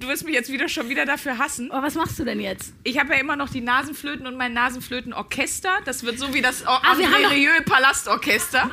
Du 0.00 0.08
wirst 0.08 0.24
mich 0.24 0.32
jetzt 0.32 0.50
wieder 0.50 0.66
schon 0.70 0.88
wieder 0.88 1.04
dafür 1.04 1.36
hassen. 1.36 1.70
Aber 1.70 1.86
was 1.86 1.94
machst 1.94 2.18
du 2.18 2.24
denn 2.24 2.40
jetzt? 2.40 2.72
Ich 2.84 2.98
habe 2.98 3.12
ja 3.12 3.20
immer 3.20 3.36
noch 3.36 3.50
die 3.50 3.60
Nasenflöten 3.60 4.26
und 4.26 4.34
mein 4.34 4.54
Nasenflötenorchester. 4.54 5.68
Das 5.84 6.04
wird 6.04 6.18
so 6.18 6.32
wie 6.32 6.40
das 6.40 6.62
o 6.62 6.68
Ah, 6.70 6.94
André 6.94 7.60
Palastorchester. 7.62 8.70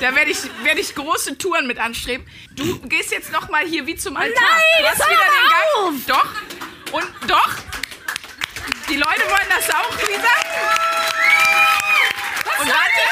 Da 0.00 0.14
werde 0.14 0.30
ich, 0.30 0.38
werd 0.62 0.78
ich 0.78 0.94
große 0.94 1.36
Touren 1.38 1.66
mit 1.66 1.80
anstreben. 1.80 2.24
Du 2.54 2.78
gehst 2.82 3.10
jetzt 3.10 3.32
noch 3.32 3.48
mal 3.50 3.66
hier 3.66 3.84
wie 3.88 3.96
zum 3.96 4.16
Altar. 4.16 4.32
nein, 4.40 4.62
du 4.78 4.86
hast 4.86 5.10
wieder 5.10 5.18
doch 5.18 6.06
den 6.06 6.06
Gang. 6.06 6.06
Doch. 6.06 6.92
Und 6.92 7.30
doch. 7.30 7.50
Die 8.88 8.96
Leute 8.96 9.22
wollen 9.28 9.48
das 9.48 9.74
auch, 9.74 9.90
Luisa. 9.90 10.34
Und 12.60 12.68
warte. 12.68 13.02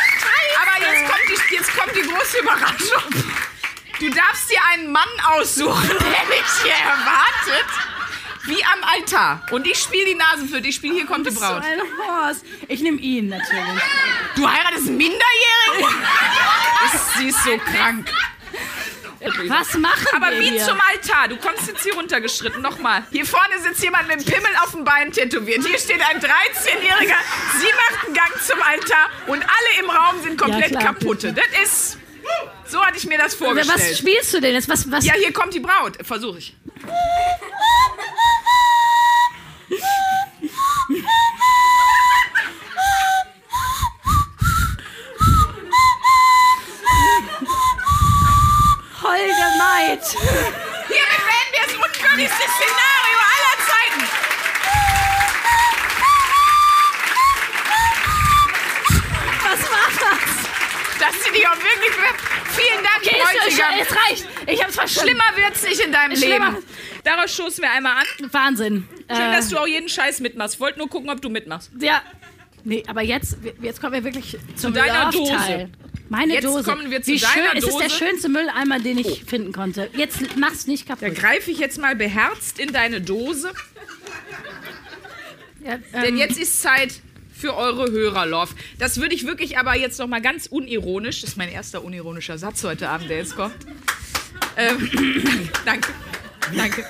Aber 0.63 0.81
jetzt 0.81 1.11
kommt, 1.11 1.29
die, 1.29 1.55
jetzt 1.57 1.77
kommt 1.77 1.97
die 1.97 2.03
große 2.09 2.39
Überraschung. 2.39 3.58
Du 4.01 4.09
darfst 4.11 4.51
dir 4.51 4.59
einen 4.73 4.93
Mann 4.93 5.09
aussuchen, 5.25 5.89
der 5.89 5.97
dich 6.37 6.47
hier 6.63 6.73
erwartet. 6.73 7.67
Wie 8.45 8.65
am 8.65 8.83
Altar. 8.95 9.43
Und 9.51 9.67
ich 9.67 9.79
spiele 9.79 10.07
die 10.07 10.15
Nasenflöte. 10.15 10.69
Ich 10.69 10.77
spiele 10.77 10.95
Hier 10.95 11.07
kommt 11.07 11.27
die 11.27 11.31
So 11.33 11.41
Braut. 11.41 11.63
ein 11.63 11.81
Horst. 12.07 12.45
Ich 12.69 12.81
nehme 12.81 12.99
ihn 12.99 13.29
natürlich. 13.29 13.83
Du 14.37 14.49
heiratest 14.49 14.87
einen 14.89 14.97
Minderjährigen? 14.97 16.03
Ist, 16.95 17.15
sie 17.19 17.29
ist 17.29 17.45
so 17.45 17.59
krank. 17.59 18.11
Was 19.49 19.75
machen 19.75 20.07
Aber 20.15 20.31
wir 20.31 20.41
wie 20.41 20.51
hier? 20.51 20.65
zum 20.65 20.79
Altar. 20.81 21.29
Du 21.29 21.37
kommst 21.37 21.67
jetzt 21.67 21.83
hier 21.83 21.93
runtergeschritten. 21.95 22.63
Nochmal. 22.63 23.05
Hier 23.11 23.27
vorne 23.27 23.59
sitzt 23.61 23.83
jemand 23.83 24.09
mit 24.09 24.21
dem 24.21 24.25
Pimmel 24.25 24.51
auf 24.63 24.71
dem 24.71 24.85
Bein 24.85 25.13
tätowiert. 25.13 25.67
Hier 25.67 25.79
steht 25.79 26.01
ein 26.01 26.19
13-Jähriger. 26.19 27.17
Sie 27.59 27.67
macht 27.67 28.05
einen 28.07 28.15
Gang 28.15 28.33
zum 28.47 28.63
Altar. 28.63 29.11
Und 29.27 29.43
alle 29.43 29.85
im 29.85 29.91
Raum 29.91 30.23
sind 30.23 30.39
komplett 30.41 30.71
klar. 30.71 30.85
kaputte. 30.85 31.35
Das 31.35 31.45
ist... 31.63 31.99
So 32.67 32.85
hatte 32.85 32.99
ich 32.99 33.07
mir 33.07 33.19
das 33.19 33.35
vorgestellt. 33.35 33.79
Was 33.79 33.99
spielst 33.99 34.35
du 34.35 34.41
denn 34.41 34.55
jetzt? 34.55 34.69
Was, 34.69 34.91
was? 34.91 35.05
Ja, 35.05 35.15
hier 35.15 35.33
kommt 35.33 35.55
die 35.55 35.61
Braut. 35.61 35.97
Versuche 36.07 36.39
ich. 36.39 36.55
Okay, 63.55 63.83
es, 63.83 63.91
reicht. 63.91 64.27
Ich 64.47 64.63
hab's 64.63 64.75
verstanden. 64.75 65.11
Schlimmer 65.11 65.47
wird's 65.47 65.63
nicht 65.63 65.81
in 65.81 65.93
deinem 65.93 66.17
Schlimmer. 66.17 66.51
Leben. 66.53 66.65
Daraus 67.05 67.33
stoßen 67.35 67.63
wir 67.63 67.71
einmal 67.71 67.97
an. 67.97 68.31
Wahnsinn. 68.33 68.89
Schön, 69.11 69.17
Äh, 69.17 69.33
dass 69.33 69.49
du 69.49 69.59
auch 69.59 69.67
jeden 69.67 69.89
Scheiß 69.89 70.21
mitmachst. 70.21 70.61
Wollte 70.61 70.79
nur 70.79 70.89
gucken, 70.89 71.11
ob 71.11 71.21
du 71.21 71.29
mitmachst. 71.31 71.71
Ja. 71.81 72.03
Nee, 72.65 72.83
aber 72.87 73.03
jetzt, 73.03 73.39
jetzt 73.63 73.81
kommen 73.81 73.93
wir 73.95 74.05
wirklich 74.05 74.37
zum 74.57 74.73
deiner 74.75 75.11
Love-Teil. 75.13 75.71
Meine 76.11 76.35
Jetzt 76.35 76.45
Dose. 76.45 76.63
kommen 76.65 76.91
wir 76.91 77.03
zu 77.03 77.13
Wie 77.13 77.19
deiner 77.19 77.33
schön, 77.51 77.59
Es 77.59 77.65
ist 77.65 77.79
der 77.79 77.89
Dose. 77.89 77.99
schönste 77.99 78.29
Mülleimer, 78.31 78.79
den 78.81 78.97
ich 78.99 79.25
finden 79.25 79.53
konnte. 79.53 79.91
Jetzt 79.95 80.37
mach's 80.37 80.67
nicht 80.67 80.89
Da 80.89 80.95
kaputt. 80.97 81.15
greife 81.19 81.51
ich 81.51 81.59
jetzt 81.59 81.79
mal 81.79 81.95
beherzt 81.95 82.59
in 82.59 82.73
deine 82.73 83.01
Dose. 83.03 83.53
Ja, 85.65 85.77
Denn 86.03 86.15
ähm, 86.15 86.17
jetzt 86.17 86.39
ist 86.39 86.63
Zeit 86.63 87.01
für 87.39 87.57
eure 87.57 87.91
Hörerlove. 87.91 88.55
Das 88.79 89.01
würde 89.01 89.15
ich 89.15 89.27
wirklich 89.27 89.59
aber 89.59 89.77
jetzt 89.77 89.99
noch 89.99 90.09
mal 90.09 90.21
ganz 90.21 90.47
unironisch, 90.47 91.21
das 91.21 91.31
ist 91.31 91.37
mein 91.37 91.51
erster 91.51 91.85
unironischer 91.85 92.37
Satz 92.39 92.65
heute 92.65 92.89
Abend, 92.89 93.09
der 93.11 93.19
jetzt 93.19 93.37
kommt. 93.37 93.55
Ähm, 94.57 94.91
danke, 95.65 95.89
danke. 96.57 96.85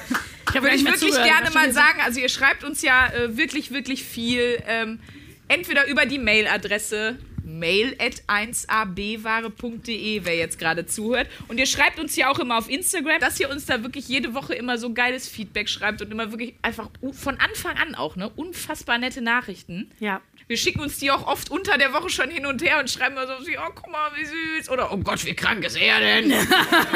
gar 0.47 0.63
würde 0.63 0.77
ich 0.77 0.85
wirklich 0.85 1.01
zugehört, 1.01 1.27
gerne 1.27 1.51
mal 1.51 1.73
sagen. 1.73 2.01
Also 2.05 2.21
ihr 2.21 2.31
schreibt 2.31 2.65
uns 2.65 2.81
ja 2.83 3.09
äh, 3.09 3.37
wirklich, 3.37 3.73
wirklich 3.73 4.05
viel. 4.05 4.63
Ähm, 4.67 5.01
entweder 5.49 5.87
über 5.87 6.07
die 6.07 6.19
Mailadresse 6.19 7.19
mail 7.45 7.97
at 7.99 8.23
1abware.de, 8.27 10.21
wer 10.25 10.37
jetzt 10.37 10.59
gerade 10.59 10.87
zuhört. 10.87 11.29
Und 11.49 11.59
ihr 11.59 11.67
schreibt 11.67 11.99
uns 11.99 12.17
ja 12.17 12.31
auch 12.31 12.39
immer 12.39 12.57
auf 12.59 12.71
Instagram, 12.71 13.21
dass 13.21 13.41
ihr 13.41 13.51
uns 13.51 13.67
da 13.67 13.83
wirklich 13.83 14.09
jede 14.09 14.35
Woche 14.35 14.55
immer 14.55 14.79
so 14.79 14.93
geiles 14.93 15.29
Feedback 15.29 15.69
schreibt 15.69 16.01
und 16.03 16.11
immer 16.11 16.31
wirklich 16.31 16.55
einfach 16.63 16.89
von 17.13 17.39
Anfang 17.39 17.77
an 17.77 17.95
auch, 17.95 18.17
ne? 18.17 18.31
Unfassbar 18.37 18.99
nette 18.99 19.23
Nachrichten. 19.23 19.91
Ja. 19.99 20.21
Wir 20.49 20.57
schicken 20.57 20.81
uns 20.81 20.97
die 20.97 21.11
auch 21.11 21.27
oft 21.27 21.51
unter 21.51 21.77
der 21.77 21.93
Woche 21.93 22.09
schon 22.09 22.31
hin 22.31 22.47
und 22.47 22.63
her 22.63 22.79
und 22.81 22.91
schreiben 22.91 23.17
immer 23.19 23.27
so, 23.27 23.35
oh, 23.35 23.71
guck 23.75 23.93
mal, 23.93 24.11
wie 24.17 24.25
süß. 24.25 24.71
Oder, 24.71 24.91
oh 24.91 24.97
Gott, 24.97 25.23
wie 25.27 25.35
krank 25.35 25.63
ist 25.63 25.77
er 25.77 26.01
denn? 26.01 26.33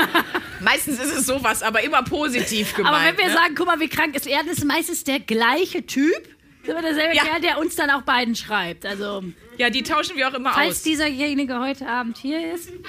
Meistens 0.61 0.99
ist 0.99 1.15
es 1.15 1.27
sowas, 1.27 1.63
aber 1.63 1.83
immer 1.83 2.03
positiv 2.03 2.75
gemeint. 2.75 2.95
Aber 2.95 3.05
wenn 3.05 3.19
wir 3.19 3.27
ne? 3.27 3.33
sagen, 3.35 3.55
guck 3.55 3.67
mal, 3.67 3.79
wie 3.79 3.89
krank 3.89 4.17
ist 4.17 4.27
er, 4.27 4.43
das 4.43 4.57
ist 4.59 4.65
meistens 4.65 5.05
der 5.05 5.21
gleiche 5.21 5.85
Typ. 5.85 6.17
Das 6.65 6.77
ist 6.77 6.83
derselbe 6.83 7.15
Ja. 7.15 7.25
Kerl, 7.25 7.41
der 7.43 7.59
uns 7.59 7.77
dann 7.77 7.91
auch 7.91 8.03
beiden 8.03 8.35
schreibt. 8.35 8.87
Also, 8.87 9.23
Ja, 9.59 9.69
die 9.69 9.83
tauschen 9.83 10.17
wir 10.17 10.29
auch 10.29 10.35
immer 10.35 10.55
falls 10.55 10.77
aus. 10.77 10.83
dieserjenige 10.83 11.61
heute 11.61 11.87
Abend 11.87 12.17
hier 12.17 12.55
ist. 12.55 12.73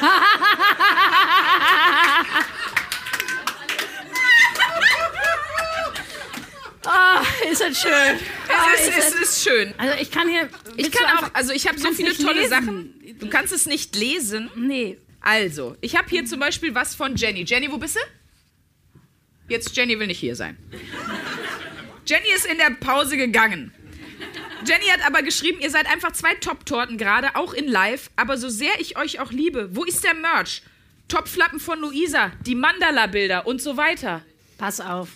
Ah, 6.86 7.22
ist 7.50 7.60
das 7.60 7.80
schön. 7.80 7.90
Ah, 8.48 8.68
Es 8.76 8.88
ist, 8.88 8.96
ist 8.98 9.14
es 9.14 9.20
ist 9.20 9.44
schön. 9.44 9.74
also 9.76 9.98
ich 10.00 10.10
kann 10.10 10.28
hier. 10.28 10.48
Ich 10.76 10.90
kann 10.90 11.18
auch, 11.18 11.30
also 11.34 11.52
ich 11.52 11.66
habe 11.66 11.78
so 11.78 11.92
viele 11.92 12.16
tolle 12.16 12.40
lesen. 12.40 12.50
Sachen. 12.50 12.94
Du 13.18 13.28
kannst 13.28 13.52
es 13.52 13.66
nicht 13.66 13.96
lesen. 13.96 14.50
Nee. 14.54 14.98
Also, 15.20 15.76
ich 15.80 15.96
habe 15.96 16.08
hier 16.08 16.24
zum 16.24 16.38
Beispiel 16.38 16.74
was 16.74 16.94
von 16.94 17.16
Jenny. 17.16 17.42
Jenny, 17.42 17.70
wo 17.72 17.78
bist 17.78 17.96
du? 17.96 18.00
Jetzt, 19.48 19.76
Jenny 19.76 19.98
will 19.98 20.06
nicht 20.06 20.20
hier 20.20 20.36
sein. 20.36 20.56
Jenny 22.06 22.26
ist 22.34 22.46
in 22.46 22.58
der 22.58 22.70
Pause 22.78 23.16
gegangen. 23.16 23.72
Jenny 24.64 24.84
hat 24.86 25.04
aber 25.06 25.22
geschrieben, 25.22 25.58
ihr 25.60 25.70
seid 25.70 25.86
einfach 25.90 26.12
zwei 26.12 26.34
Top-Torten 26.34 26.98
gerade, 26.98 27.34
auch 27.36 27.52
in 27.52 27.66
Live. 27.68 28.10
Aber 28.16 28.38
so 28.38 28.48
sehr 28.48 28.78
ich 28.78 28.96
euch 28.96 29.18
auch 29.20 29.32
liebe, 29.32 29.74
wo 29.74 29.84
ist 29.84 30.04
der 30.04 30.14
Merch? 30.14 30.62
Topflappen 31.08 31.60
von 31.60 31.80
Luisa, 31.80 32.32
die 32.46 32.54
Mandala-Bilder 32.54 33.46
und 33.46 33.60
so 33.60 33.76
weiter. 33.76 34.22
Pass 34.58 34.80
auf. 34.80 35.08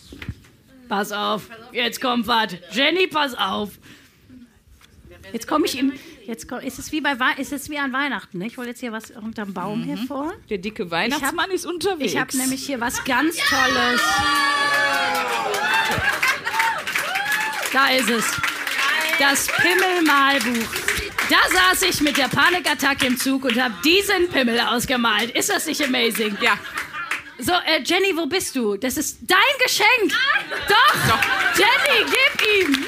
Pass 0.90 1.12
auf. 1.12 1.48
Jetzt 1.70 2.00
kommt 2.00 2.26
was. 2.26 2.48
Jenny, 2.72 3.06
pass 3.06 3.34
auf. 3.38 3.70
Jetzt 5.32 5.46
komme 5.46 5.66
ich 5.66 5.78
in. 5.78 5.92
Jetzt 6.26 6.48
komm, 6.48 6.58
ist 6.58 6.80
es 6.80 6.90
wie 6.90 7.00
bei 7.00 7.14
ist 7.38 7.52
es 7.52 7.70
wie 7.70 7.78
an 7.78 7.92
Weihnachten. 7.92 8.38
Ne? 8.38 8.48
Ich 8.48 8.58
hole 8.58 8.66
jetzt 8.66 8.80
hier 8.80 8.90
was 8.90 9.12
unterm 9.12 9.54
Baum 9.54 9.84
hervor. 9.84 10.32
Der 10.48 10.58
dicke 10.58 10.90
Weihnachtsmann 10.90 11.52
ist 11.52 11.64
unterwegs. 11.64 12.12
Ich 12.12 12.18
habe 12.18 12.36
nämlich 12.36 12.66
hier 12.66 12.80
was 12.80 13.04
ganz 13.04 13.36
Tolles. 13.36 14.00
Da 17.72 17.88
ist 17.90 18.10
es. 18.10 18.24
Das 19.20 19.46
Pimmelmalbuch. 19.46 20.74
Da 21.28 21.36
saß 21.70 21.82
ich 21.82 22.00
mit 22.00 22.16
der 22.16 22.26
Panikattacke 22.26 23.06
im 23.06 23.16
Zug 23.16 23.44
und 23.44 23.62
habe 23.62 23.74
diesen 23.84 24.28
Pimmel 24.28 24.58
ausgemalt. 24.58 25.30
Ist 25.30 25.50
das 25.50 25.66
nicht 25.66 25.84
amazing? 25.84 26.36
Ja. 26.40 26.58
So, 27.40 27.52
äh, 27.52 27.82
Jenny, 27.84 28.14
wo 28.16 28.26
bist 28.26 28.54
du? 28.54 28.76
Das 28.76 28.96
ist 28.96 29.18
dein 29.22 29.38
Geschenk. 29.64 30.12
Doch. 30.68 31.08
Doch. 31.08 31.20
Jenny, 31.56 32.10
gib 32.10 32.66
ihm. 32.68 32.86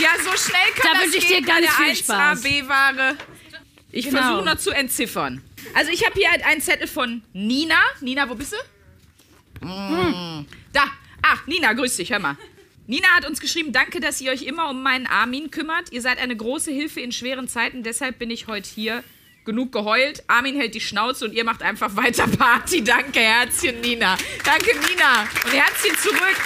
Ja, 0.00 0.08
so 0.24 0.30
schnell 0.36 0.62
kann 0.76 0.82
Da 0.82 0.92
das 0.94 1.02
wünsche 1.04 1.18
ich 1.18 1.28
gehen 1.28 1.44
dir 1.44 1.52
ganz 1.52 1.68
viel 1.76 1.94
Spaß. 1.96 2.42
1AB-Ware. 2.44 3.16
Ich 3.92 4.06
Genau. 4.06 4.20
versuche 4.22 4.44
noch 4.44 4.56
zu 4.56 4.70
entziffern. 4.70 5.42
Also 5.74 5.90
ich 5.92 6.04
habe 6.06 6.14
hier 6.18 6.30
halt 6.30 6.44
einen 6.44 6.60
Zettel 6.62 6.86
von 6.88 7.22
Nina. 7.32 7.78
Nina, 8.00 8.28
wo 8.28 8.34
bist 8.34 8.52
du? 8.52 9.66
Mm. 9.66 10.46
Da. 10.72 10.84
Ach, 11.22 11.46
Nina, 11.46 11.74
grüß 11.74 11.96
dich, 11.96 12.10
hör 12.12 12.18
mal. 12.18 12.36
Nina 12.86 13.08
hat 13.08 13.26
uns 13.28 13.40
geschrieben, 13.40 13.72
danke, 13.72 14.00
dass 14.00 14.20
ihr 14.20 14.32
euch 14.32 14.42
immer 14.42 14.70
um 14.70 14.82
meinen 14.82 15.06
Armin 15.06 15.50
kümmert. 15.50 15.92
Ihr 15.92 16.00
seid 16.00 16.18
eine 16.18 16.34
große 16.34 16.72
Hilfe 16.72 17.00
in 17.00 17.12
schweren 17.12 17.46
Zeiten, 17.46 17.82
deshalb 17.82 18.18
bin 18.18 18.30
ich 18.30 18.46
heute 18.46 18.68
hier. 18.68 19.04
Genug 19.44 19.72
geheult. 19.72 20.22
Armin 20.26 20.56
hält 20.56 20.74
die 20.74 20.80
Schnauze 20.80 21.24
und 21.24 21.32
ihr 21.32 21.44
macht 21.44 21.62
einfach 21.62 21.96
weiter 21.96 22.26
Party. 22.26 22.84
Danke, 22.84 23.20
Herzchen, 23.20 23.80
Nina. 23.80 24.16
Danke, 24.44 24.70
Nina. 24.88 25.22
Und 25.44 25.52
Herzchen 25.52 25.96
zurück. 25.96 26.36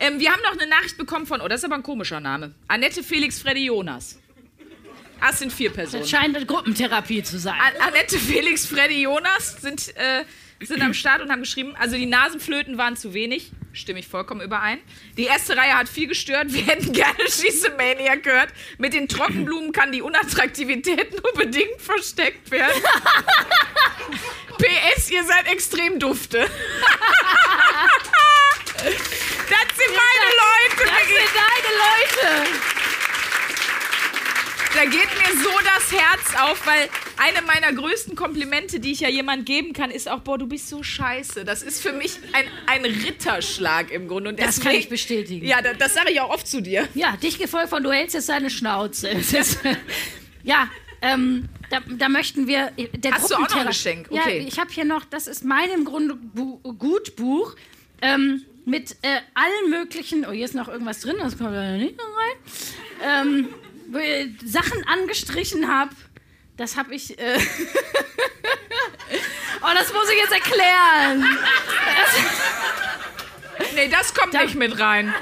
Ähm, 0.00 0.18
wir 0.18 0.32
haben 0.32 0.42
noch 0.42 0.52
eine 0.52 0.66
Nachricht 0.66 0.98
bekommen 0.98 1.26
von, 1.26 1.40
oh, 1.40 1.48
das 1.48 1.60
ist 1.60 1.64
aber 1.64 1.76
ein 1.76 1.82
komischer 1.84 2.18
Name. 2.18 2.54
Annette 2.66 3.04
Felix 3.04 3.40
Freddy 3.40 3.66
Jonas. 3.66 4.18
Es 5.30 5.38
sind 5.38 5.52
vier 5.52 5.70
Personen. 5.70 6.02
Das 6.02 6.10
scheint 6.10 6.34
eine 6.34 6.44
Gruppentherapie 6.44 7.22
zu 7.22 7.38
sein. 7.38 7.54
An 7.54 7.88
Annette 7.88 8.18
Felix 8.18 8.66
Freddy 8.66 9.02
Jonas 9.02 9.60
sind, 9.60 9.94
äh, 9.96 10.24
sind 10.60 10.82
am 10.82 10.92
Start 10.92 11.22
und 11.22 11.30
haben 11.30 11.42
geschrieben, 11.42 11.76
also 11.78 11.96
die 11.96 12.06
Nasenflöten 12.06 12.78
waren 12.78 12.96
zu 12.96 13.14
wenig. 13.14 13.52
Stimme 13.74 14.00
ich 14.00 14.06
vollkommen 14.06 14.42
überein. 14.42 14.78
Die 15.16 15.24
erste 15.24 15.56
Reihe 15.56 15.72
hat 15.74 15.88
viel 15.88 16.06
gestört. 16.06 16.52
Wir 16.52 16.66
hätten 16.66 16.92
gerne 16.98 17.20
Schießemania 17.20 18.16
gehört. 18.16 18.50
Mit 18.78 18.92
den 18.92 19.08
Trockenblumen 19.08 19.72
kann 19.72 19.92
die 19.92 20.02
Unattraktivität 20.02 21.12
nur 21.22 21.32
bedingt 21.34 21.80
versteckt 21.80 22.50
werden. 22.50 22.82
PS, 24.58 25.10
ihr 25.10 25.24
seid 25.24 25.50
extrem 25.50 25.98
dufte. 25.98 26.38
das 26.38 26.48
sind 29.76 29.96
meine 29.96 30.28
Leute. 30.42 30.84
Das 30.84 31.06
sind 31.08 31.30
deine 31.34 31.72
Leute. 31.78 32.50
Da 34.74 34.84
geht 34.84 35.10
mir 35.18 35.42
so 35.42 35.50
das 35.64 35.92
Herz 35.92 36.34
auf, 36.40 36.66
weil 36.66 36.88
eine 37.22 37.42
meiner 37.46 37.72
größten 37.72 38.16
Komplimente, 38.16 38.80
die 38.80 38.92
ich 38.92 39.00
ja 39.00 39.08
jemand 39.08 39.46
geben 39.46 39.72
kann, 39.72 39.90
ist 39.90 40.08
auch, 40.08 40.20
boah, 40.20 40.38
du 40.38 40.46
bist 40.46 40.68
so 40.68 40.82
scheiße. 40.82 41.44
Das 41.44 41.62
ist 41.62 41.80
für 41.80 41.92
mich 41.92 42.18
ein, 42.32 42.44
ein 42.66 42.84
Ritterschlag 42.84 43.90
im 43.90 44.08
Grunde. 44.08 44.30
Und 44.30 44.38
Das 44.40 44.56
deswegen, 44.56 44.64
kann 44.64 44.80
ich 44.80 44.88
bestätigen. 44.88 45.46
Ja, 45.46 45.62
das, 45.62 45.78
das 45.78 45.94
sage 45.94 46.10
ich 46.10 46.20
auch 46.20 46.30
oft 46.30 46.46
zu 46.46 46.60
dir. 46.60 46.88
Ja, 46.94 47.16
dich 47.16 47.38
gefolgt 47.38 47.70
von, 47.70 47.82
du 47.82 47.92
hältst 47.92 48.14
jetzt 48.14 48.28
deine 48.28 48.50
Schnauze. 48.50 49.08
Ist, 49.08 49.58
ja, 50.42 50.68
ähm, 51.00 51.48
da, 51.70 51.80
da 51.88 52.08
möchten 52.08 52.46
wir. 52.46 52.72
Der 52.94 53.12
Hast 53.12 53.30
du 53.30 53.34
auch 53.36 53.40
noch 53.40 53.56
ein 53.56 53.66
Geschenk? 53.66 54.08
Okay. 54.10 54.40
Ja, 54.40 54.46
ich 54.46 54.58
habe 54.58 54.70
hier 54.72 54.84
noch, 54.84 55.04
das 55.04 55.26
ist 55.26 55.44
mein 55.44 55.70
im 55.70 55.84
Grunde 55.84 56.14
Bu 56.14 56.58
Gutbuch 56.58 57.54
ähm, 58.00 58.44
mit 58.64 58.96
äh, 59.02 59.20
allen 59.34 59.70
möglichen. 59.70 60.26
Oh, 60.26 60.32
hier 60.32 60.44
ist 60.44 60.54
noch 60.54 60.68
irgendwas 60.68 61.00
drin, 61.00 61.16
das 61.18 61.38
kommt 61.38 61.52
leider 61.52 61.78
nicht 61.78 61.96
noch 61.96 62.04
rein. 62.04 63.26
Ähm, 63.26 63.48
wo 63.88 63.98
ich 63.98 64.50
Sachen 64.50 64.84
angestrichen 64.86 65.68
habe. 65.68 65.90
Das 66.62 66.76
habe 66.76 66.94
ich. 66.94 67.18
Äh 67.18 67.38
oh, 69.62 69.70
das 69.74 69.92
muss 69.92 70.08
ich 70.08 70.16
jetzt 70.16 70.32
erklären. 70.32 71.26
Nee, 73.74 73.88
das 73.88 74.14
kommt 74.14 74.32
nicht 74.32 74.54
mit 74.54 74.78
rein. 74.78 75.12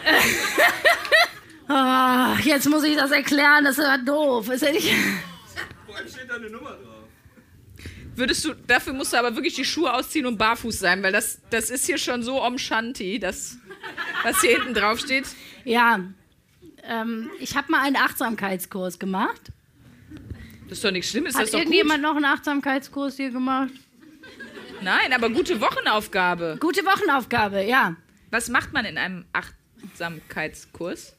Ah, 1.67 2.37
jetzt 2.45 2.69
muss 2.69 2.85
ich 2.85 2.95
das 2.95 3.11
erklären, 3.11 3.65
das 3.65 3.79
war 3.79 3.97
doof. 3.97 4.49
Das 4.49 4.61
hätte 4.61 4.77
ich. 4.77 4.95
Würdest 8.15 8.45
du, 8.45 8.53
dafür 8.53 8.93
musst 8.93 9.15
du 9.15 9.17
aber 9.17 9.35
wirklich 9.35 9.55
die 9.55 9.65
Schuhe 9.65 9.95
ausziehen 9.95 10.27
und 10.27 10.37
barfuß 10.37 10.79
sein, 10.79 11.03
weil 11.03 11.13
das, 11.13 11.41
das 11.49 11.71
ist 11.71 11.87
hier 11.87 11.97
schon 11.97 12.23
so 12.23 12.43
Om 12.43 12.59
Shanti, 12.59 13.19
das, 13.19 13.57
was 14.25 14.43
hier 14.43 14.59
hinten 14.59 14.75
drauf 14.75 14.99
steht. 14.99 15.25
Ja, 15.65 16.01
ähm, 16.83 17.31
ich 17.39 17.57
habe 17.57 17.73
mal 17.73 17.81
einen 17.81 17.97
Achtsamkeitskurs 17.97 18.99
gemacht. 18.99 19.51
Das 20.71 20.79
ist 20.79 20.85
doch 20.85 20.93
nichts 20.93 21.11
Schlimmes, 21.11 21.33
das 21.33 21.41
Hat 21.41 21.45
ist 21.47 21.55
doch 21.55 21.59
gut. 21.59 21.67
irgendjemand 21.67 22.01
noch 22.01 22.15
einen 22.15 22.25
Achtsamkeitskurs 22.25 23.17
hier 23.17 23.31
gemacht? 23.31 23.73
Nein, 24.83 25.13
aber 25.13 25.29
gute 25.29 25.61
Wochenaufgabe. 25.61 26.59
Gute 26.61 26.85
Wochenaufgabe, 26.85 27.65
ja. 27.65 27.97
Was 28.31 28.49
macht 28.49 28.73
man 28.73 28.85
in 28.85 28.97
einem 28.97 29.25
Achtsamkeitskurs? 29.33 31.17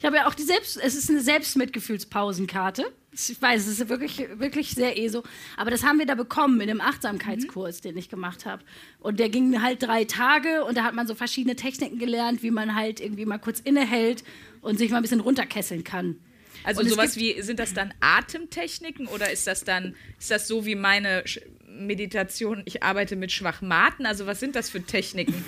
Ich 0.00 0.04
habe 0.04 0.16
ja 0.16 0.26
auch 0.26 0.34
die 0.34 0.42
Selbst, 0.42 0.76
es 0.76 0.96
ist 0.96 1.08
eine 1.08 1.20
Selbstmitgefühlspausenkarte. 1.20 2.92
Ich 3.12 3.40
weiß, 3.40 3.66
es 3.68 3.78
ist 3.78 3.88
wirklich, 3.88 4.26
wirklich 4.34 4.70
sehr 4.72 4.98
eh 4.98 5.06
so. 5.06 5.22
Aber 5.56 5.70
das 5.70 5.84
haben 5.84 6.00
wir 6.00 6.06
da 6.06 6.16
bekommen 6.16 6.60
in 6.60 6.66
dem 6.66 6.80
Achtsamkeitskurs, 6.80 7.80
den 7.82 7.96
ich 7.96 8.08
gemacht 8.08 8.44
habe. 8.44 8.64
Und 8.98 9.20
der 9.20 9.28
ging 9.28 9.62
halt 9.62 9.84
drei 9.84 10.04
Tage 10.04 10.64
und 10.64 10.76
da 10.76 10.82
hat 10.82 10.94
man 10.94 11.06
so 11.06 11.14
verschiedene 11.14 11.54
Techniken 11.54 11.98
gelernt, 12.00 12.42
wie 12.42 12.50
man 12.50 12.74
halt 12.74 12.98
irgendwie 12.98 13.24
mal 13.24 13.38
kurz 13.38 13.60
innehält 13.60 14.24
und 14.62 14.78
sich 14.78 14.90
mal 14.90 14.96
ein 14.96 15.02
bisschen 15.02 15.20
runterkesseln 15.20 15.84
kann. 15.84 16.16
Also 16.64 16.80
Und 16.82 16.88
sowas 16.88 17.16
wie, 17.16 17.40
sind 17.42 17.58
das 17.58 17.74
dann 17.74 17.94
Atemtechniken 18.00 19.06
oder 19.06 19.30
ist 19.30 19.46
das 19.46 19.64
dann, 19.64 19.94
ist 20.18 20.30
das 20.30 20.46
so 20.48 20.66
wie 20.66 20.74
meine 20.74 21.24
Meditation, 21.66 22.62
ich 22.66 22.82
arbeite 22.82 23.16
mit 23.16 23.32
Schwachmaten? 23.32 24.06
Also 24.06 24.26
was 24.26 24.40
sind 24.40 24.56
das 24.56 24.68
für 24.70 24.82
Techniken? 24.82 25.44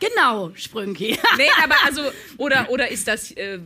Genau, 0.00 0.52
Sprünki. 0.54 1.18
Nee, 1.38 1.48
aber 1.62 1.74
also, 1.84 2.02
oder, 2.36 2.70
oder 2.70 2.90
ist 2.90 3.08
das 3.08 3.30
äh, 3.32 3.58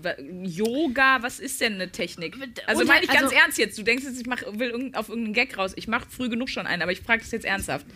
Yoga? 0.45 1.22
Was 1.22 1.41
ist 1.41 1.61
denn 1.61 1.74
eine 1.74 1.91
Technik? 1.91 2.37
Also 2.66 2.85
meine 2.85 3.05
ich 3.05 3.11
ganz 3.11 3.24
also- 3.24 3.35
ernst 3.35 3.59
jetzt. 3.59 3.76
Du 3.78 3.83
denkst 3.83 4.05
jetzt, 4.05 4.20
ich 4.20 4.26
mach, 4.26 4.43
will 4.53 4.70
irgend- 4.70 4.97
auf 4.97 5.09
irgendeinen 5.09 5.35
Gag 5.35 5.59
raus. 5.59 5.72
Ich 5.76 5.89
mache 5.89 6.07
früh 6.09 6.28
genug 6.28 6.49
schon 6.49 6.66
einen, 6.66 6.83
aber 6.83 6.93
ich 6.93 7.01
frage 7.01 7.22
das 7.22 7.31
jetzt 7.33 7.45
ernsthaft. 7.45 7.87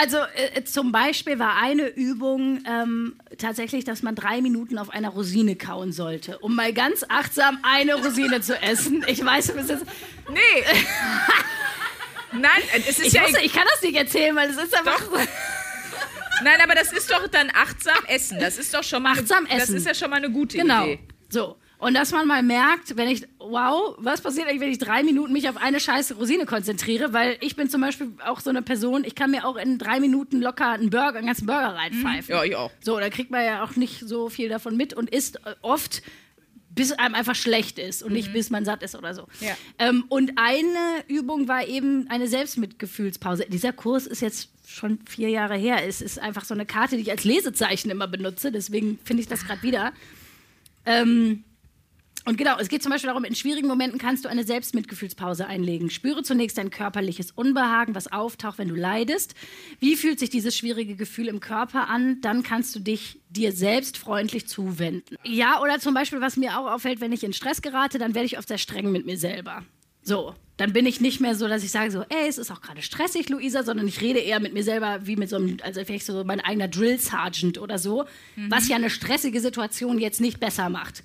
Also 0.00 0.18
äh, 0.54 0.62
zum 0.62 0.92
Beispiel 0.92 1.40
war 1.40 1.56
eine 1.56 1.88
Übung 1.88 2.62
ähm, 2.68 3.16
tatsächlich, 3.36 3.84
dass 3.84 4.02
man 4.04 4.14
drei 4.14 4.40
Minuten 4.40 4.78
auf 4.78 4.90
einer 4.90 5.08
Rosine 5.08 5.56
kauen 5.56 5.90
sollte, 5.90 6.38
um 6.38 6.54
mal 6.54 6.72
ganz 6.72 7.04
achtsam 7.08 7.58
eine 7.62 7.96
Rosine 7.96 8.40
zu 8.40 8.56
essen. 8.62 9.04
Ich 9.08 9.24
weiß, 9.24 9.48
du 9.48 9.54
bist 9.54 9.70
jetzt... 9.70 9.84
Nee. 10.30 10.38
Nein, 12.32 12.62
es 12.76 12.98
ist 12.98 13.06
Ich, 13.06 13.12
ja 13.14 13.22
wusste, 13.24 13.40
ich 13.42 13.52
kann 13.52 13.64
das 13.72 13.82
nicht 13.82 13.96
erzählen, 13.96 14.36
weil 14.36 14.50
es 14.50 14.56
ist 14.56 14.72
einfach... 14.76 15.02
Nein, 16.44 16.60
aber 16.62 16.76
das 16.76 16.92
ist 16.92 17.10
doch 17.10 17.26
dann 17.26 17.50
achtsam 17.52 17.98
essen. 18.06 18.38
Das 18.38 18.56
ist 18.58 18.72
doch 18.72 18.84
schon 18.84 19.02
mal 19.02 19.12
Achtsam 19.18 19.46
eine, 19.46 19.54
Das 19.58 19.64
essen. 19.64 19.76
ist 19.78 19.86
ja 19.86 19.94
schon 19.94 20.10
mal 20.10 20.16
eine 20.16 20.30
gute 20.30 20.58
Genau. 20.58 20.84
Idee. 20.84 21.00
So. 21.28 21.56
Und 21.78 21.94
dass 21.94 22.10
man 22.10 22.26
mal 22.26 22.42
merkt, 22.42 22.96
wenn 22.96 23.08
ich, 23.08 23.26
wow, 23.38 23.94
was 23.98 24.20
passiert 24.20 24.48
eigentlich, 24.48 24.60
wenn 24.60 24.72
ich 24.72 24.78
drei 24.78 25.04
Minuten 25.04 25.32
mich 25.32 25.48
auf 25.48 25.56
eine 25.56 25.78
scheiße 25.78 26.14
Rosine 26.14 26.44
konzentriere? 26.44 27.12
Weil 27.12 27.36
ich 27.40 27.54
bin 27.54 27.70
zum 27.70 27.80
Beispiel 27.80 28.12
auch 28.26 28.40
so 28.40 28.50
eine 28.50 28.62
Person, 28.62 29.04
ich 29.04 29.14
kann 29.14 29.30
mir 29.30 29.46
auch 29.46 29.56
in 29.56 29.78
drei 29.78 30.00
Minuten 30.00 30.40
locker 30.40 30.70
einen 30.70 30.90
Burger, 30.90 31.18
einen 31.18 31.28
ganzen 31.28 31.46
Burger 31.46 31.76
reinpfeifen. 31.76 32.34
Ja, 32.34 32.42
ich 32.42 32.56
auch. 32.56 32.72
So, 32.80 32.98
da 32.98 33.08
kriegt 33.10 33.30
man 33.30 33.44
ja 33.44 33.62
auch 33.62 33.76
nicht 33.76 34.00
so 34.00 34.28
viel 34.28 34.48
davon 34.48 34.76
mit 34.76 34.92
und 34.92 35.08
isst 35.10 35.36
äh, 35.46 35.54
oft, 35.62 36.02
bis 36.70 36.92
einem 36.92 37.14
einfach 37.14 37.34
schlecht 37.34 37.78
ist 37.78 38.02
und 38.02 38.12
nicht 38.12 38.32
bis 38.32 38.50
man 38.50 38.64
satt 38.64 38.82
ist 38.82 38.96
oder 38.96 39.14
so. 39.14 39.22
Mhm. 39.22 39.46
Ja. 39.46 39.56
Ähm, 39.78 40.04
und 40.08 40.32
eine 40.36 41.04
Übung 41.06 41.46
war 41.46 41.66
eben 41.66 42.08
eine 42.08 42.26
Selbstmitgefühlspause. 42.26 43.46
Dieser 43.48 43.72
Kurs 43.72 44.06
ist 44.06 44.20
jetzt 44.20 44.50
schon 44.66 44.98
vier 45.08 45.28
Jahre 45.28 45.56
her. 45.56 45.86
Es 45.86 46.00
ist 46.00 46.18
einfach 46.18 46.44
so 46.44 46.54
eine 46.54 46.66
Karte, 46.66 46.96
die 46.96 47.02
ich 47.02 47.10
als 47.10 47.24
Lesezeichen 47.24 47.90
immer 47.90 48.08
benutze. 48.08 48.52
Deswegen 48.52 48.98
finde 49.04 49.22
ich 49.22 49.28
das 49.28 49.46
gerade 49.46 49.62
wieder. 49.62 49.92
Ähm, 50.84 51.44
und 52.28 52.36
genau, 52.36 52.58
es 52.58 52.68
geht 52.68 52.82
zum 52.82 52.92
Beispiel 52.92 53.08
darum, 53.08 53.24
in 53.24 53.34
schwierigen 53.34 53.66
Momenten 53.68 53.98
kannst 53.98 54.26
du 54.26 54.28
eine 54.28 54.44
Selbstmitgefühlspause 54.44 55.46
einlegen. 55.46 55.88
Spüre 55.88 56.22
zunächst 56.22 56.58
dein 56.58 56.68
körperliches 56.68 57.30
Unbehagen, 57.30 57.94
was 57.94 58.12
auftaucht, 58.12 58.58
wenn 58.58 58.68
du 58.68 58.74
leidest. 58.74 59.34
Wie 59.80 59.96
fühlt 59.96 60.18
sich 60.18 60.28
dieses 60.28 60.54
schwierige 60.54 60.94
Gefühl 60.94 61.28
im 61.28 61.40
Körper 61.40 61.88
an? 61.88 62.20
Dann 62.20 62.42
kannst 62.42 62.76
du 62.76 62.80
dich 62.80 63.18
dir 63.30 63.52
selbst 63.52 63.96
freundlich 63.96 64.46
zuwenden. 64.46 65.16
Ja, 65.24 65.62
oder 65.62 65.78
zum 65.78 65.94
Beispiel, 65.94 66.20
was 66.20 66.36
mir 66.36 66.58
auch 66.58 66.70
auffällt, 66.70 67.00
wenn 67.00 67.12
ich 67.12 67.24
in 67.24 67.32
Stress 67.32 67.62
gerate, 67.62 67.96
dann 67.98 68.14
werde 68.14 68.26
ich 68.26 68.36
oft 68.36 68.48
sehr 68.48 68.58
streng 68.58 68.92
mit 68.92 69.06
mir 69.06 69.16
selber. 69.16 69.64
So, 70.08 70.34
dann 70.56 70.72
bin 70.72 70.86
ich 70.86 71.02
nicht 71.02 71.20
mehr 71.20 71.34
so, 71.34 71.48
dass 71.48 71.62
ich 71.62 71.70
sage 71.70 71.90
so, 71.90 72.00
ey, 72.08 72.26
es 72.28 72.38
ist 72.38 72.50
auch 72.50 72.62
gerade 72.62 72.80
stressig, 72.80 73.28
Luisa, 73.28 73.62
sondern 73.62 73.86
ich 73.86 74.00
rede 74.00 74.20
eher 74.20 74.40
mit 74.40 74.54
mir 74.54 74.64
selber 74.64 75.00
wie 75.02 75.16
mit 75.16 75.28
so 75.28 75.36
einem, 75.36 75.58
also 75.62 75.84
vielleicht 75.84 76.06
so 76.06 76.24
mein 76.24 76.40
eigener 76.40 76.66
Drill 76.66 76.98
Sergeant 76.98 77.58
oder 77.58 77.76
so, 77.78 78.06
was 78.48 78.68
ja 78.68 78.76
eine 78.76 78.88
stressige 78.88 79.38
Situation 79.40 79.98
jetzt 79.98 80.22
nicht 80.22 80.40
besser 80.40 80.70
macht. 80.70 81.04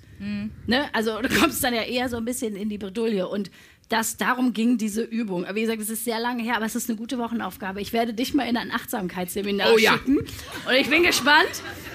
Ne? 0.66 0.86
Also 0.94 1.20
du 1.20 1.28
kommst 1.28 1.62
dann 1.62 1.74
ja 1.74 1.82
eher 1.82 2.08
so 2.08 2.16
ein 2.16 2.24
bisschen 2.24 2.56
in 2.56 2.70
die 2.70 2.78
Bredouille 2.78 3.28
und 3.28 3.50
das, 3.88 4.16
darum 4.16 4.52
ging 4.52 4.78
diese 4.78 5.02
Übung. 5.02 5.44
Aber 5.44 5.54
wie 5.56 5.60
gesagt, 5.62 5.80
es 5.80 5.90
ist 5.90 6.04
sehr 6.04 6.18
lange 6.18 6.42
her, 6.42 6.56
aber 6.56 6.66
es 6.66 6.74
ist 6.74 6.88
eine 6.88 6.96
gute 6.98 7.18
Wochenaufgabe. 7.18 7.80
Ich 7.80 7.92
werde 7.92 8.14
dich 8.14 8.34
mal 8.34 8.48
in 8.48 8.56
ein 8.56 8.70
Achtsamkeitsseminar 8.70 9.72
Oh 9.74 9.78
ja. 9.78 9.92
schicken. 9.92 10.18
Und 10.18 10.74
ich 10.78 10.88
bin 10.88 11.02
gespannt, 11.02 11.48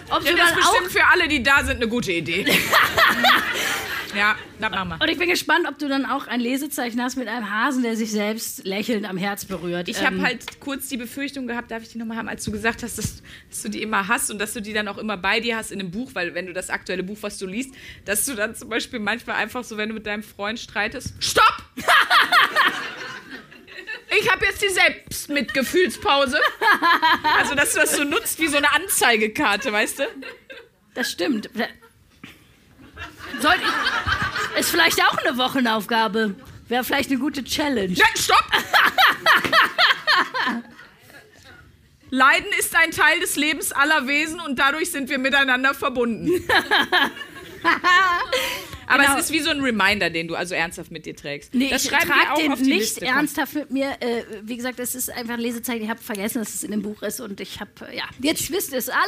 ob 0.10 0.24
Ja, 0.24 0.32
du 0.32 0.38
das 0.38 0.50
dann 0.50 0.60
ist 0.60 0.66
auch 0.66 0.72
bestimmt 0.82 0.92
für 0.92 1.06
alle, 1.14 1.28
die 1.28 1.42
da 1.44 1.64
sind, 1.64 1.78
eine 1.78 1.88
gute 1.88 2.12
Idee. 2.12 2.46
ja, 4.16 4.36
das 4.60 4.72
machen 4.72 4.90
wir. 4.90 5.02
Und 5.02 5.10
ich 5.10 5.18
bin 5.18 5.30
gespannt, 5.30 5.68
ob 5.68 5.78
du 5.78 5.88
dann 5.88 6.06
auch 6.06 6.28
ein 6.28 6.40
Lesezeichen 6.40 7.02
hast 7.02 7.16
mit 7.16 7.28
einem 7.28 7.50
Hasen, 7.52 7.84
der 7.84 7.96
sich 7.96 8.12
selbst 8.12 8.66
lächelnd 8.66 9.08
am 9.08 9.18
Herz 9.18 9.46
berührt. 9.46 9.88
Ich 9.88 10.04
habe 10.04 10.16
Ähm, 10.18 10.24
halt 10.24 10.60
kurz 10.60 10.88
die 10.90 10.98
Befürchtung 10.98 11.48
gehabt, 11.48 11.70
darf 11.72 11.84
ich 11.84 11.90
die 11.90 11.98
nochmal 11.98 12.18
haben, 12.18 12.28
als 12.30 12.44
du 12.44 12.52
gesagt 12.52 12.82
hast, 12.84 12.98
dass, 12.98 13.22
dass 13.50 13.62
du 13.62 13.70
die 13.70 13.82
immer 13.82 14.08
hast 14.08 14.32
und 14.32 14.40
dass 14.40 14.54
du 14.54 14.62
die 14.62 14.74
dann 14.74 14.88
auch 14.88 14.98
immer 14.98 15.18
bei 15.18 15.40
dir 15.40 15.58
hast 15.58 15.72
in 15.72 15.80
einem 15.80 15.92
Buch, 15.92 16.12
weil 16.14 16.34
wenn 16.34 16.46
du 16.48 16.54
das 16.54 16.70
aktuelle 16.70 17.04
Buch, 17.04 17.18
was 17.22 17.38
du 17.38 17.46
liest, 17.46 17.72
dass 18.06 18.26
du 18.26 18.36
dann 18.36 18.56
zum 18.56 18.70
Beispiel 18.70 19.00
manchmal 19.00 19.36
einfach 19.38 19.64
so, 19.64 19.78
wenn 19.78 19.90
du 19.90 19.96
mit 19.96 20.06
deinem 20.08 20.24
Freund 20.24 20.60
streitest, 20.60 21.14
Stopp! 21.20 21.49
Ich 24.12 24.30
habe 24.32 24.46
jetzt 24.46 24.62
die 24.62 24.70
Selbstmitgefühlspause. 24.70 26.40
Also, 27.38 27.56
dass 27.56 27.74
du 27.74 27.80
das 27.80 27.96
so 27.96 28.04
nutzt 28.04 28.40
wie 28.40 28.48
so 28.48 28.58
eine 28.58 28.72
Anzeigekarte, 28.74 29.72
weißt 29.72 30.00
du? 30.00 30.08
Das 30.96 31.12
stimmt. 31.12 31.50
Soll 33.40 33.54
ich, 33.56 34.60
ist 34.60 34.72
vielleicht 34.72 35.00
auch 35.04 35.18
eine 35.20 35.38
Wochenaufgabe. 35.38 36.36
Wäre 36.68 36.84
vielleicht 36.84 37.12
eine 37.12 37.20
gute 37.20 37.44
Challenge. 37.44 37.94
Ja, 37.94 38.06
stopp! 38.16 38.46
Leiden 42.12 42.50
ist 42.58 42.76
ein 42.76 42.90
Teil 42.92 43.20
des 43.20 43.36
Lebens 43.36 43.72
aller 43.72 44.08
Wesen 44.08 44.40
und 44.40 44.58
dadurch 44.58 44.92
sind 44.92 45.10
wir 45.10 45.20
miteinander 45.20 45.76
verbunden. 45.76 46.32
Aber 48.90 49.04
Genau. 49.04 49.18
es 49.18 49.26
ist 49.26 49.32
wie 49.32 49.40
so 49.40 49.50
ein 49.52 49.62
Reminder, 49.62 50.10
den 50.10 50.28
du 50.28 50.36
also 50.36 50.56
ernsthaft 50.56 50.90
mit 50.92 51.06
dir 51.06 51.16
trägst. 51.16 51.54
Nee, 51.54 51.70
das 51.70 51.86
ich 51.86 51.92
trage 51.92 52.12
auch 52.34 52.38
den 52.40 52.52
nicht 52.54 52.66
Liste. 52.66 53.06
Ernsthaft 53.06 53.54
mit 53.54 53.72
mir. 53.72 53.92
Äh, 54.02 54.24
wie 54.44 54.58
gesagt, 54.58 54.80
es 54.80 54.96
ist 54.96 55.12
einfach 55.12 55.36
ein 55.36 55.40
Lesezeichen. 55.40 55.84
Ich 55.84 55.90
habe 55.90 56.02
vergessen, 56.02 56.40
dass 56.40 56.54
es 56.56 56.64
in 56.64 56.72
dem 56.72 56.82
Buch 56.82 57.02
ist 57.04 57.20
und 57.20 57.40
ich 57.40 57.60
habe, 57.60 57.72
ja, 57.96 58.04
jetzt 58.22 58.52
wisst 58.52 58.72
ihr 58.72 58.80
es 58.80 58.90
alle. 58.90 59.04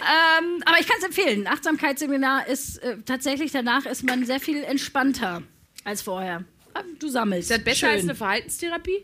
Ähm, 0.00 0.62
aber 0.66 0.78
ich 0.80 0.86
kann 0.86 0.96
es 0.98 1.04
empfehlen. 1.04 1.46
Achtsamkeitsseminar 1.46 2.46
ist 2.48 2.78
äh, 2.82 2.98
tatsächlich, 3.06 3.50
danach 3.52 3.86
ist 3.86 4.02
man 4.04 4.26
sehr 4.26 4.40
viel 4.40 4.62
entspannter 4.62 5.42
als 5.84 6.02
vorher. 6.02 6.44
Ah, 6.74 6.82
Du 6.98 7.08
sammelst. 7.08 7.50
Ist 7.50 7.58
das 7.58 7.64
besser 7.64 7.78
Schön. 7.86 7.88
als 7.90 8.02
eine 8.02 8.14
Verhaltenstherapie? 8.14 9.02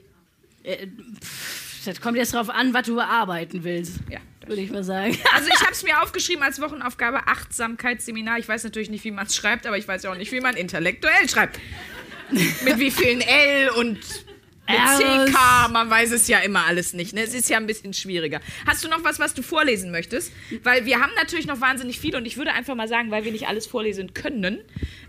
Das 1.85 2.01
kommt 2.01 2.17
jetzt 2.19 2.35
drauf 2.35 2.51
an, 2.51 2.75
was 2.75 2.87
du 2.87 2.95
bearbeiten 2.97 3.65
willst. 3.65 3.95
Ja. 4.11 4.19
Würde 4.49 4.63
ich 4.63 4.71
mal 4.71 4.83
sagen. 4.85 5.17
Also 5.35 5.49
ich 5.49 5.61
habe 5.61 5.73
es 5.73 5.83
mir 5.83 6.03
aufgeschrieben 6.03 6.43
als 6.43 6.61
Wochenaufgabe 6.61 7.27
Achtsamkeitsseminar. 7.27 8.39
Ich 8.39 8.49
weiß 8.49 8.65
natürlich 8.65 8.91
nicht, 8.91 9.05
wie 9.05 9.11
man 9.11 9.27
es 9.27 9.37
schreibt, 9.37 9.67
aber 9.67 9.77
ich 9.77 9.87
weiß 9.87 10.03
ja 10.03 10.11
auch 10.11 10.17
nicht, 10.17 10.33
wie 10.33 10.41
man 10.41 10.57
intellektuell 10.57 11.29
schreibt. 11.29 11.61
Mit 12.31 12.79
wie 12.79 12.91
vielen 12.91 13.21
L 13.21 13.71
und 13.71 13.99
mit. 14.69 15.35
CK, 15.35 15.71
man 15.73 15.91
weiß 15.91 16.13
es 16.13 16.29
ja 16.29 16.39
immer 16.41 16.67
alles 16.67 16.93
nicht. 16.93 17.15
Ne? 17.15 17.23
Es 17.23 17.35
ist 17.35 17.49
ja 17.51 17.57
ein 17.57 17.67
bisschen 17.67 17.93
schwieriger. 17.95 18.41
Hast 18.67 18.85
du 18.85 18.89
noch 18.89 19.03
was, 19.05 19.19
was 19.19 19.35
du 19.35 19.43
vorlesen 19.43 19.91
möchtest? 19.91 20.33
Weil 20.63 20.85
wir 20.87 21.01
haben 21.01 21.13
natürlich 21.17 21.47
noch 21.47 21.61
wahnsinnig 21.61 21.99
viel 21.99 22.15
und 22.17 22.27
ich 22.27 22.37
würde 22.37 22.53
einfach 22.53 22.75
mal 22.75 22.89
sagen, 22.89 23.11
weil 23.11 23.25
wir 23.25 23.33
nicht 23.33 23.49
alles 23.49 23.67
vorlesen 23.67 24.15
können, 24.15 24.59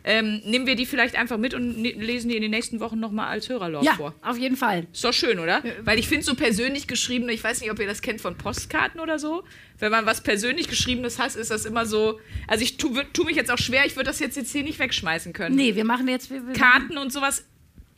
ähm, 0.03 0.41
nehmen 0.45 0.66
wir 0.66 0.76
die 0.76 0.86
vielleicht 0.86 1.16
einfach 1.18 1.38
mit 1.38 1.53
und 1.53 1.78
ne 1.82 1.91
lesen 1.91 2.30
die 2.30 2.36
in 2.36 2.41
den 2.41 2.51
nächsten 2.51 2.80
Wochen 2.80 2.99
nochmal 2.99 3.28
als 3.28 3.49
Hörerlauf 3.49 3.84
Ja, 3.84 3.95
vor. 3.95 4.16
auf 4.22 4.38
jeden 4.38 4.55
Fall. 4.55 4.88
Ist 4.93 5.03
doch 5.03 5.14
schön, 5.14 5.39
oder? 5.39 5.62
Weil 5.84 5.99
ich 5.99 6.07
finde 6.07 6.24
so 6.24 6.36
persönlich 6.36 6.88
geschriebene, 6.88 7.34
ich 7.34 7.43
weiß 7.43 7.60
nicht, 7.62 7.70
ob 7.72 7.80
ihr 7.80 7.88
das 7.88 8.01
kennt 8.01 8.22
von 8.22 8.38
Postkarten 8.38 8.99
oder 9.01 9.20
so. 9.20 9.43
Wenn 9.78 9.91
man 9.91 10.05
was 10.05 10.22
persönlich 10.24 10.68
geschriebenes 10.70 11.20
hat, 11.20 11.36
ist 11.36 11.51
das 11.51 11.66
immer 11.66 11.86
so. 11.86 12.20
Also 12.47 12.64
ich 12.64 12.78
tue 12.78 13.05
tu 13.14 13.24
mich 13.26 13.36
jetzt 13.36 13.51
auch 13.51 13.57
schwer, 13.57 13.86
ich 13.86 13.95
würde 13.95 14.05
das 14.10 14.20
jetzt, 14.20 14.38
jetzt 14.38 14.51
hier 14.51 14.64
nicht 14.64 14.80
wegschmeißen 14.80 15.34
können. 15.34 15.55
Nee, 15.55 15.76
wir 15.76 15.86
machen 15.86 16.07
jetzt. 16.07 16.30
Wir, 16.30 16.45
wir 16.47 16.53
Karten 16.53 16.97
und 16.97 17.12
sowas, 17.12 17.45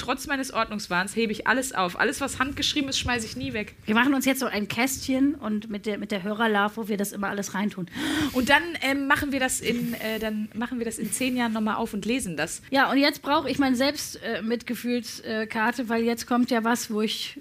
trotz 0.02 0.28
meines 0.28 0.52
Ordnungswahns, 0.52 1.16
hebe 1.16 1.32
ich 1.32 1.48
alles 1.48 1.74
auf. 1.74 2.00
Alles, 2.00 2.22
was 2.22 2.40
handgeschrieben 2.40 2.90
ist, 2.90 3.00
schmeiße 3.00 3.26
ich 3.26 3.36
nie 3.36 3.54
weg. 3.54 3.76
Wir 3.86 3.96
machen 3.96 4.14
uns 4.14 4.26
jetzt 4.26 4.40
so 4.40 4.48
ein 4.48 4.68
Kästchen 4.68 5.36
und 5.36 5.70
mit 5.70 5.86
der, 5.86 6.00
mit 6.00 6.12
der 6.12 6.24
Hörerlarve, 6.24 6.78
wo 6.78 6.88
wir 6.88 6.98
das 6.98 7.12
immer 7.12 7.30
alles 7.30 7.54
reintun. 7.54 7.88
Und 8.34 8.50
dann 8.50 8.64
ähm, 8.82 9.06
machen 9.08 9.32
wir 9.32 9.40
das 9.40 9.62
in, 9.62 9.94
äh, 9.94 10.18
dann 10.20 10.50
machen 10.54 10.80
wir 10.80 10.86
das 10.86 10.98
in 10.98 11.12
zehn 11.12 11.38
Jahren 11.38 11.54
nochmal 11.54 11.76
auf 11.76 11.94
und 11.94 12.06
lesen 12.06 12.36
das. 12.36 12.64
Ja, 12.72 12.92
und 12.92 12.98
jetzt 12.98 13.22
brauche 13.22 13.48
ich 13.50 13.60
meine 13.60 13.76
Selbstmitgefühlskarte, 13.76 15.88
weil 15.88 16.04
jetzt 16.04 16.26
kommt 16.26 16.50
ja 16.50 16.64
was, 16.64 16.92
wo 16.92 17.02
ich. 17.02 17.40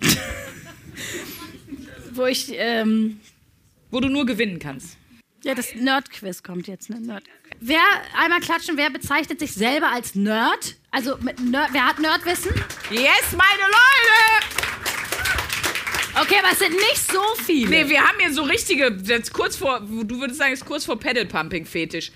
wo 2.12 2.26
ich. 2.26 2.52
Ähm, 2.54 3.20
Wo 3.90 4.00
du 4.00 4.08
nur 4.08 4.26
gewinnen 4.26 4.58
kannst. 4.58 4.96
Ja, 5.44 5.54
das 5.54 5.74
Nerd-Quiz 5.74 6.42
kommt 6.42 6.66
jetzt, 6.66 6.90
ne? 6.90 7.00
Nerd. 7.00 7.24
Wer, 7.60 7.82
einmal 8.18 8.40
klatschen, 8.40 8.76
wer 8.76 8.90
bezeichnet 8.90 9.38
sich 9.40 9.52
selber 9.54 9.92
als 9.92 10.14
Nerd? 10.14 10.76
Also, 10.90 11.16
mit 11.20 11.38
Nerd, 11.40 11.68
wer 11.72 11.86
hat 11.86 11.98
Nerdwissen? 11.98 12.52
Yes, 12.90 13.32
meine 13.32 13.62
Leute! 13.62 14.64
Okay, 16.20 16.36
aber 16.38 16.52
es 16.52 16.58
sind 16.60 16.72
nicht 16.72 17.10
so 17.10 17.22
viele. 17.44 17.70
Nee, 17.70 17.88
wir 17.88 18.02
haben 18.02 18.18
hier 18.20 18.32
so 18.32 18.42
richtige, 18.42 18.96
jetzt 19.04 19.32
kurz 19.32 19.56
vor, 19.56 19.80
du 19.80 20.20
würdest 20.20 20.38
sagen, 20.38 20.52
es 20.52 20.60
ist 20.60 20.66
kurz 20.66 20.84
vor 20.84 20.98
Pedal-Pumping-Fetisch. 20.98 22.12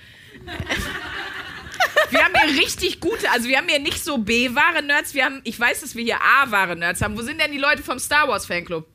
Wir 2.11 2.25
haben 2.25 2.33
hier 2.35 2.61
richtig 2.61 3.01
gute, 3.01 3.31
also 3.31 3.49
wir 3.49 3.59
haben 3.59 3.69
hier 3.69 3.81
nicht 3.81 4.03
so 4.03 4.19
B-wahre 4.19 4.83
Nerds, 4.83 5.15
wir 5.15 5.25
haben, 5.25 5.41
ich 5.45 5.59
weiß, 5.59 5.81
dass 5.81 5.95
wir 5.97 6.05
hier 6.05 6.21
A-wahre 6.23 6.77
Nerds 6.77 7.03
haben. 7.03 7.19
Wo 7.19 7.23
sind 7.23 7.41
denn 7.41 7.53
die 7.53 7.59
Leute 7.59 7.83
vom 7.83 7.99
Star 7.99 8.29
Wars 8.29 8.47
Fanclub? 8.47 8.87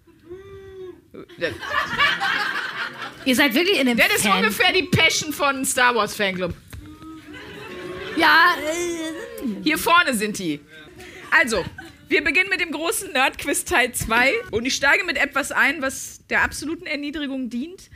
Ihr 3.26 3.36
seid 3.36 3.54
wirklich 3.54 3.80
in 3.80 3.88
dem 3.88 3.98
Das 3.98 4.08
ist 4.16 4.26
Fan. 4.26 4.40
ungefähr 4.40 4.72
die 4.74 4.84
Passion 4.84 5.32
von 5.34 5.64
Star 5.66 5.96
Wars 5.96 6.16
Fanclub. 6.16 6.54
Ja, 8.18 8.56
äh, 8.60 9.64
Hier 9.64 9.78
vorne 9.78 10.14
sind 10.14 10.38
die. 10.40 10.60
Also, 11.32 11.64
wir 12.10 12.24
beginnen 12.24 12.50
mit 12.50 12.62
dem 12.62 12.72
großen 12.72 13.12
Nerdquiz 13.12 13.66
Teil 13.66 13.92
2 13.92 14.34
und 14.52 14.66
ich 14.66 14.76
steige 14.76 15.04
mit 15.04 15.18
etwas 15.18 15.52
ein, 15.52 15.82
was 15.82 16.20
der 16.30 16.44
absoluten 16.44 16.86
Erniedrigung 16.86 17.50
dient. 17.50 17.90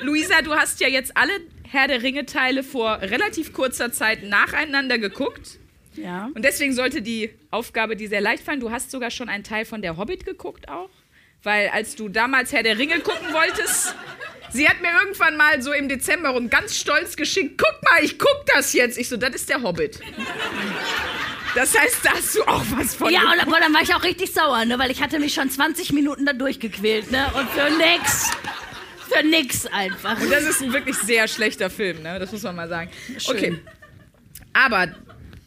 Luisa, 0.00 0.40
du 0.42 0.54
hast 0.54 0.80
ja 0.80 0.88
jetzt 0.88 1.16
alle 1.16 1.32
Herr 1.68 1.88
der 1.88 2.02
Ringe 2.02 2.24
Teile 2.26 2.62
vor 2.62 3.00
relativ 3.02 3.52
kurzer 3.52 3.92
Zeit 3.92 4.22
nacheinander 4.22 4.98
geguckt. 4.98 5.58
ja. 5.96 6.30
Und 6.34 6.44
deswegen 6.44 6.72
sollte 6.72 7.02
die 7.02 7.30
Aufgabe 7.50 7.96
dir 7.96 8.08
sehr 8.08 8.20
leicht 8.20 8.42
fallen. 8.44 8.60
Du 8.60 8.70
hast 8.70 8.90
sogar 8.90 9.10
schon 9.10 9.28
einen 9.28 9.44
Teil 9.44 9.64
von 9.64 9.82
der 9.82 9.96
Hobbit 9.96 10.24
geguckt 10.24 10.68
auch. 10.68 10.90
Weil 11.44 11.68
als 11.70 11.96
du 11.96 12.08
damals 12.08 12.52
Herr 12.52 12.62
der 12.62 12.78
Ringe 12.78 13.00
gucken 13.00 13.32
wolltest, 13.32 13.94
sie 14.52 14.68
hat 14.68 14.80
mir 14.80 14.90
irgendwann 15.02 15.36
mal 15.36 15.62
so 15.62 15.72
im 15.72 15.88
Dezember 15.88 16.34
und 16.34 16.50
ganz 16.50 16.76
stolz 16.76 17.16
geschickt, 17.16 17.58
guck 17.62 17.90
mal, 17.90 18.04
ich 18.04 18.18
guck 18.18 18.44
das 18.54 18.72
jetzt. 18.72 18.98
Ich 18.98 19.08
so, 19.08 19.16
das 19.16 19.34
ist 19.34 19.48
der 19.48 19.62
Hobbit. 19.62 20.00
Das 21.54 21.78
heißt, 21.78 21.98
da 22.02 22.10
hast 22.12 22.34
du 22.34 22.42
auch 22.44 22.64
was 22.70 22.94
von. 22.94 23.12
Ja, 23.12 23.32
und 23.32 23.40
aber 23.40 23.60
dann 23.60 23.74
war 23.74 23.82
ich 23.82 23.94
auch 23.94 24.02
richtig 24.02 24.32
sauer, 24.32 24.64
ne? 24.64 24.78
weil 24.78 24.90
ich 24.90 25.02
hatte 25.02 25.18
mich 25.18 25.34
schon 25.34 25.50
20 25.50 25.92
Minuten 25.92 26.24
da 26.24 26.32
durchgequält, 26.32 27.10
ne? 27.10 27.30
Und 27.34 27.48
für 27.50 27.70
nix. 27.76 28.30
Für 29.10 29.22
nix 29.22 29.66
einfach. 29.66 30.18
Und 30.18 30.30
das 30.30 30.44
ist 30.44 30.62
ein 30.62 30.72
wirklich 30.72 30.96
sehr 30.96 31.28
schlechter 31.28 31.68
Film, 31.68 32.02
ne? 32.02 32.18
Das 32.18 32.32
muss 32.32 32.42
man 32.42 32.56
mal 32.56 32.68
sagen. 32.68 32.90
Okay. 33.28 33.58
Aber 34.54 34.88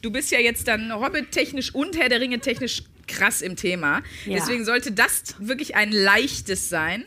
du 0.01 0.11
bist 0.11 0.31
ja 0.31 0.39
jetzt 0.39 0.67
dann 0.67 0.93
Hobbit-technisch 0.93 1.73
und 1.73 1.97
Herr 1.97 2.09
der 2.09 2.19
Ringe 2.19 2.39
technisch 2.39 2.83
krass 3.07 3.41
im 3.41 3.55
Thema. 3.55 4.03
Ja. 4.25 4.35
Deswegen 4.35 4.65
sollte 4.65 4.91
das 4.91 5.35
wirklich 5.39 5.75
ein 5.75 5.91
leichtes 5.91 6.69
sein. 6.69 7.05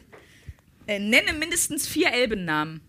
Äh, 0.89 0.99
nenne 0.99 1.33
mindestens 1.35 1.87
vier 1.87 2.11
Elbennamen. 2.13 2.81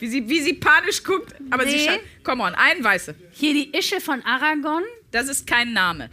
Wie 0.00 0.08
sie, 0.08 0.28
wie 0.28 0.40
sie 0.40 0.54
panisch 0.54 1.02
guckt, 1.02 1.34
aber 1.50 1.64
sie 1.66 1.76
Nee. 1.76 1.86
schafft. 1.86 2.00
Come 2.24 2.42
on, 2.44 2.54
ein 2.54 2.82
Weiße. 2.84 3.14
Hier 3.32 3.54
die 3.54 3.76
Ische 3.76 4.00
von 4.00 4.22
Aragorn. 4.24 4.84
Das 5.10 5.28
ist 5.28 5.46
kein 5.46 5.72
Name. 5.72 6.10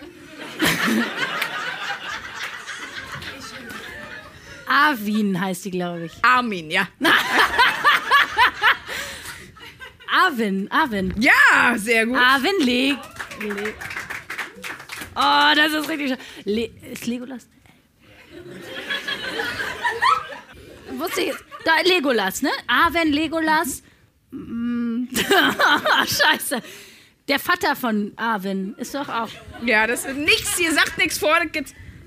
Arwin 4.67 5.39
heißt 5.39 5.65
die, 5.65 5.71
glaube 5.71 6.05
ich. 6.05 6.13
Armin, 6.23 6.71
ja. 6.71 6.87
Arwen, 10.11 10.69
Arwen. 10.71 11.13
Ja, 11.19 11.75
sehr 11.77 12.05
gut. 12.05 12.17
Arwen 12.17 12.59
Leg. 12.61 12.97
Le 13.41 13.73
oh, 15.15 15.53
das 15.55 15.73
ist 15.73 15.89
richtig 15.89 16.09
schön. 16.09 16.17
Le 16.45 16.69
ist 16.91 17.05
Legolas? 17.05 17.47
Wusste 20.97 21.21
ich 21.21 21.27
jetzt. 21.27 21.43
Da, 21.65 21.71
Legolas, 21.83 22.41
ne? 22.41 22.51
Arwen, 22.67 23.11
Legolas. 23.11 23.81
Mm. 24.31 25.05
Scheiße. 26.05 26.61
Der 27.27 27.39
Vater 27.39 27.75
von 27.75 28.13
Arwen 28.17 28.75
ist 28.77 28.93
doch 28.93 29.09
auch. 29.09 29.29
Ja, 29.65 29.87
das 29.87 30.05
ist 30.05 30.15
nichts, 30.15 30.59
ihr 30.59 30.71
sagt 30.73 30.97
nichts 30.97 31.17
vor. 31.17 31.35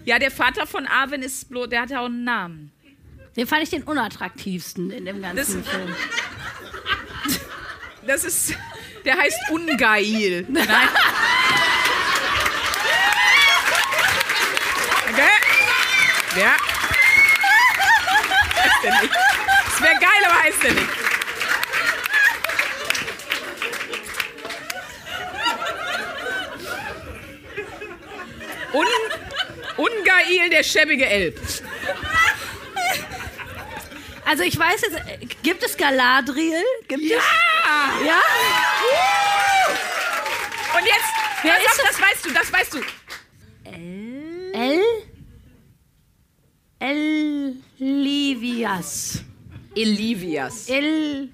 Ja, 0.05 0.19
der 0.19 0.31
Vater 0.31 0.67
von 0.67 0.87
Arwen 0.87 1.23
ist 1.23 1.49
bloß, 1.51 1.69
der 1.69 1.83
hat 1.83 1.91
ja 1.91 2.01
auch 2.01 2.07
einen 2.07 2.23
Namen. 2.25 2.73
Den 3.37 3.47
fand 3.47 3.63
ich 3.65 3.71
den 3.71 3.83
unattraktivsten 3.83 4.91
in 4.91 5.05
dem 5.05 5.21
ganzen 5.23 5.63
Das- 5.65 5.73
Film. 5.75 5.95
Das 8.07 8.25
ist, 8.25 8.55
der 9.05 9.19
heißt 9.19 9.37
Ungail. 9.51 10.47
Nein. 10.49 10.67
Okay. 15.11 15.29
Ja. 16.39 16.57
Heißt 18.57 18.85
der 18.85 19.01
nicht. 19.01 19.15
Das 19.65 19.83
wäre 19.83 19.95
geil, 19.95 20.25
aber 20.25 20.43
heißt 20.43 20.63
der 20.63 20.73
nicht. 20.73 20.89
Un 28.73 28.87
Ungail, 29.77 30.51
der 30.51 30.63
schäbige 30.63 31.07
Elb. 31.07 31.41
Also 34.25 34.43
ich 34.43 34.59
weiß 34.59 34.83
jetzt, 34.83 35.43
gibt 35.43 35.63
es 35.65 35.77
Galadriel? 35.77 36.63
Gibt 36.87 37.05
es? 37.05 37.11
Ja? 37.11 38.23
Und 40.77 40.85
jetzt, 40.87 41.19
Wer 41.43 41.57
ist 41.57 41.67
auf, 41.67 41.87
das 41.87 42.01
weißt 42.01 42.27
du, 42.27 42.31
das 42.33 42.53
weißt 42.53 42.75
du. 42.75 42.83
El? 44.53 44.83
Elivias. 47.79 49.23
Elivias. 49.75 50.69
El... 50.69 51.29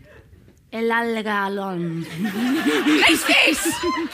Elalgalon. 0.70 2.04
Richtig! 3.08 3.58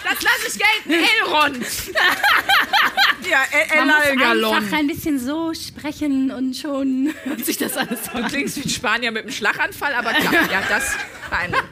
Das 0.05 0.21
lasse 0.23 0.47
ich 0.49 0.59
gelten. 0.59 0.93
Elrond. 0.93 1.57
ja, 3.31 3.45
El 3.51 3.87
Man 3.87 4.41
muss 4.41 4.53
einfach 4.53 4.79
ein 4.79 4.87
bisschen 4.87 5.19
so 5.19 5.55
sprechen 5.55 6.31
und 6.31 6.55
schon 6.55 7.15
hört 7.25 7.47
sich 7.47 7.57
das 7.57 7.79
alles 7.79 8.03
Du 8.03 8.19
an. 8.19 8.29
klingst 8.29 8.59
wie 8.59 8.63
ein 8.63 8.69
Spanier 8.69 9.11
mit 9.11 9.23
einem 9.23 9.33
Schlaganfall, 9.33 9.95
aber 9.95 10.13
klar, 10.13 10.51
ja, 10.53 10.63
das 10.69 10.97
beeindruckt. 11.31 11.65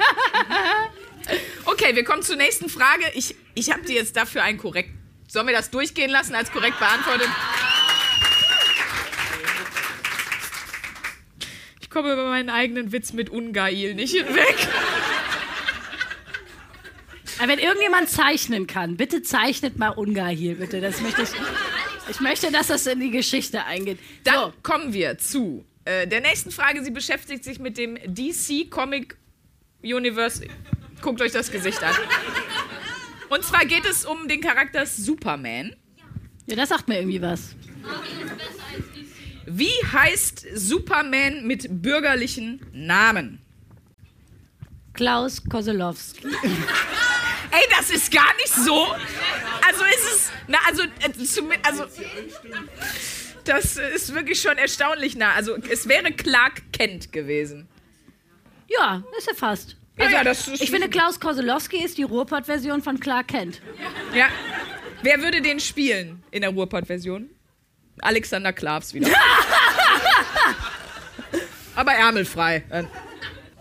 Okay, 1.66 1.94
wir 1.94 2.04
kommen 2.04 2.22
zur 2.22 2.36
nächsten 2.36 2.70
Frage. 2.70 3.04
Ich, 3.12 3.34
ich 3.54 3.70
habe 3.70 3.82
dir 3.82 3.96
jetzt 3.96 4.16
dafür 4.16 4.42
ein 4.42 4.56
korrekt. 4.56 4.88
Sollen 5.26 5.46
wir 5.46 5.54
das 5.54 5.68
durchgehen 5.70 6.08
lassen 6.08 6.34
als 6.34 6.50
korrekt 6.50 6.78
beantwortet? 6.78 7.28
Komme 11.98 12.12
über 12.12 12.28
meinen 12.28 12.48
eigenen 12.48 12.92
Witz 12.92 13.12
mit 13.12 13.28
Ungail 13.28 13.94
nicht 13.94 14.14
hinweg. 14.14 14.68
Aber 17.38 17.48
wenn 17.48 17.58
irgendjemand 17.58 18.08
zeichnen 18.08 18.68
kann, 18.68 18.96
bitte 18.96 19.22
zeichnet 19.22 19.78
mal 19.78 19.94
hier, 20.30 20.56
bitte. 20.56 20.80
Das 20.80 21.00
möchte 21.00 21.22
ich. 21.22 21.28
Ich 22.08 22.20
möchte, 22.20 22.52
dass 22.52 22.68
das 22.68 22.86
in 22.86 23.00
die 23.00 23.10
Geschichte 23.10 23.64
eingeht. 23.64 23.98
Dann 24.22 24.34
So, 24.34 24.52
kommen 24.62 24.92
wir 24.92 25.18
zu 25.18 25.64
äh, 25.84 26.06
der 26.06 26.20
nächsten 26.20 26.52
Frage. 26.52 26.84
Sie 26.84 26.92
beschäftigt 26.92 27.42
sich 27.42 27.58
mit 27.58 27.76
dem 27.76 27.96
DC 28.06 28.70
Comic 28.70 29.16
Universe. 29.82 30.46
Guckt 31.02 31.20
euch 31.20 31.32
das 31.32 31.50
Gesicht 31.50 31.82
an. 31.82 31.94
Und 33.28 33.42
zwar 33.42 33.66
geht 33.66 33.84
es 33.86 34.04
um 34.04 34.28
den 34.28 34.40
Charakter 34.40 34.86
Superman. 34.86 35.74
ja, 36.46 36.54
das 36.56 36.68
sagt 36.68 36.86
mir 36.86 36.98
irgendwie 36.98 37.20
was. 37.20 37.56
Wie 39.50 39.72
heißt 39.92 40.46
Superman 40.54 41.46
mit 41.46 41.66
bürgerlichen 41.82 42.64
Namen? 42.72 43.40
Klaus 44.94 45.42
Kosolowski. 45.48 46.26
Ey, 47.50 47.64
das 47.70 47.90
ist 47.90 48.12
gar 48.12 48.34
nicht 48.36 48.48
so. 48.52 48.86
Also 49.66 49.84
ist 49.84 50.12
es. 50.14 50.30
Na, 50.48 50.58
also, 50.66 50.82
äh, 50.82 51.58
also. 51.62 51.84
Das 53.44 53.76
ist 53.76 54.14
wirklich 54.14 54.40
schon 54.40 54.58
erstaunlich 54.58 55.16
nah. 55.16 55.32
Also, 55.34 55.56
es 55.70 55.88
wäre 55.88 56.12
Clark 56.12 56.62
Kent 56.72 57.12
gewesen. 57.12 57.66
Ja, 58.68 59.02
ist 59.16 59.26
ja 59.28 59.34
fast. 59.34 59.76
Ja, 59.98 60.10
ja, 60.10 60.24
das 60.24 60.46
ist- 60.46 60.62
ich 60.62 60.70
finde, 60.70 60.88
Klaus 60.88 61.18
Kosolowski 61.18 61.82
ist 61.82 61.96
die 61.96 62.02
Ruhrpott-Version 62.02 62.82
von 62.82 63.00
Clark 63.00 63.28
Kent. 63.28 63.62
Ja. 64.14 64.26
Wer 65.02 65.22
würde 65.22 65.40
den 65.40 65.58
spielen 65.60 66.22
in 66.30 66.42
der 66.42 66.50
Ruhrpott-Version? 66.50 67.30
Alexander 68.02 68.52
Klavs 68.52 68.94
wieder. 68.94 69.08
Aber 71.74 71.92
ärmelfrei. 71.92 72.64
Äh, 72.70 72.84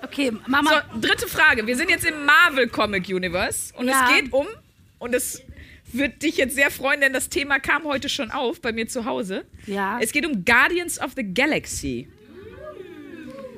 Okay, 0.04 0.32
Mama. 0.46 0.84
So, 0.94 1.00
dritte 1.02 1.28
Frage. 1.28 1.66
Wir 1.66 1.76
sind 1.76 1.90
jetzt 1.90 2.06
im 2.06 2.24
Marvel 2.24 2.68
Comic 2.70 3.08
Universe 3.10 3.74
und 3.76 3.88
Ja. 3.88 4.08
es 4.08 4.16
geht 4.16 4.32
um, 4.32 4.46
und 5.00 5.16
es 5.16 5.42
wird 5.92 6.22
dich 6.22 6.38
jetzt 6.38 6.54
sehr 6.54 6.70
freuen, 6.70 7.02
denn 7.02 7.14
das 7.14 7.30
Thema 7.30 7.60
kam 7.60 7.84
heute 7.84 8.08
schon 8.08 8.30
auf 8.30 8.62
bei 8.62 8.72
mir 8.72 8.88
zu 8.88 9.06
Hause. 9.06 9.44
Ja. 9.66 9.98
Es 10.00 10.12
geht 10.12 10.24
um 10.26 10.46
Guardians 10.46 11.00
of 11.02 11.12
the 11.16 11.24
Galaxy. 11.34 12.08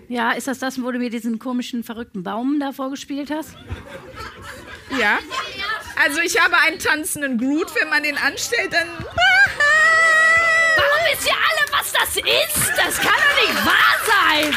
Ja, 0.07 0.32
ist 0.32 0.47
das 0.47 0.59
das, 0.59 0.82
wo 0.82 0.89
du 0.91 0.97
mir 0.97 1.09
diesen 1.09 1.39
komischen, 1.39 1.84
verrückten 1.84 2.23
Baum 2.23 2.57
da 2.59 2.71
vorgespielt 2.71 3.30
hast? 3.32 3.55
Ja. 4.97 5.19
Also 6.03 6.21
ich 6.21 6.39
habe 6.41 6.57
einen 6.65 6.80
tanzenden 6.80 7.38
Groot, 7.38 7.67
wenn 7.75 7.89
man 7.89 8.01
den 8.01 8.17
anstellt, 8.17 8.71
dann. 8.71 8.88
Wisst 11.12 11.28
ihr 11.28 11.34
alle, 11.34 11.72
was 11.72 11.91
das 11.91 12.18
ist? 12.18 12.78
Das 12.78 12.97
kann 12.99 13.14
doch 13.14 13.41
nicht 13.41 13.66
wahr 13.66 13.95
sein! 14.05 14.55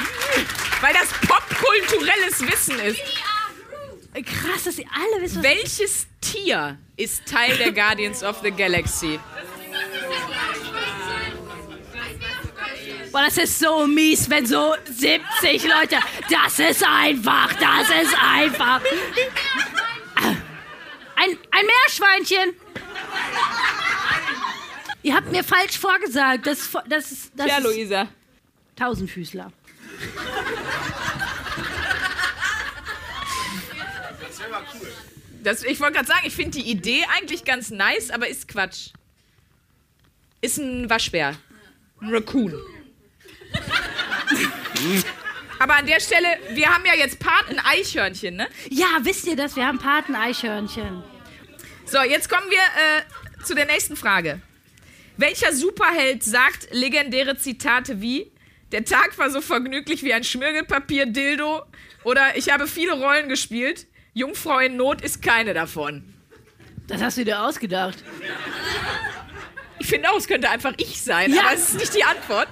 Weil 0.81 0.93
das 0.93 1.09
popkulturelles 1.27 2.41
Wissen 2.41 2.79
ist. 2.81 3.01
Krass, 4.15 4.65
dass 4.65 4.79
ihr 4.79 4.87
alle 4.93 5.23
wisst, 5.23 5.37
was 5.37 5.43
Welches 5.43 6.07
Tier 6.21 6.79
ist 6.97 7.25
Teil 7.27 7.57
der 7.57 7.73
Guardians 7.73 8.23
of 8.23 8.41
the 8.43 8.51
Galaxy? 8.51 9.19
Boah, 13.11 13.23
das 13.25 13.39
ist 13.39 13.59
so 13.59 13.87
mies, 13.87 14.29
wenn 14.29 14.47
so 14.47 14.75
70 14.85 15.65
Leute. 15.65 15.99
Das 16.31 16.59
ist 16.59 16.85
einfach, 16.85 17.53
das 17.55 17.89
ist 18.03 18.17
einfach. 18.21 18.81
Ein, 21.15 21.39
ein 21.51 21.67
Meerschweinchen. 21.67 22.55
Ihr 25.03 25.15
habt 25.17 25.31
mir 25.33 25.43
falsch 25.45 25.79
vorgesagt. 25.79 26.47
Das, 26.47 26.71
das, 26.89 27.13
ist- 27.13 27.33
das 27.35 27.47
Ja, 27.49 27.59
ist 27.59 27.65
Luisa. 27.65 28.09
Tausendfüßler. 28.77 29.53
Das, 35.43 35.65
ich 35.65 35.81
wollte 35.81 35.95
gerade 35.95 36.07
sagen, 36.07 36.21
ich 36.25 36.35
finde 36.35 36.59
die 36.59 36.71
Idee 36.71 37.05
eigentlich 37.17 37.45
ganz 37.45 37.71
nice, 37.71 38.11
aber 38.11 38.29
ist 38.29 38.47
Quatsch. 38.49 38.91
Ist 40.41 40.59
ein 40.59 40.89
Waschbär. 40.89 41.35
Ein 42.01 42.15
Raccoon. 42.15 42.55
aber 45.59 45.75
an 45.77 45.87
der 45.87 46.01
Stelle, 46.01 46.27
wir 46.51 46.69
haben 46.69 46.85
ja 46.87 46.95
jetzt 46.95 47.19
Paten 47.19 47.59
Eichhörnchen, 47.59 48.37
ne? 48.37 48.49
Ja, 48.71 48.87
wisst 49.03 49.27
ihr 49.27 49.37
das? 49.37 49.57
Wir 49.57 49.67
haben 49.67 49.79
Paten-Eichhörnchen. 49.79 51.03
So, 51.87 52.01
jetzt 52.03 52.29
kommen 52.29 52.49
wir 52.51 52.59
äh, 52.59 53.43
zu 53.45 53.55
der 53.55 53.67
nächsten 53.67 53.97
Frage. 53.97 54.41
Welcher 55.17 55.53
Superheld 55.53 56.23
sagt 56.25 56.69
legendäre 56.73 57.37
Zitate 57.37 58.01
wie 58.01 58.33
Der 58.73 58.85
Tag 58.85 59.17
war 59.19 59.31
so 59.31 59.41
vergnüglich 59.41 60.03
wie 60.03 60.15
ein 60.15 60.25
Schmirgelpapier-Dildo 60.25 61.63
oder 62.05 62.37
Ich 62.37 62.51
habe 62.51 62.67
viele 62.67 62.93
Rollen 62.93 63.29
gespielt. 63.29 63.87
Jungfrau 64.15 64.59
in 64.59 64.77
Not 64.77 65.01
ist 65.03 65.23
keine 65.23 65.55
davon. 65.55 66.05
Das 66.87 67.01
hast 67.03 67.17
du 67.19 67.25
dir 67.25 67.43
ausgedacht. 67.43 68.03
Ich 69.79 69.87
finde 69.87 70.11
auch, 70.11 70.17
es 70.19 70.27
könnte 70.29 70.51
einfach 70.51 70.75
ich 70.79 71.01
sein, 71.03 71.33
Ja. 71.33 71.43
aber 71.43 71.55
es 71.55 71.71
ist 71.71 71.79
nicht 71.79 71.95
die 71.95 72.05
Antwort. 72.05 72.49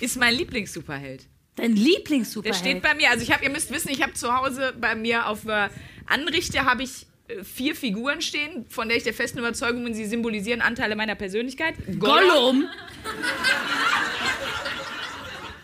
Ist 0.00 0.16
mein 0.16 0.34
Lieblings-Superheld. 0.34 1.26
Dein 1.56 1.74
Der 1.74 1.84
Lieblingssuperheld. 1.84 2.56
steht 2.56 2.82
bei 2.82 2.94
mir, 2.94 3.10
also 3.10 3.22
ich 3.24 3.32
habe, 3.32 3.42
ihr 3.44 3.50
müsst 3.50 3.70
wissen, 3.72 3.88
ich 3.90 4.02
habe 4.02 4.12
zu 4.12 4.34
Hause 4.34 4.72
bei 4.80 4.94
mir 4.94 5.26
auf 5.26 5.42
der 5.44 5.70
Anrichte 6.06 6.64
habe 6.64 6.84
ich 6.84 7.06
vier 7.42 7.74
Figuren 7.74 8.20
stehen, 8.22 8.66
von 8.68 8.88
der 8.88 8.96
ich 8.96 9.04
der 9.04 9.14
festen 9.14 9.38
Überzeugung 9.38 9.84
bin, 9.84 9.94
sie 9.94 10.06
symbolisieren 10.06 10.60
Anteile 10.60 10.96
meiner 10.96 11.14
Persönlichkeit. 11.14 11.74
Gollum. 11.98 12.66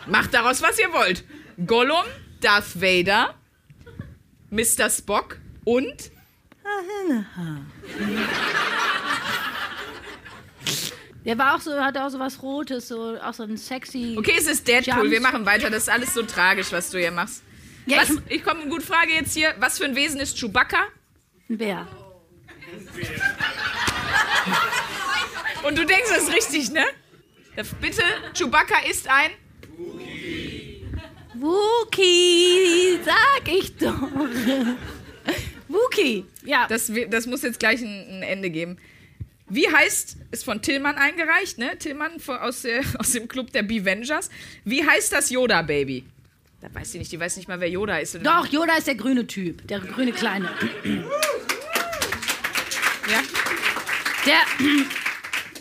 Macht 0.06 0.34
daraus, 0.34 0.60
was 0.62 0.78
ihr 0.78 0.92
wollt. 0.92 1.24
Gollum, 1.66 2.04
Darth 2.40 2.80
Vader, 2.80 3.34
Mr. 4.50 4.90
Spock 4.90 5.38
und 5.64 6.10
Der 11.24 11.38
war 11.38 11.54
auch 11.56 11.60
so, 11.60 11.72
hatte 11.72 12.04
auch 12.04 12.10
so 12.10 12.18
was 12.18 12.42
Rotes, 12.42 12.88
so 12.88 13.16
auch 13.22 13.32
so 13.32 13.44
ein 13.44 13.56
sexy. 13.56 14.14
Okay, 14.18 14.34
es 14.36 14.46
ist 14.46 14.68
Deadpool. 14.68 14.94
Jumps. 14.94 15.10
Wir 15.10 15.20
machen 15.20 15.46
weiter. 15.46 15.70
Das 15.70 15.84
ist 15.84 15.88
alles 15.88 16.12
so 16.12 16.22
tragisch, 16.22 16.70
was 16.70 16.90
du 16.90 16.98
hier 16.98 17.10
machst. 17.10 17.42
Ja, 17.86 17.98
Was, 17.98 18.10
ich, 18.10 18.36
ich 18.36 18.44
komme, 18.44 18.66
gute 18.68 18.84
Frage 18.84 19.12
jetzt 19.12 19.34
hier. 19.34 19.54
Was 19.58 19.78
für 19.78 19.84
ein 19.84 19.96
Wesen 19.96 20.20
ist 20.20 20.38
Chewbacca? 20.38 20.86
Ein 21.48 21.58
Bär. 21.58 21.86
Und 25.66 25.78
du 25.78 25.84
denkst, 25.86 26.08
das 26.10 26.24
ist 26.28 26.32
richtig, 26.34 26.70
ne? 26.70 26.84
Bitte, 27.80 28.02
Chewbacca 28.34 28.74
ist 28.90 29.08
ein. 29.08 29.30
Wookie, 31.34 32.98
sag 33.04 33.48
ich 33.52 33.76
doch. 33.76 34.00
Wookie. 35.68 36.24
Ja, 36.44 36.66
Das, 36.68 36.90
das 37.08 37.26
muss 37.26 37.42
jetzt 37.42 37.58
gleich 37.58 37.80
ein, 37.80 38.18
ein 38.18 38.22
Ende 38.22 38.50
geben. 38.50 38.76
Wie 39.48 39.68
heißt, 39.68 40.16
ist 40.30 40.44
von 40.44 40.62
Tillmann 40.62 40.96
eingereicht, 40.96 41.58
ne? 41.58 41.76
Tillmann 41.78 42.18
von, 42.20 42.38
aus, 42.38 42.62
der, 42.62 42.82
aus 42.98 43.12
dem 43.12 43.28
Club 43.28 43.52
der 43.52 43.62
Bevengers. 43.62 44.30
Wie 44.64 44.86
heißt 44.86 45.12
das 45.12 45.30
Yoda-Baby? 45.30 46.04
Da 46.60 46.68
weiß 46.74 46.92
sie 46.92 46.98
nicht, 46.98 47.12
die 47.12 47.20
weiß 47.20 47.36
nicht 47.36 47.46
mal, 47.46 47.60
wer 47.60 47.68
Yoda 47.68 47.98
ist. 47.98 48.18
doch, 48.22 48.46
Yoda 48.46 48.76
ist 48.76 48.86
der 48.86 48.94
grüne 48.94 49.26
Typ. 49.26 49.66
Der 49.68 49.80
grüne 49.80 50.12
Kleine. 50.12 50.50
Ja? 53.10 53.20
Der, 54.26 54.40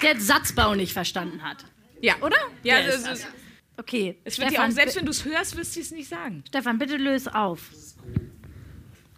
der 0.02 0.20
Satzbau 0.22 0.76
nicht 0.76 0.94
verstanden 0.94 1.44
hat. 1.44 1.66
Ja. 2.02 2.16
Oder? 2.22 2.38
Ja, 2.64 2.78
Der 2.82 2.88
das 2.98 3.08
ist 3.20 3.28
Okay. 3.76 4.16
es 4.24 4.38
wird 4.38 4.52
dir 4.52 4.64
auch, 4.64 4.70
selbst 4.70 4.96
wenn 4.96 5.06
du 5.06 5.12
es 5.12 5.26
hörst, 5.26 5.58
wirst 5.58 5.76
du 5.76 5.80
es 5.80 5.92
nicht 5.92 6.08
sagen. 6.08 6.44
Stefan, 6.48 6.78
bitte 6.78 6.96
löse 6.98 7.34
auf. 7.34 7.62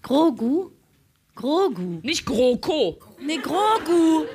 Grogu? 0.01 0.71
Grogu. 1.35 1.99
Nicht 2.03 2.25
GroKo. 2.25 2.97
Nee, 3.19 3.37
Grogu. 3.37 4.25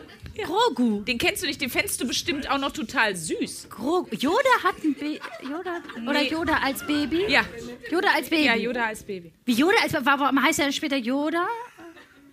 Grogu. 0.44 1.02
Den 1.04 1.18
kennst 1.18 1.42
du 1.42 1.46
nicht, 1.46 1.60
den 1.60 1.70
fändest 1.70 2.00
du 2.00 2.06
bestimmt 2.06 2.50
auch 2.50 2.58
noch 2.58 2.70
total 2.72 3.16
süß. 3.16 3.68
Grogu. 3.70 4.14
Yoda 4.16 4.62
hat 4.62 4.76
ein 4.84 4.94
Baby. 4.94 5.20
Yoda? 5.42 5.80
Oder 6.08 6.12
Nee. 6.20 6.28
Yoda 6.30 6.54
als 6.62 6.86
Baby? 6.86 7.24
Ja, 7.28 7.44
Yoda 7.90 8.08
als 8.14 8.28
Baby. 8.28 8.44
ja, 8.46 8.54
Yoda 8.56 8.84
als 8.84 9.02
Baby. 9.02 9.32
Wie 9.44 9.52
Yoda 9.54 9.76
als 9.82 9.94
Warum 10.04 10.42
heißt 10.42 10.58
er 10.58 10.66
dann 10.66 10.72
später 10.72 10.96
Yoda? 10.96 11.46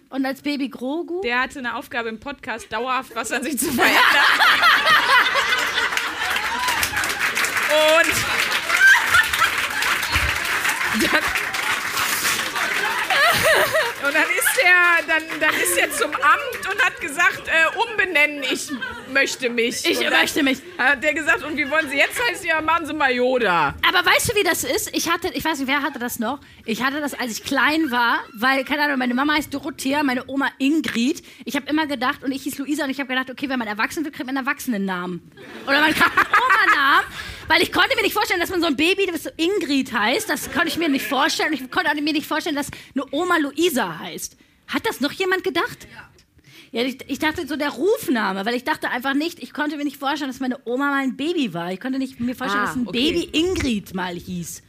Und 0.10 0.26
als 0.26 0.42
Baby 0.42 0.70
Grogu? 0.70 1.22
Der 1.22 1.42
hatte 1.42 1.60
eine 1.60 1.76
Aufgabe 1.76 2.08
im 2.10 2.20
Podcast, 2.20 2.72
dauerhaft 2.72 3.14
was 3.16 3.32
an 3.32 3.44
sich 3.44 3.60
zu 3.60 3.72
verändern. 3.72 4.02
Und 8.00 8.14
dann, 11.04 11.22
und 14.06 14.14
dann 14.14 14.24
ist 14.24 14.60
er, 14.64 15.08
dann, 15.08 15.40
dann 15.40 15.56
ist 15.56 15.78
er 15.78 15.92
zum 15.92 16.14
Amt 16.14 16.72
und 16.72 16.86
hat 16.86 17.00
gesagt, 17.02 17.48
äh, 17.48 17.78
umbenennen, 17.78 18.44
ich 18.44 18.70
möchte 19.12 19.50
mich. 19.50 19.86
Ich 19.86 20.00
und 20.00 20.10
möchte 20.10 20.44
mich. 20.44 20.60
Hat 20.78 21.04
der 21.04 21.14
gesagt, 21.14 21.44
und 21.44 21.58
wie 21.58 21.70
wollen 21.70 21.90
Sie 21.90 21.98
jetzt 21.98 22.20
heißen? 22.30 22.46
Ja, 22.46 22.62
machen 22.62 22.86
Sie 22.86 22.94
mal 22.94 23.12
Yoda. 23.12 23.74
Aber 23.88 24.06
weißt 24.06 24.32
du, 24.32 24.36
wie 24.36 24.44
das 24.44 24.64
ist? 24.64 24.96
Ich 24.96 25.10
hatte, 25.10 25.30
ich 25.34 25.44
weiß 25.44 25.60
nicht, 25.60 25.68
wer 25.68 25.82
hatte 25.82 26.00
das 26.00 26.20
noch? 26.20 26.40
Ich 26.66 26.84
hatte 26.84 27.02
das, 27.02 27.14
als 27.14 27.32
ich 27.32 27.44
klein 27.44 27.90
war, 27.90 28.20
weil, 28.34 28.64
keine 28.66 28.84
Ahnung, 28.84 29.00
meine 29.00 29.14
Mama 29.14 29.34
heißt 29.34 29.54
Dorothea, 29.54 30.04
meine 30.04 30.24
Oma 30.28 30.50
Ingrid. 30.60 31.24
Ich 31.46 31.56
habe 31.56 31.68
immer 31.68 31.88
gedacht, 31.88 32.24
und 32.24 32.32
ich 32.32 32.44
hieß 32.44 32.60
Luisa, 32.60 32.84
und 32.84 32.92
ich 32.92 33.00
habe 33.00 33.10
gedacht, 33.10 33.32
okay, 33.32 33.50
wenn 33.50 33.60
man 33.60 33.68
erwachsen 33.68 34.04
wird, 34.04 34.14
kriegt 34.14 34.28
man 34.28 34.38
einen 34.38 34.46
Erwachsenennamen. 34.46 35.32
Oder 35.66 35.82
man 35.82 35.94
kriegt 35.94 36.06
einen 36.06 36.28
Oma-Namen. 36.28 37.08
Weil 37.48 37.62
ich 37.62 37.72
konnte 37.72 37.96
mir 37.96 38.02
nicht 38.02 38.14
vorstellen, 38.14 38.42
dass 38.42 38.50
man 38.50 38.60
so 38.60 38.68
ein 38.68 38.76
Baby, 38.76 39.06
das 39.06 39.24
so 39.24 39.30
Ingrid 39.38 39.94
heißt, 39.94 40.30
das 40.30 40.52
konnte 40.52 40.68
ich 40.68 40.78
mir 40.78 40.90
nicht 40.90 41.08
vorstellen. 41.08 41.54
Und 41.54 41.62
ich 41.62 41.72
konnte 41.72 41.90
auch 41.90 41.96
mir 41.96 42.14
nicht 42.14 42.28
vorstellen, 42.28 42.58
dass 42.58 42.68
eine 42.94 43.06
Oma 43.12 43.38
Luisa 43.38 43.87
heißt. 44.00 44.38
Hat 44.68 44.86
das 44.86 45.00
noch 45.02 45.12
jemand 45.12 45.44
gedacht? 45.44 45.88
Ja, 46.72 46.84
ich, 46.84 46.98
ich 47.08 47.20
dachte 47.20 47.48
so 47.48 47.56
der 47.56 47.70
Rufname, 47.70 48.46
weil 48.46 48.54
ich 48.56 48.64
dachte 48.66 48.90
einfach 48.90 49.14
nicht, 49.14 49.40
ich 49.42 49.54
konnte 49.54 49.78
mir 49.78 49.86
nicht 49.86 49.98
vorstellen, 49.98 50.30
dass 50.30 50.40
meine 50.42 50.60
Oma 50.66 50.90
mal 50.90 51.04
ein 51.04 51.16
Baby 51.16 51.54
war. 51.54 51.72
Ich 51.72 51.80
konnte 51.80 51.98
nicht 51.98 52.20
mir 52.20 52.36
vorstellen, 52.36 52.64
Ah, 52.64 52.68
dass 52.68 52.76
ein 52.76 52.88
okay. 52.88 53.12
Baby 53.14 53.30
Ingrid 53.38 53.94
mal 53.94 54.14
hieß. 54.16 54.64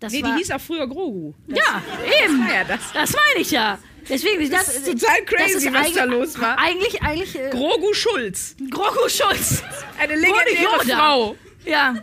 Das 0.00 0.12
Nee, 0.12 0.22
war, 0.22 0.32
die 0.32 0.38
hieß 0.38 0.50
auch 0.50 0.60
früher 0.60 0.86
Grogu. 0.88 1.32
ja, 1.46 1.82
eben. 2.24 2.40
war 2.46 2.52
ja 2.54 2.64
das. 2.64 2.80
Das 2.92 3.12
meine 3.12 3.40
ich 3.42 3.50
ja. 3.52 3.78
Deswegen, 4.08 4.42
ich 4.42 4.50
Das 4.50 4.68
ist 4.76 4.84
total 4.84 5.24
crazy, 5.24 5.72
was 5.72 5.92
da 5.92 6.04
los 6.04 6.38
war. 6.38 6.58
Eigentlich, 6.58 7.00
eigentlich 7.02 7.38
äh, 7.38 7.48
Grogu 7.50 7.94
Schulz. 7.94 8.54
Grogu 8.70 9.08
Schulz. 9.08 9.62
Eine 9.98 10.16
legendäre. 10.16 10.80
Frau. 10.96 11.36
Ja. 11.64 11.94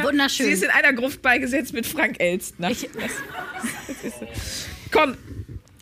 Wunderschön. 0.00 0.46
Sie 0.46 0.52
ist 0.52 0.62
in 0.64 0.70
einer 0.70 0.92
Gruft 0.94 1.20
beigesetzt 1.20 1.72
mit 1.74 1.86
Frank 1.86 2.16
Elstner. 2.20 2.70
Ich- 2.70 2.88
das, 2.94 3.12
das. 4.02 4.66
Komm, 4.90 5.16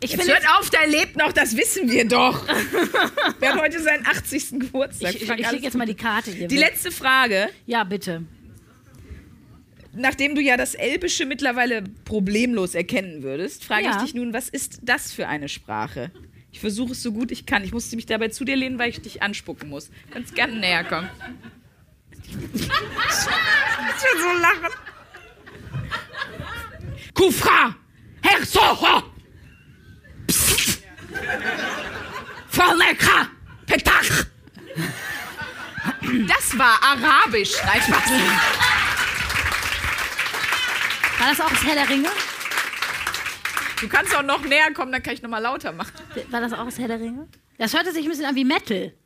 ich 0.02 0.12
jetzt 0.12 0.28
hört 0.28 0.46
auf, 0.58 0.70
der 0.70 0.86
lebt 0.88 1.16
noch, 1.16 1.32
das 1.32 1.56
wissen 1.56 1.90
wir 1.90 2.06
doch. 2.06 2.46
Wer 3.38 3.54
hat 3.54 3.60
heute 3.60 3.80
seinen 3.80 4.06
80. 4.06 4.50
Geburtstag? 4.60 5.14
ich, 5.14 5.22
ich, 5.22 5.30
ich 5.30 5.50
lege 5.50 5.64
jetzt 5.64 5.76
mal 5.76 5.86
die 5.86 5.94
Karte 5.94 6.30
hier. 6.30 6.48
Die 6.48 6.56
weg. 6.56 6.70
letzte 6.70 6.90
Frage. 6.90 7.48
ja, 7.66 7.84
bitte. 7.84 8.24
Nachdem 9.94 10.34
du 10.34 10.40
ja 10.40 10.56
das 10.56 10.74
Elbische 10.74 11.26
mittlerweile 11.26 11.84
problemlos 12.06 12.74
erkennen 12.74 13.22
würdest, 13.22 13.62
frage 13.64 13.84
Ja. 13.84 13.96
ich 13.96 14.02
dich 14.04 14.14
nun, 14.14 14.32
was 14.32 14.48
ist 14.48 14.78
das 14.82 15.12
für 15.12 15.28
eine 15.28 15.50
Sprache? 15.50 16.10
Ich 16.50 16.60
versuche 16.60 16.92
es 16.92 17.02
so 17.02 17.12
gut 17.12 17.30
ich 17.30 17.44
kann. 17.44 17.62
Ich 17.62 17.72
musste 17.72 17.96
mich 17.96 18.06
dabei 18.06 18.28
zu 18.28 18.44
dir 18.44 18.56
lehnen, 18.56 18.78
weil 18.78 18.88
ich 18.90 19.00
dich 19.02 19.22
anspucken 19.22 19.68
muss. 19.68 19.90
Kannst 20.10 20.34
gerne 20.34 20.54
näher 20.54 20.84
kommen. 20.84 21.10
ich 22.54 22.62
will 22.62 24.20
so 24.20 24.40
lachen. 24.40 24.72
Kufra! 27.14 27.76
Herr 28.22 28.44
Soho! 28.46 29.02
Psst! 31.12 31.22
Verlecker! 32.48 33.28
Petach! 33.66 34.26
Das 36.28 36.58
war 36.58 36.78
Arabisch. 36.82 37.52
Nein, 37.64 37.80
Spaß. 37.82 38.10
War 41.18 41.28
das 41.28 41.40
auch 41.40 41.48
das 41.50 41.64
Herr 41.64 41.74
der 41.74 41.88
Ringe? 41.88 42.08
Du 43.80 43.88
kannst 43.88 44.14
auch 44.14 44.22
noch 44.22 44.40
näher 44.44 44.72
kommen, 44.74 44.92
dann 44.92 45.02
kann 45.02 45.14
ich 45.14 45.22
noch 45.22 45.30
mal 45.30 45.38
lauter 45.38 45.72
machen. 45.72 45.92
War 46.30 46.40
das 46.40 46.52
auch 46.52 46.64
das 46.64 46.78
Herr 46.78 46.88
der 46.88 47.00
Ringe? 47.00 47.26
Das 47.58 47.74
hörte 47.74 47.92
sich 47.92 48.04
ein 48.04 48.10
bisschen 48.10 48.26
an 48.26 48.34
wie 48.34 48.44
Metal. 48.44 48.92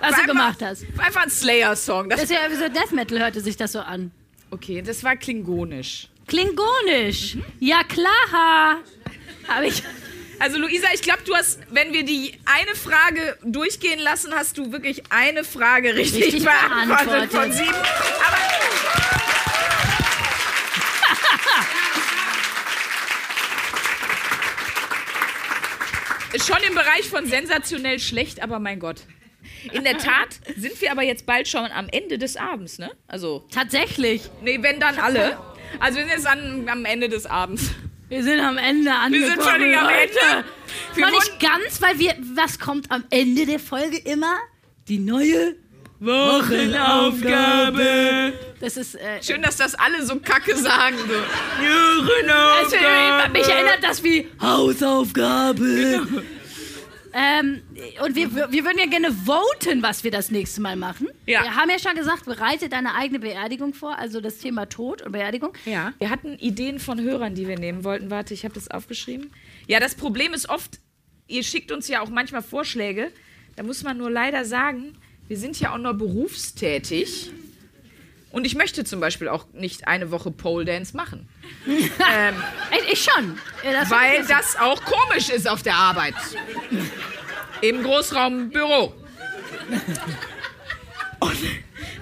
Was 0.00 0.10
du 0.10 0.18
War 0.18 0.26
gemacht 0.26 0.62
einfach- 0.62 0.66
hast. 0.82 0.96
war 0.98 1.06
Einfach 1.06 1.22
ein 1.22 1.30
Slayer-Song. 1.30 2.08
Das 2.10 2.20
Das 2.20 2.30
ist 2.30 2.36
ja 2.36 2.50
wie 2.50 2.54
so 2.56 2.68
Death 2.68 2.92
Metal 2.92 3.18
hörte 3.18 3.40
sich 3.40 3.56
das 3.56 3.72
so 3.72 3.80
an. 3.80 4.12
okay, 4.50 4.82
das 4.82 5.02
war 5.02 5.16
klingonisch. 5.16 6.08
Klingonisch. 6.26 7.38
Ja, 7.60 7.82
klar. 7.84 8.80
Habe 9.48 9.66
ich. 9.66 9.82
Also 10.38 10.58
Luisa, 10.58 10.88
ich 10.92 11.00
glaube, 11.00 11.20
du 11.24 11.34
hast, 11.34 11.60
wenn 11.70 11.94
wir 11.94 12.04
die 12.04 12.34
eine 12.44 12.74
Frage 12.76 13.38
durchgehen 13.42 13.98
lassen, 13.98 14.34
hast 14.34 14.58
du 14.58 14.70
wirklich 14.70 15.02
eine 15.10 15.44
Frage 15.44 15.94
richtig, 15.94 16.24
Richtig 16.26 16.44
beantwortet, 16.44 17.30
beantwortet. 17.30 17.32
von 17.32 17.52
sieben. 17.52 17.74
Aber 17.74 18.36
schon 26.44 26.62
im 26.68 26.74
Bereich 26.74 27.08
von 27.08 27.26
sensationell 27.26 27.98
schlecht, 27.98 28.42
aber 28.42 28.58
mein 28.58 28.78
Gott. 28.78 29.02
In 29.72 29.84
der 29.84 29.98
Tat 29.98 30.28
sind 30.56 30.80
wir 30.80 30.92
aber 30.92 31.02
jetzt 31.02 31.26
bald 31.26 31.48
schon 31.48 31.64
am 31.66 31.88
Ende 31.88 32.18
des 32.18 32.36
Abends, 32.36 32.78
ne? 32.78 32.90
Also, 33.08 33.46
Tatsächlich. 33.52 34.22
nee, 34.42 34.58
wenn 34.60 34.78
dann 34.80 34.98
alle. 34.98 35.38
Also 35.80 35.98
wir 35.98 36.04
sind 36.04 36.12
jetzt 36.14 36.26
an, 36.26 36.68
am 36.68 36.84
Ende 36.84 37.08
des 37.08 37.26
Abends. 37.26 37.70
Wir 38.08 38.22
sind 38.22 38.38
am 38.40 38.56
Ende 38.56 38.92
angekommen. 38.92 39.12
Wir 39.12 39.26
sind 39.26 39.42
völlig 39.42 39.76
am. 39.76 39.88
Ende. 39.88 40.44
Wir 40.94 41.06
Noch 41.06 41.10
nicht 41.10 41.40
ganz, 41.40 41.82
weil 41.82 41.98
wir. 41.98 42.14
Was 42.34 42.56
kommt 42.58 42.90
am 42.90 43.04
Ende 43.10 43.44
der 43.46 43.58
Folge 43.58 43.98
immer? 43.98 44.36
Die 44.86 44.98
neue 44.98 45.56
Wochenaufgabe. 45.98 48.32
Das 48.60 48.76
ist. 48.76 48.94
Äh, 48.94 49.20
Schön, 49.22 49.40
dass 49.42 49.56
das 49.56 49.74
alle 49.74 50.04
so 50.04 50.20
kacke 50.20 50.54
sagen. 50.56 50.96
So. 50.98 51.14
also, 52.60 52.76
mich 53.32 53.48
erinnert 53.48 53.82
das 53.82 54.04
wie 54.04 54.28
Hausaufgabe. 54.40 56.06
Ähm, 57.12 57.62
und 58.04 58.14
wir, 58.14 58.34
wir 58.34 58.64
würden 58.64 58.78
ja 58.78 58.86
gerne 58.86 59.12
voten, 59.12 59.82
was 59.82 60.04
wir 60.04 60.10
das 60.10 60.30
nächste 60.30 60.60
Mal 60.60 60.76
machen. 60.76 61.08
Ja. 61.26 61.42
Wir 61.42 61.54
haben 61.56 61.70
ja 61.70 61.78
schon 61.78 61.94
gesagt, 61.94 62.24
bereite 62.24 62.68
deine 62.68 62.94
eigene 62.94 63.18
Beerdigung 63.18 63.74
vor, 63.74 63.98
also 63.98 64.20
das 64.20 64.38
Thema 64.38 64.66
Tod 64.68 65.02
und 65.02 65.12
Beerdigung. 65.12 65.52
Ja. 65.64 65.92
Wir 65.98 66.10
hatten 66.10 66.38
Ideen 66.38 66.78
von 66.78 67.00
Hörern, 67.00 67.34
die 67.34 67.46
wir 67.48 67.58
nehmen 67.58 67.84
wollten. 67.84 68.10
Warte, 68.10 68.34
ich 68.34 68.44
habe 68.44 68.54
das 68.54 68.70
aufgeschrieben. 68.70 69.30
Ja, 69.66 69.80
das 69.80 69.94
Problem 69.94 70.34
ist 70.34 70.48
oft, 70.48 70.78
ihr 71.26 71.42
schickt 71.42 71.72
uns 71.72 71.88
ja 71.88 72.00
auch 72.00 72.08
manchmal 72.08 72.42
Vorschläge. 72.42 73.10
Da 73.56 73.62
muss 73.62 73.82
man 73.82 73.96
nur 73.96 74.10
leider 74.10 74.44
sagen, 74.44 74.96
wir 75.28 75.36
sind 75.38 75.58
ja 75.58 75.72
auch 75.74 75.78
noch 75.78 75.94
berufstätig. 75.94 77.30
Und 78.30 78.44
ich 78.44 78.54
möchte 78.54 78.84
zum 78.84 79.00
Beispiel 79.00 79.28
auch 79.28 79.46
nicht 79.54 79.88
eine 79.88 80.10
Woche 80.10 80.30
Pole 80.30 80.66
Dance 80.66 80.94
machen. 80.94 81.26
ähm, 81.66 82.34
Ich, 82.92 83.02
schon. 83.02 83.38
Das- 83.62 83.90
weil 83.90 84.26
das 84.26 84.56
auch 84.56 84.82
komisch 84.84 85.30
ist 85.30 85.48
auf 85.48 85.62
der 85.62 85.74
Arbeit. 85.76 86.14
Im 87.60 87.82
Großraumbüro. 87.82 88.94
Und, 91.20 91.42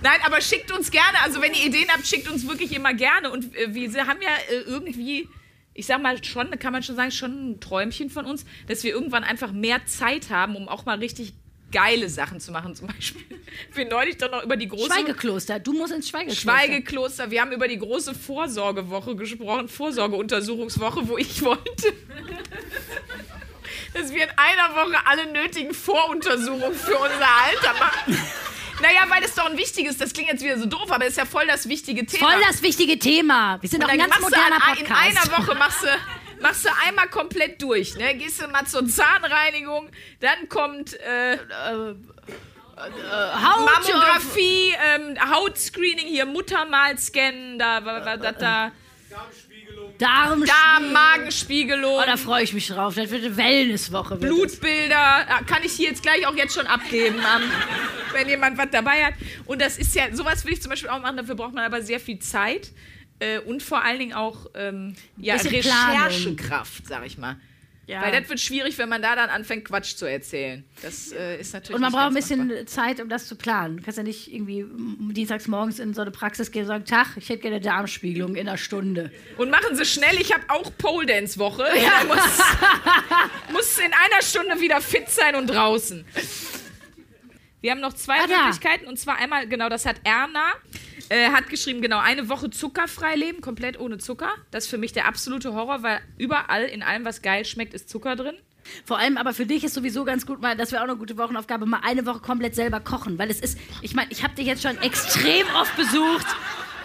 nein, 0.03 0.19
aber 0.25 0.41
schickt 0.41 0.73
uns 0.73 0.91
gerne, 0.91 1.21
also 1.23 1.41
wenn 1.41 1.55
ihr 1.55 1.67
Ideen 1.67 1.89
habt, 1.89 2.07
schickt 2.07 2.29
uns 2.29 2.47
wirklich 2.49 2.75
immer 2.75 2.95
gerne. 2.95 3.31
Und 3.31 3.55
äh, 3.57 3.75
wir 3.75 4.07
haben 4.07 4.21
ja 4.21 4.31
äh, 4.51 4.61
irgendwie, 4.67 5.29
ich 5.73 5.87
sag 5.87 6.03
mal 6.03 6.23
schon, 6.25 6.51
kann 6.59 6.73
man 6.73 6.83
schon 6.83 6.97
sagen, 6.97 7.11
schon 7.11 7.51
ein 7.51 7.61
Träumchen 7.61 8.11
von 8.11 8.27
uns, 8.27 8.45
dass 8.67 8.83
wir 8.83 8.93
irgendwann 8.93 9.25
einfach 9.25 9.53
mehr 9.53 9.87
Zeit 9.87 10.31
haben, 10.31 10.57
um 10.57 10.69
auch 10.69 10.85
mal 10.85 10.99
richtig 10.99 11.35
geile 11.75 12.09
Sachen 12.09 12.41
zu 12.41 12.53
machen. 12.53 12.75
Zum 12.75 12.87
Beispiel, 12.87 13.23
wir 13.75 13.85
neulich 13.87 14.17
doch 14.17 14.31
noch 14.31 14.45
über 14.45 14.57
die 14.57 14.69
große 14.69 14.87
Schweigekloster. 14.87 15.59
Du 15.59 15.73
musst 15.73 15.93
ins 15.93 16.09
Schweigekloster. 16.09 16.43
Schweigekloster. 16.43 17.31
Wir 17.31 17.41
haben 17.41 17.53
über 17.53 17.69
die 17.69 17.79
große 17.79 18.15
Vorsorgewoche 18.15 19.17
gesprochen, 19.17 19.69
Vorsorgeuntersuchungswoche, 19.69 21.09
wo 21.09 21.19
ich 21.19 21.43
wollte, 21.45 21.93
dass 23.93 24.13
wir 24.13 24.25
in 24.25 24.31
einer 24.37 24.75
Woche 24.75 24.97
alle 25.07 25.27
nötigen 25.33 25.75
Voruntersuchungen 25.75 26.75
für 26.75 26.97
unser 26.97 27.29
Alter 27.45 27.75
machen. 27.79 28.19
Naja, 28.83 29.03
weil 29.09 29.23
das 29.23 29.35
doch 29.35 29.47
ein 29.49 29.57
wichtiges, 29.57 29.97
das 29.99 30.13
klingt 30.13 30.29
jetzt 30.31 30.43
wieder 30.43 30.59
so 30.59 30.67
doof, 30.67 30.91
aber 30.91 31.05
es 31.05 31.11
ist 31.11 31.17
ja 31.19 31.25
voll 31.25 31.47
das 31.47 31.69
wichtige 31.69 32.05
Thema. 32.07 32.33
Voll 32.33 32.43
das 32.47 32.61
wichtige 32.63 32.99
Thema. 32.99 33.59
Wir 33.61 33.69
sind 33.69 33.81
Und 33.83 33.89
auch 33.89 33.93
ein 33.93 33.99
ganz 33.99 34.19
moderner 34.19 34.57
an, 34.67 34.77
in 34.77 34.85
Podcast. 34.85 35.31
einer 35.31 35.39
Woche 35.39 35.55
machst 35.57 35.83
du, 35.85 35.89
machst 36.43 36.65
du 36.65 36.69
einmal 36.87 37.09
komplett 37.09 37.63
durch. 37.63 37.95
Ne? 37.97 38.17
Gehst 38.17 38.43
du 38.43 38.49
mal 38.49 38.67
zur 38.67 38.87
Zahnreinigung, 38.87 39.89
dann 40.21 40.49
kommt 40.49 40.95
äh, 41.01 41.39
Haut, 42.77 43.71
Mammographie, 43.87 44.75
ähm, 44.97 45.17
Hautscreening, 45.31 46.09
hier 46.09 46.27
Muttermal 46.27 46.99
scannen, 46.99 47.59
da, 47.59 47.81
da, 47.81 48.17
da, 48.17 48.33
da, 48.33 48.73
da, 49.99 50.29
Darm, 50.29 50.45
da 50.45 50.81
Magenspiegelung, 50.93 51.99
Oh, 51.99 52.07
da 52.07 52.17
freue 52.17 52.43
ich 52.45 52.53
mich 52.53 52.67
drauf. 52.69 52.95
Das 52.95 53.11
wird 53.11 53.25
eine 53.25 53.37
Wellnesswoche. 53.37 54.21
wird. 54.21 54.21
Blutbilder, 54.21 54.97
Ah, 54.99 55.43
kann 55.47 55.63
ich 55.63 55.73
hier 55.73 55.89
jetzt 55.89 56.03
gleich 56.03 56.27
auch 56.27 56.35
jetzt 56.37 56.55
schon 56.55 56.67
abgeben, 56.67 57.17
wenn 58.13 58.29
jemand 58.29 58.59
was 58.59 58.69
dabei 58.71 59.05
hat. 59.05 59.15
Und 59.47 59.61
das 59.61 59.79
ist 59.79 59.95
ja, 59.95 60.15
sowas 60.15 60.45
will 60.45 60.53
ich 60.53 60.63
zum 60.63 60.71
Beispiel 60.71 60.91
auch 60.91 61.01
machen, 61.01 61.17
dafür 61.17 61.35
braucht 61.35 61.55
man 61.55 61.65
aber 61.65 61.83
sehr 61.83 62.01
viel 62.01 62.19
Zeit. 62.19 62.73
Äh, 63.21 63.39
und 63.39 63.63
vor 63.63 63.83
allen 63.85 63.99
Dingen 64.01 64.13
auch 64.13 64.47
ähm, 64.55 64.95
ja. 65.17 65.37
Recherchekraft, 65.37 66.87
sag 66.87 67.07
ich 67.07 67.17
mal. 67.19 67.37
Ja. 67.87 68.01
Weil 68.03 68.19
das 68.19 68.29
wird 68.29 68.41
schwierig, 68.41 68.79
wenn 68.79 68.89
man 68.89 69.03
da 69.03 69.15
dann 69.15 69.29
anfängt, 69.31 69.65
Quatsch 69.67 69.95
zu 69.97 70.07
erzählen. 70.07 70.65
Das 70.83 71.13
äh, 71.13 71.39
ist 71.41 71.53
natürlich. 71.53 71.75
Und 71.77 71.81
man 71.83 71.93
braucht 71.93 72.07
ein 72.07 72.15
bisschen 72.15 72.47
machbar. 72.49 72.67
Zeit, 72.67 73.01
um 73.01 73.09
das 73.09 73.27
zu 73.27 73.37
planen. 73.37 73.77
Du 73.77 73.83
kannst 73.83 73.99
ja 73.99 74.03
nicht 74.05 74.33
irgendwie 74.33 74.65
dienstags 75.13 75.47
morgens 75.49 75.79
in 75.79 75.93
so 75.95 76.01
eine 76.03 76.11
Praxis 76.11 76.51
gehen 76.51 76.63
und 76.63 76.69
sagen, 76.69 76.85
Tag, 76.87 77.09
ich 77.17 77.29
hätte 77.29 77.43
gerne 77.43 77.61
Darmspiegelung 77.61 78.37
in 78.37 78.49
einer 78.49 78.57
Stunde. 78.59 79.11
Und 79.37 79.51
machen 79.51 79.77
Sie 79.77 79.85
schnell, 79.85 80.15
ich 80.21 80.33
habe 80.33 80.45
auch 80.49 80.71
Pole 80.79 81.07
Dance 81.07 81.39
Woche. 81.39 81.65
Ja. 81.77 82.05
Muss, 82.07 82.39
muss 83.53 83.79
in 83.79 83.93
einer 83.93 84.23
Stunde 84.23 84.61
wieder 84.61 84.81
fit 84.81 85.09
sein 85.11 85.35
und 85.35 85.49
draußen. 85.49 86.05
Wir 87.61 87.71
haben 87.71 87.81
noch 87.81 87.95
zwei 87.95 88.17
Ah. 88.19 88.27
Möglichkeiten 88.47 88.87
und 88.87 88.99
zwar 88.99 89.17
einmal, 89.19 89.47
genau, 89.49 89.69
das 89.69 89.87
hat 89.87 89.97
Erna, 90.05 90.53
äh, 91.11 91.31
hat 91.31 91.49
geschrieben, 91.49 91.81
genau, 91.81 91.99
eine 91.99 92.29
Woche 92.29 92.51
zuckerfrei 92.51 93.17
leben, 93.17 93.41
komplett 93.41 93.79
ohne 93.79 93.99
Zucker. 93.99 94.31
Das 94.51 94.65
ist 94.65 94.71
für 94.71 94.79
mich 94.79 94.93
der 94.93 95.07
absolute 95.07 95.55
Horror, 95.55 95.83
weil 95.83 96.01
überall 96.19 96.65
in 96.65 96.83
allem, 96.83 97.05
was 97.05 97.23
geil 97.23 97.45
schmeckt, 97.45 97.75
ist 97.75 97.89
Zucker 97.89 98.17
drin. 98.17 98.37
Vor 98.85 98.99
allem 98.99 99.17
aber 99.17 99.35
für 99.35 99.47
dich 99.47 99.65
ist 99.65 99.75
sowieso 99.75 100.05
ganz 100.05 100.27
gut, 100.27 100.41
mal, 100.41 100.57
das 100.57 100.73
wäre 100.73 100.83
auch 100.83 100.89
eine 100.89 100.97
gute 100.97 101.19
Wochenaufgabe, 101.19 101.67
mal 101.67 101.81
eine 101.83 102.07
Woche 102.07 102.21
komplett 102.21 102.55
selber 102.55 102.81
kochen. 102.81 103.19
Weil 103.19 103.31
es 103.31 103.41
ist, 103.41 103.59
ich 103.83 103.95
meine, 103.95 104.11
ich 104.11 104.23
habe 104.23 104.35
dich 104.35 104.47
jetzt 104.47 104.63
schon 104.63 104.79
extrem 104.79 105.47
oft 105.55 105.77
besucht 105.77 106.27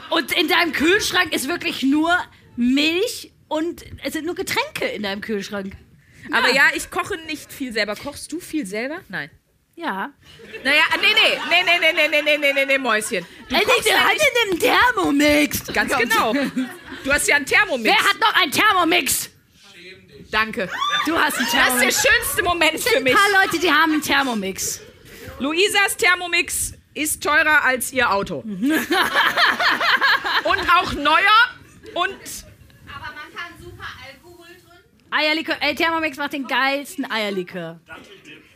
und 0.09 0.31
in 0.37 0.47
deinem 0.47 0.73
Kühlschrank 0.73 1.33
ist 1.33 1.47
wirklich 1.47 1.83
nur 1.83 2.11
Milch 2.55 3.31
und 3.47 3.83
es 4.03 4.13
sind 4.13 4.25
nur 4.25 4.35
Getränke 4.35 4.85
in 4.93 5.03
deinem 5.03 5.21
Kühlschrank. 5.21 5.75
Aber 6.31 6.53
ja, 6.53 6.63
ich 6.75 6.91
koche 6.91 7.17
nicht 7.27 7.51
viel 7.51 7.71
selber. 7.73 7.95
Kochst 7.95 8.31
du 8.31 8.39
viel 8.39 8.65
selber? 8.65 8.99
Nein. 9.07 9.29
Ja. 9.81 10.11
Naja, 10.65 10.83
nee, 10.99 11.07
nee, 11.13 11.39
nee, 11.49 11.63
nee, 11.63 11.79
nee, 11.79 11.93
nee, 11.93 12.07
nee, 12.09 12.21
nee, 12.21 12.37
nee, 12.37 12.53
nee, 12.53 12.65
nee, 12.65 12.77
Mäuschen. 12.77 13.25
Du 13.47 13.55
Ey, 13.55 13.63
kochst 13.63 13.85
der 13.85 13.93
ja 13.93 13.99
hat 14.03 14.11
nicht, 14.13 14.25
denn 14.43 14.51
den 14.51 14.59
Thermomix? 14.59 15.63
ganz 15.73 15.95
genau. 15.97 16.33
Du 17.05 17.13
hast 17.13 17.27
ja 17.29 17.37
einen 17.37 17.45
Thermomix. 17.45 17.85
Wer 17.89 17.97
hat 18.09 18.19
noch 18.19 18.33
einen 18.41 18.51
Thermomix? 18.51 19.29
Danke. 20.31 20.69
Du 21.05 21.17
hast 21.17 21.37
einen 21.37 21.45
Das 21.45 21.53
ist 21.53 21.53
der 21.53 21.63
Thermomix. 21.63 22.03
schönste 22.03 22.43
Moment 22.43 22.79
für 22.81 22.97
Ein 22.97 23.03
mich. 23.03 23.13
paar 23.15 23.29
Leute, 23.45 23.57
die 23.59 23.71
haben 23.71 23.93
einen 23.93 24.01
Thermomix. 24.01 24.81
Luisas 25.39 25.95
Thermomix 25.97 26.73
ist 26.93 27.23
teurer 27.23 27.63
als 27.63 27.93
ihr 27.93 28.11
Auto. 28.11 28.39
und 30.43 30.59
auch 30.75 30.91
neuer 30.93 31.39
und 31.93 32.09
Aber 32.93 33.13
man 33.13 33.33
kann 33.33 33.53
super 33.63 33.87
Alkohol 34.05 34.47
drin. 34.47 34.79
Eierlikör. 35.11 35.55
Ey, 35.61 35.73
Thermomix 35.75 36.17
macht 36.17 36.33
den 36.33 36.45
geilsten 36.47 37.09
Eierlikör. 37.09 37.79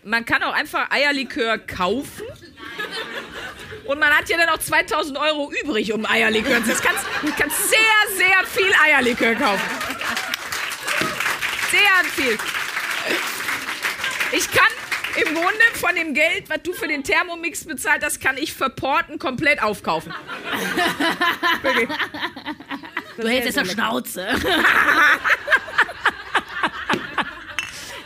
Man 0.03 0.25
kann 0.25 0.43
auch 0.43 0.53
einfach 0.53 0.89
Eierlikör 0.91 1.57
kaufen. 1.57 2.23
Und 3.85 3.99
man 3.99 4.09
hat 4.09 4.29
ja 4.29 4.37
dann 4.37 4.49
auch 4.49 4.59
2000 4.59 5.17
Euro 5.17 5.51
übrig, 5.63 5.91
um 5.93 6.05
Eierlikör 6.05 6.63
zu. 6.63 6.71
Kannst, 6.73 7.05
du 7.21 7.31
kannst 7.37 7.69
sehr, 7.69 8.17
sehr 8.17 8.45
viel 8.45 8.71
Eierlikör 8.85 9.35
kaufen. 9.35 9.61
Sehr 11.69 12.11
viel. 12.11 12.37
Ich 14.31 14.49
kann 14.51 14.67
im 15.15 15.35
Grunde 15.35 15.63
von 15.73 15.95
dem 15.95 16.13
Geld, 16.13 16.49
was 16.49 16.63
du 16.63 16.73
für 16.73 16.87
den 16.87 17.03
Thermomix 17.03 17.65
bezahlt 17.65 18.03
hast, 18.03 18.19
kann 18.19 18.37
ich 18.37 18.53
verporten 18.53 19.19
komplett 19.19 19.61
aufkaufen. 19.61 20.13
Wirklich. 21.61 21.89
Du 23.17 23.27
hältst 23.27 23.45
jetzt 23.45 23.57
eine 23.59 23.69
Schnauze. 23.69 24.27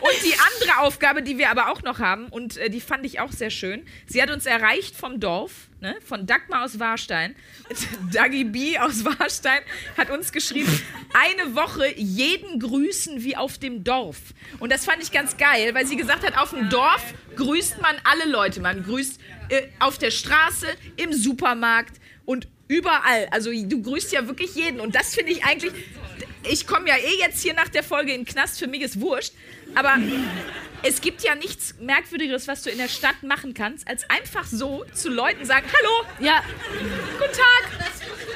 Und 0.08 0.24
die 0.24 0.34
andere 0.34 0.80
Aufgabe, 0.80 1.22
die 1.22 1.38
wir 1.38 1.50
aber 1.50 1.70
auch 1.72 1.82
noch 1.82 2.00
haben, 2.00 2.28
und 2.28 2.58
äh, 2.58 2.70
die 2.70 2.82
fand 2.82 3.06
ich 3.06 3.20
auch 3.20 3.32
sehr 3.32 3.50
schön, 3.50 3.86
sie 4.06 4.22
hat 4.22 4.30
uns 4.32 4.46
erreicht 4.46 4.96
vom 4.96 5.20
Dorf, 5.20 5.52
ne, 5.82 5.96
von 6.06 6.26
Dagmar 6.26 6.64
aus 6.64 6.80
Warstein. 6.80 7.36
Dagi 8.14 8.46
B 8.46 8.78
aus 8.78 9.04
Warstein 9.04 9.62
hat 9.98 10.10
uns 10.10 10.32
geschrieben, 10.32 10.72
eine 11.14 11.56
Woche 11.56 11.94
jeden 11.96 12.60
grüßen 12.60 13.24
wie 13.24 13.36
auf 13.36 13.58
dem 13.58 13.84
Dorf. 13.84 14.18
Und 14.60 14.72
das 14.72 14.86
fand 14.86 15.04
ich 15.04 15.12
ganz 15.12 15.38
geil, 15.38 15.74
weil 15.74 15.86
sie 15.86 15.98
gesagt 15.98 16.26
hat, 16.26 16.38
auf 16.38 16.52
dem 16.52 16.70
Dorf 16.70 17.14
grüßt 17.36 17.82
man 17.82 17.96
alle 18.04 18.30
Leute. 18.30 18.62
Man 18.62 18.84
grüßt 18.84 19.20
äh, 19.50 19.64
auf 19.80 19.98
der 19.98 20.12
Straße, 20.12 20.68
im 20.96 21.14
Supermarkt 21.14 22.00
und 22.26 22.48
überall. 22.68 23.28
Also 23.32 23.52
du 23.52 23.82
grüßt 23.82 24.12
ja 24.12 24.28
wirklich 24.28 24.56
jeden. 24.56 24.80
Und 24.80 24.96
das 24.96 25.16
finde 25.16 25.32
ich 25.32 25.44
eigentlich. 25.44 25.74
Ich 26.50 26.66
komme 26.68 26.88
ja 26.90 26.96
eh 26.98 27.20
jetzt 27.20 27.42
hier 27.42 27.54
nach 27.54 27.70
der 27.70 27.84
Folge 27.84 28.14
in 28.14 28.22
den 28.24 28.26
Knast, 28.34 28.60
für 28.60 28.68
mich 28.68 28.82
ist 28.82 29.00
wurscht. 29.00 29.34
Aber 29.76 29.96
es 30.84 31.02
gibt 31.02 31.24
ja 31.24 31.36
nichts 31.36 31.76
Merkwürdigeres, 31.80 32.48
was 32.48 32.64
du 32.64 32.70
in 32.70 32.78
der 32.78 32.88
Stadt 32.88 33.22
machen 33.24 33.54
kannst, 33.54 33.88
als 33.88 34.10
einfach 34.10 34.46
so 34.46 34.86
zu 34.94 35.10
Leuten 35.10 35.46
sagen: 35.46 35.66
Hallo, 35.68 36.08
Ja, 36.26 36.44
guten 37.20 37.34
Tag. 37.34 37.70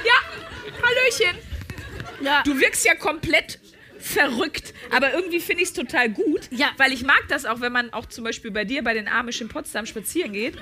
Ja, 0.06 0.82
Hallöchen. 0.84 1.38
ja. 2.22 2.44
Du 2.44 2.60
wirkst 2.60 2.86
ja 2.86 2.96
komplett 2.96 3.60
verrückt, 4.00 4.74
aber 4.90 5.14
irgendwie 5.14 5.40
finde 5.40 5.62
ich 5.62 5.70
es 5.70 5.74
total 5.74 6.10
gut, 6.10 6.42
Ja. 6.50 6.72
weil 6.78 6.92
ich 6.92 7.04
mag 7.04 7.22
das 7.30 7.46
auch, 7.46 7.62
wenn 7.62 7.72
man 7.72 7.94
auch 7.94 8.08
zum 8.08 8.24
Beispiel 8.24 8.50
bei 8.50 8.66
dir 8.66 8.84
bei 8.84 8.96
den 8.96 9.08
Amish 9.08 9.42
in 9.42 9.48
Potsdam 9.48 9.86
spazieren 9.86 10.34
geht. 10.34 10.56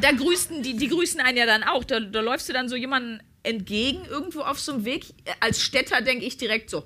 Da 0.00 0.10
grüßen 0.10 0.62
die, 0.64 0.76
die 0.76 0.88
grüßen 0.88 1.20
einen 1.20 1.38
ja 1.38 1.46
dann 1.46 1.62
auch. 1.62 1.84
Da, 1.84 2.00
da 2.00 2.20
läufst 2.20 2.48
du 2.48 2.52
dann 2.52 2.68
so 2.68 2.74
jemanden 2.74 3.20
entgegen 3.42 4.04
irgendwo 4.06 4.40
auf 4.40 4.58
so 4.58 4.72
einem 4.72 4.84
Weg. 4.84 5.06
Als 5.40 5.62
Städter 5.62 6.00
denke 6.00 6.24
ich 6.24 6.36
direkt 6.36 6.70
so. 6.70 6.84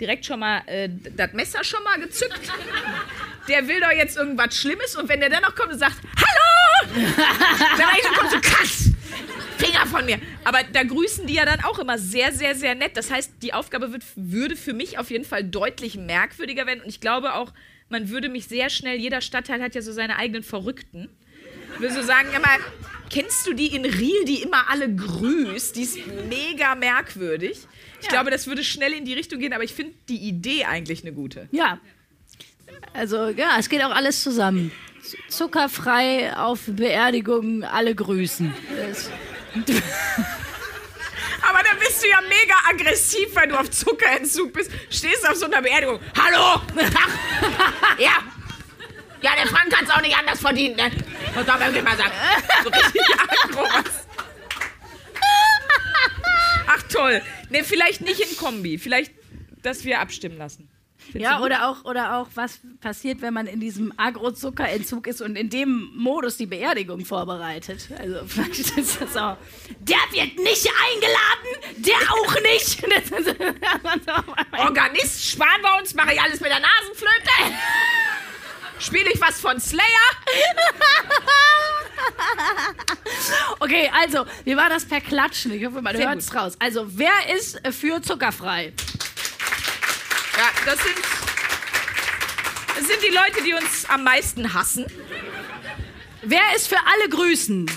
Direkt 0.00 0.26
schon 0.26 0.40
mal 0.40 0.62
äh, 0.66 0.88
das 1.16 1.32
Messer 1.32 1.62
schon 1.62 1.82
mal 1.84 1.98
gezückt. 2.00 2.40
Der 3.48 3.68
will 3.68 3.80
doch 3.80 3.92
jetzt 3.92 4.16
irgendwas 4.16 4.56
Schlimmes 4.56 4.96
und 4.96 5.08
wenn 5.08 5.20
der 5.20 5.28
dann 5.28 5.42
noch 5.42 5.54
kommt 5.54 5.72
und 5.72 5.78
sagt, 5.78 5.96
Hallo! 6.16 6.42
dann 7.78 7.88
eigentlich 7.88 8.16
kommt 8.16 8.30
so 8.30 8.40
krass. 8.40 8.90
Finger 9.58 9.86
von 9.86 10.04
mir. 10.04 10.18
Aber 10.44 10.60
da 10.72 10.82
grüßen 10.82 11.26
die 11.26 11.34
ja 11.34 11.44
dann 11.44 11.62
auch 11.62 11.78
immer 11.78 11.98
sehr, 11.98 12.32
sehr, 12.32 12.54
sehr 12.54 12.74
nett. 12.74 12.96
Das 12.96 13.10
heißt, 13.10 13.34
die 13.42 13.54
Aufgabe 13.54 13.92
wird, 13.92 14.02
würde 14.16 14.56
für 14.56 14.72
mich 14.72 14.98
auf 14.98 15.10
jeden 15.10 15.24
Fall 15.24 15.44
deutlich 15.44 15.96
merkwürdiger 15.96 16.66
werden. 16.66 16.80
Und 16.80 16.88
ich 16.88 17.00
glaube 17.00 17.34
auch, 17.34 17.52
man 17.88 18.08
würde 18.08 18.28
mich 18.28 18.46
sehr 18.46 18.70
schnell, 18.70 18.98
jeder 18.98 19.20
Stadtteil 19.20 19.62
hat 19.62 19.74
ja 19.74 19.82
so 19.82 19.92
seine 19.92 20.16
eigenen 20.16 20.42
Verrückten. 20.42 21.08
Ich 21.74 21.80
würde 21.80 21.94
so 21.94 22.02
sagen, 22.02 22.28
ja 22.32 22.38
mal, 22.38 22.58
kennst 23.10 23.46
du 23.46 23.52
die 23.54 23.74
in 23.74 23.84
Riel, 23.84 24.24
die 24.24 24.42
immer 24.42 24.68
alle 24.70 24.94
grüßt? 24.94 25.76
Die 25.76 25.82
ist 25.82 25.98
mega 26.28 26.74
merkwürdig. 26.74 27.66
Ich 28.00 28.08
glaube, 28.08 28.30
das 28.30 28.46
würde 28.46 28.64
schnell 28.64 28.92
in 28.92 29.04
die 29.04 29.14
Richtung 29.14 29.38
gehen, 29.38 29.52
aber 29.52 29.64
ich 29.64 29.74
finde 29.74 29.94
die 30.08 30.16
Idee 30.16 30.64
eigentlich 30.64 31.02
eine 31.02 31.12
gute. 31.12 31.48
Ja. 31.52 31.78
Also 32.92 33.28
ja, 33.28 33.56
es 33.58 33.68
geht 33.68 33.82
auch 33.82 33.94
alles 33.94 34.22
zusammen. 34.22 34.72
Zuckerfrei 35.28 36.36
auf 36.36 36.60
Beerdigungen, 36.66 37.64
alle 37.64 37.94
grüßen. 37.94 38.52
Aber 41.42 41.60
dann 41.64 41.78
bist 41.78 42.02
du 42.02 42.08
ja 42.08 42.20
mega 42.22 42.54
aggressiv, 42.70 43.34
wenn 43.34 43.50
du 43.50 43.58
auf 43.58 43.68
Zuckerentzug 43.70 44.52
bist. 44.52 44.70
Stehst 44.90 45.28
auf 45.28 45.36
so 45.36 45.46
einer 45.46 45.60
Beerdigung. 45.60 45.98
Hallo! 46.16 46.60
Ja. 47.98 48.12
Ja, 49.20 49.30
der 49.36 49.46
Frank 49.46 49.70
kann 49.70 49.84
es 49.84 49.90
auch 49.90 50.00
nicht 50.00 50.16
anders 50.16 50.40
verdienen, 50.40 50.76
ne? 50.76 50.90
Was 51.34 51.46
soll 51.46 51.58
man 51.58 51.84
mal 51.84 51.96
sagen? 51.96 52.12
So 52.62 52.68
richtig 52.70 53.02
aggro, 53.44 53.62
was? 53.62 54.06
Ach 56.66 56.82
toll. 56.84 57.22
Ne, 57.50 57.64
vielleicht 57.64 58.00
nicht 58.02 58.20
in 58.20 58.36
Kombi. 58.36 58.78
Vielleicht, 58.78 59.12
dass 59.62 59.84
wir 59.84 60.00
abstimmen 60.00 60.38
lassen. 60.38 60.68
Ja, 61.14 61.40
oder 61.40 61.68
auch, 61.68 61.84
oder 61.84 62.16
auch, 62.16 62.28
was 62.34 62.60
passiert, 62.80 63.22
wenn 63.22 63.34
man 63.34 63.46
in 63.46 63.60
diesem 63.60 63.92
Agro-Zuckerentzug 63.96 65.06
ist 65.06 65.20
und 65.20 65.36
in 65.36 65.50
dem 65.50 65.90
Modus 65.94 66.36
die 66.36 66.46
Beerdigung 66.46 67.04
vorbereitet. 67.04 67.88
Also 67.98 68.20
vielleicht 68.26 68.78
ist 68.78 69.00
das 69.00 69.16
auch. 69.16 69.36
Der 69.80 69.98
wird 70.12 70.38
nicht 70.38 70.68
eingeladen, 70.90 71.76
der 71.78 71.96
auch 72.12 72.34
nicht. 72.42 72.82
Organist 74.58 75.30
sparen 75.30 75.60
wir 75.62 75.78
uns, 75.80 75.94
mache 75.94 76.14
ich 76.14 76.20
alles 76.20 76.40
mit 76.40 76.50
der 76.50 76.60
Nasenflöte. 76.60 77.56
Spiele 78.82 79.12
ich 79.12 79.20
was 79.20 79.40
von 79.40 79.60
Slayer? 79.60 79.80
okay, 83.60 83.88
also, 83.94 84.26
wie 84.44 84.56
war 84.56 84.68
das 84.68 84.84
per 84.84 85.00
Klatschen? 85.00 85.52
Ich 85.52 85.64
hoffe, 85.64 85.80
man 85.80 85.96
hört 85.96 86.18
es 86.18 86.34
raus. 86.34 86.54
Also, 86.58 86.86
wer 86.88 87.12
ist 87.36 87.60
für 87.70 88.02
zuckerfrei? 88.02 88.72
Ja, 90.36 90.50
das 90.64 90.82
sind, 90.82 90.96
das 92.76 92.88
sind 92.88 93.02
die 93.02 93.14
Leute, 93.14 93.44
die 93.44 93.54
uns 93.54 93.88
am 93.88 94.02
meisten 94.02 94.52
hassen. 94.52 94.84
Wer 96.22 96.56
ist 96.56 96.66
für 96.66 96.78
alle 96.78 97.08
Grüßen? 97.08 97.70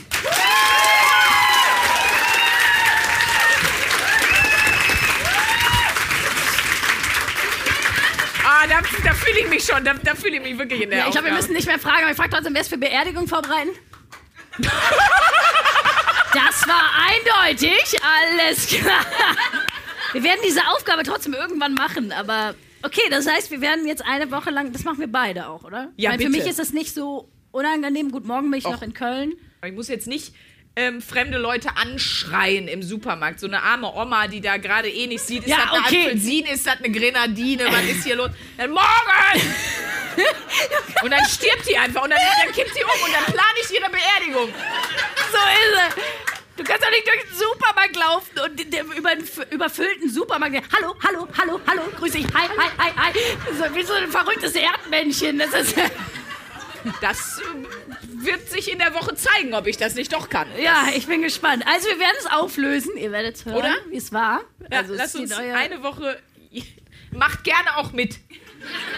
Da, 8.67 8.81
da 9.03 9.13
fühle 9.13 9.39
ich 9.39 9.49
mich 9.49 9.63
schon, 9.63 9.83
da, 9.83 9.93
da 9.93 10.15
fühle 10.15 10.37
ich 10.37 10.43
mich 10.43 10.57
wirklich 10.57 10.81
in 10.81 10.89
der 10.89 10.99
Ja, 10.99 11.05
ich 11.05 11.11
glaube, 11.11 11.27
wir 11.27 11.33
müssen 11.33 11.53
nicht 11.53 11.67
mehr 11.67 11.79
fragen, 11.79 12.03
aber 12.03 12.11
ich 12.11 12.17
frage 12.17 12.29
trotzdem, 12.31 12.53
wer 12.53 12.61
ist 12.61 12.69
für 12.69 12.77
Beerdigung 12.77 13.27
vorbereiten? 13.27 13.69
Das 16.33 16.67
war 16.67 16.91
eindeutig, 17.07 17.95
alles 18.01 18.67
klar. 18.67 19.05
Wir 20.13 20.23
werden 20.23 20.39
diese 20.45 20.61
Aufgabe 20.67 21.03
trotzdem 21.03 21.33
irgendwann 21.33 21.73
machen, 21.73 22.11
aber 22.11 22.55
okay, 22.83 23.01
das 23.09 23.27
heißt, 23.27 23.51
wir 23.51 23.61
werden 23.61 23.87
jetzt 23.87 24.03
eine 24.05 24.31
Woche 24.31 24.49
lang, 24.49 24.71
das 24.73 24.83
machen 24.83 24.99
wir 24.99 25.11
beide 25.11 25.47
auch, 25.49 25.63
oder? 25.63 25.91
Ja, 25.97 26.11
Weil 26.11 26.19
für 26.19 26.25
bitte. 26.25 26.37
mich 26.39 26.49
ist 26.49 26.59
das 26.59 26.73
nicht 26.73 26.93
so 26.93 27.29
unangenehm. 27.51 28.11
Gut, 28.11 28.25
morgen 28.25 28.49
bin 28.51 28.59
ich 28.59 28.65
noch 28.65 28.81
in 28.81 28.93
Köln. 28.93 29.33
Aber 29.59 29.69
ich 29.69 29.75
muss 29.75 29.87
jetzt 29.87 30.07
nicht 30.07 30.33
ähm, 30.75 31.01
fremde 31.01 31.37
Leute 31.37 31.69
anschreien 31.77 32.67
im 32.67 32.83
Supermarkt. 32.83 33.39
So 33.39 33.47
eine 33.47 33.63
arme 33.63 33.91
Oma, 33.93 34.27
die 34.27 34.41
da 34.41 34.57
gerade 34.57 34.89
eh 34.89 35.07
nicht 35.07 35.21
sieht. 35.25 35.43
Ist 35.43 35.49
Ja, 35.49 35.57
das 35.57 35.71
eine 35.71 35.79
okay. 35.85 36.05
Apfelsine? 36.05 36.51
Ist 36.51 36.67
das 36.67 36.77
eine 36.79 36.91
Grenadine? 36.91 37.65
Was 37.71 37.83
ist 37.85 38.03
hier 38.03 38.15
los? 38.15 38.29
Dann 38.57 38.71
morgen! 38.71 38.85
und 41.03 41.11
dann 41.11 41.25
stirbt 41.25 41.67
die 41.69 41.77
einfach 41.77 42.03
und 42.03 42.09
dann, 42.09 42.19
dann 42.43 42.53
kippt 42.53 42.73
sie 42.73 42.83
um 42.83 43.03
und 43.05 43.13
dann 43.13 43.25
plane 43.25 43.57
ich 43.61 43.71
ihre 43.71 43.89
Beerdigung. 43.89 44.49
So 45.31 45.37
ist 45.37 45.97
es. 45.97 46.03
Du 46.57 46.63
kannst 46.63 46.83
doch 46.85 46.89
nicht 46.89 47.05
durch 47.05 47.21
den 47.21 47.37
Supermarkt 47.37 47.95
laufen 47.97 48.39
und 48.45 48.73
dem 48.73 48.91
über 48.93 49.09
einen 49.09 49.27
überfüllten 49.51 50.09
Supermarkt. 50.09 50.55
Hallo, 50.73 50.95
hallo, 51.05 51.27
hallo, 51.37 51.59
hallo, 51.67 51.81
grüß 51.97 52.13
dich. 52.13 52.25
Hi, 52.33 52.47
hi, 52.57 52.69
hi, 52.77 52.91
hi. 52.95 53.11
So, 53.57 53.75
wie 53.75 53.83
so 53.83 53.93
ein 53.93 54.09
verrücktes 54.09 54.55
Erdmännchen. 54.55 55.37
Das 55.39 55.53
ist. 55.53 55.75
Das 57.01 57.39
äh, 57.39 58.25
wird 58.25 58.49
sich 58.49 58.71
in 58.71 58.79
der 58.79 58.93
Woche 58.93 59.15
zeigen, 59.15 59.53
ob 59.53 59.67
ich 59.67 59.77
das 59.77 59.95
nicht 59.95 60.13
doch 60.13 60.29
kann. 60.29 60.47
Ja, 60.61 60.87
ich 60.95 61.07
bin 61.07 61.21
gespannt. 61.21 61.63
Also, 61.67 61.87
wir 61.89 61.99
werden 61.99 62.15
es 62.19 62.25
auflösen. 62.27 62.97
Ihr 62.97 63.11
werdet 63.11 63.43
hören, 63.45 63.73
wie 63.89 63.97
es 63.97 64.11
war. 64.13 64.41
Ja, 64.71 64.79
also, 64.79 64.93
es 64.93 64.99
lass 64.99 65.15
ist 65.15 65.21
uns 65.21 65.31
eine 65.33 65.83
Woche. 65.83 66.19
Macht 67.11 67.43
gerne 67.43 67.77
auch 67.77 67.91
mit. 67.93 68.17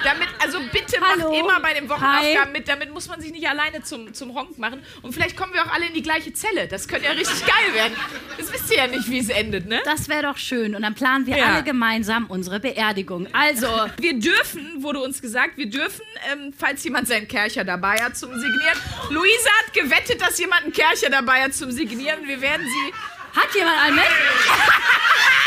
Damit, 0.07 0.27
also 0.41 0.59
bitte 0.71 0.97
Hallo. 1.01 1.29
macht 1.31 1.39
immer 1.39 1.59
bei 1.59 1.73
den 1.73 1.89
Wochenaufgaben 1.89 2.45
Hi. 2.45 2.51
mit. 2.51 2.67
Damit 2.67 2.93
muss 2.93 3.07
man 3.09 3.19
sich 3.19 3.31
nicht 3.31 3.47
alleine 3.49 3.83
zum, 3.83 4.13
zum 4.13 4.33
Honk 4.33 4.57
machen. 4.57 4.81
Und 5.01 5.13
vielleicht 5.13 5.35
kommen 5.35 5.53
wir 5.53 5.61
auch 5.65 5.71
alle 5.73 5.85
in 5.87 5.93
die 5.93 6.01
gleiche 6.01 6.31
Zelle. 6.33 6.67
Das 6.67 6.87
könnte 6.87 7.05
ja 7.07 7.11
richtig 7.11 7.45
geil 7.45 7.73
werden. 7.73 7.93
Das 8.37 8.51
wisst 8.53 8.71
ihr 8.71 8.77
ja 8.77 8.87
nicht, 8.87 9.09
wie 9.09 9.19
es 9.19 9.29
endet, 9.29 9.65
ne? 9.67 9.81
Das 9.85 10.07
wäre 10.07 10.23
doch 10.23 10.37
schön. 10.37 10.75
Und 10.75 10.81
dann 10.83 10.95
planen 10.95 11.25
wir 11.25 11.37
Ja. 11.37 11.45
alle 11.53 11.63
gemeinsam 11.63 12.25
unsere 12.27 12.59
Beerdigung. 12.59 13.27
Also, 13.33 13.67
Wir 13.99 14.17
dürfen, 14.19 14.81
wurde 14.83 14.99
uns 14.99 15.21
gesagt, 15.21 15.57
wir 15.57 15.69
dürfen, 15.69 16.01
ähm, 16.31 16.53
falls 16.57 16.83
jemand 16.83 17.07
seinen 17.07 17.27
Kercher 17.27 17.63
dabei 17.63 17.97
hat 17.97 18.15
zum 18.17 18.31
Signieren. 18.33 18.79
Luisa 19.09 19.49
hat 19.63 19.73
gewettet, 19.73 20.21
dass 20.21 20.37
jemand 20.39 20.63
einen 20.63 20.73
Kercher 20.73 21.09
dabei 21.09 21.43
hat 21.43 21.53
zum 21.53 21.71
Signieren. 21.71 22.27
Wir 22.27 22.39
werden 22.41 22.65
sie. 22.65 22.93
hat 23.39 23.53
jemand 23.55 23.77
einen 23.81 23.95
mit? 23.95 24.05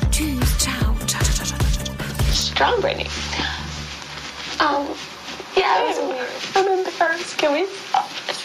choose 0.21 0.57
chow. 0.63 0.95
chow, 1.07 1.19
chow, 1.19 1.45
chow 1.45 2.31
Strong, 2.31 2.81
Brittany. 2.81 3.05
Um, 4.59 4.85
oh, 4.85 4.97
yeah, 5.57 5.93
I 6.55 6.61
remember 6.61 6.91
first. 6.91 7.37
Can 7.39 7.53
we? 7.53 8.40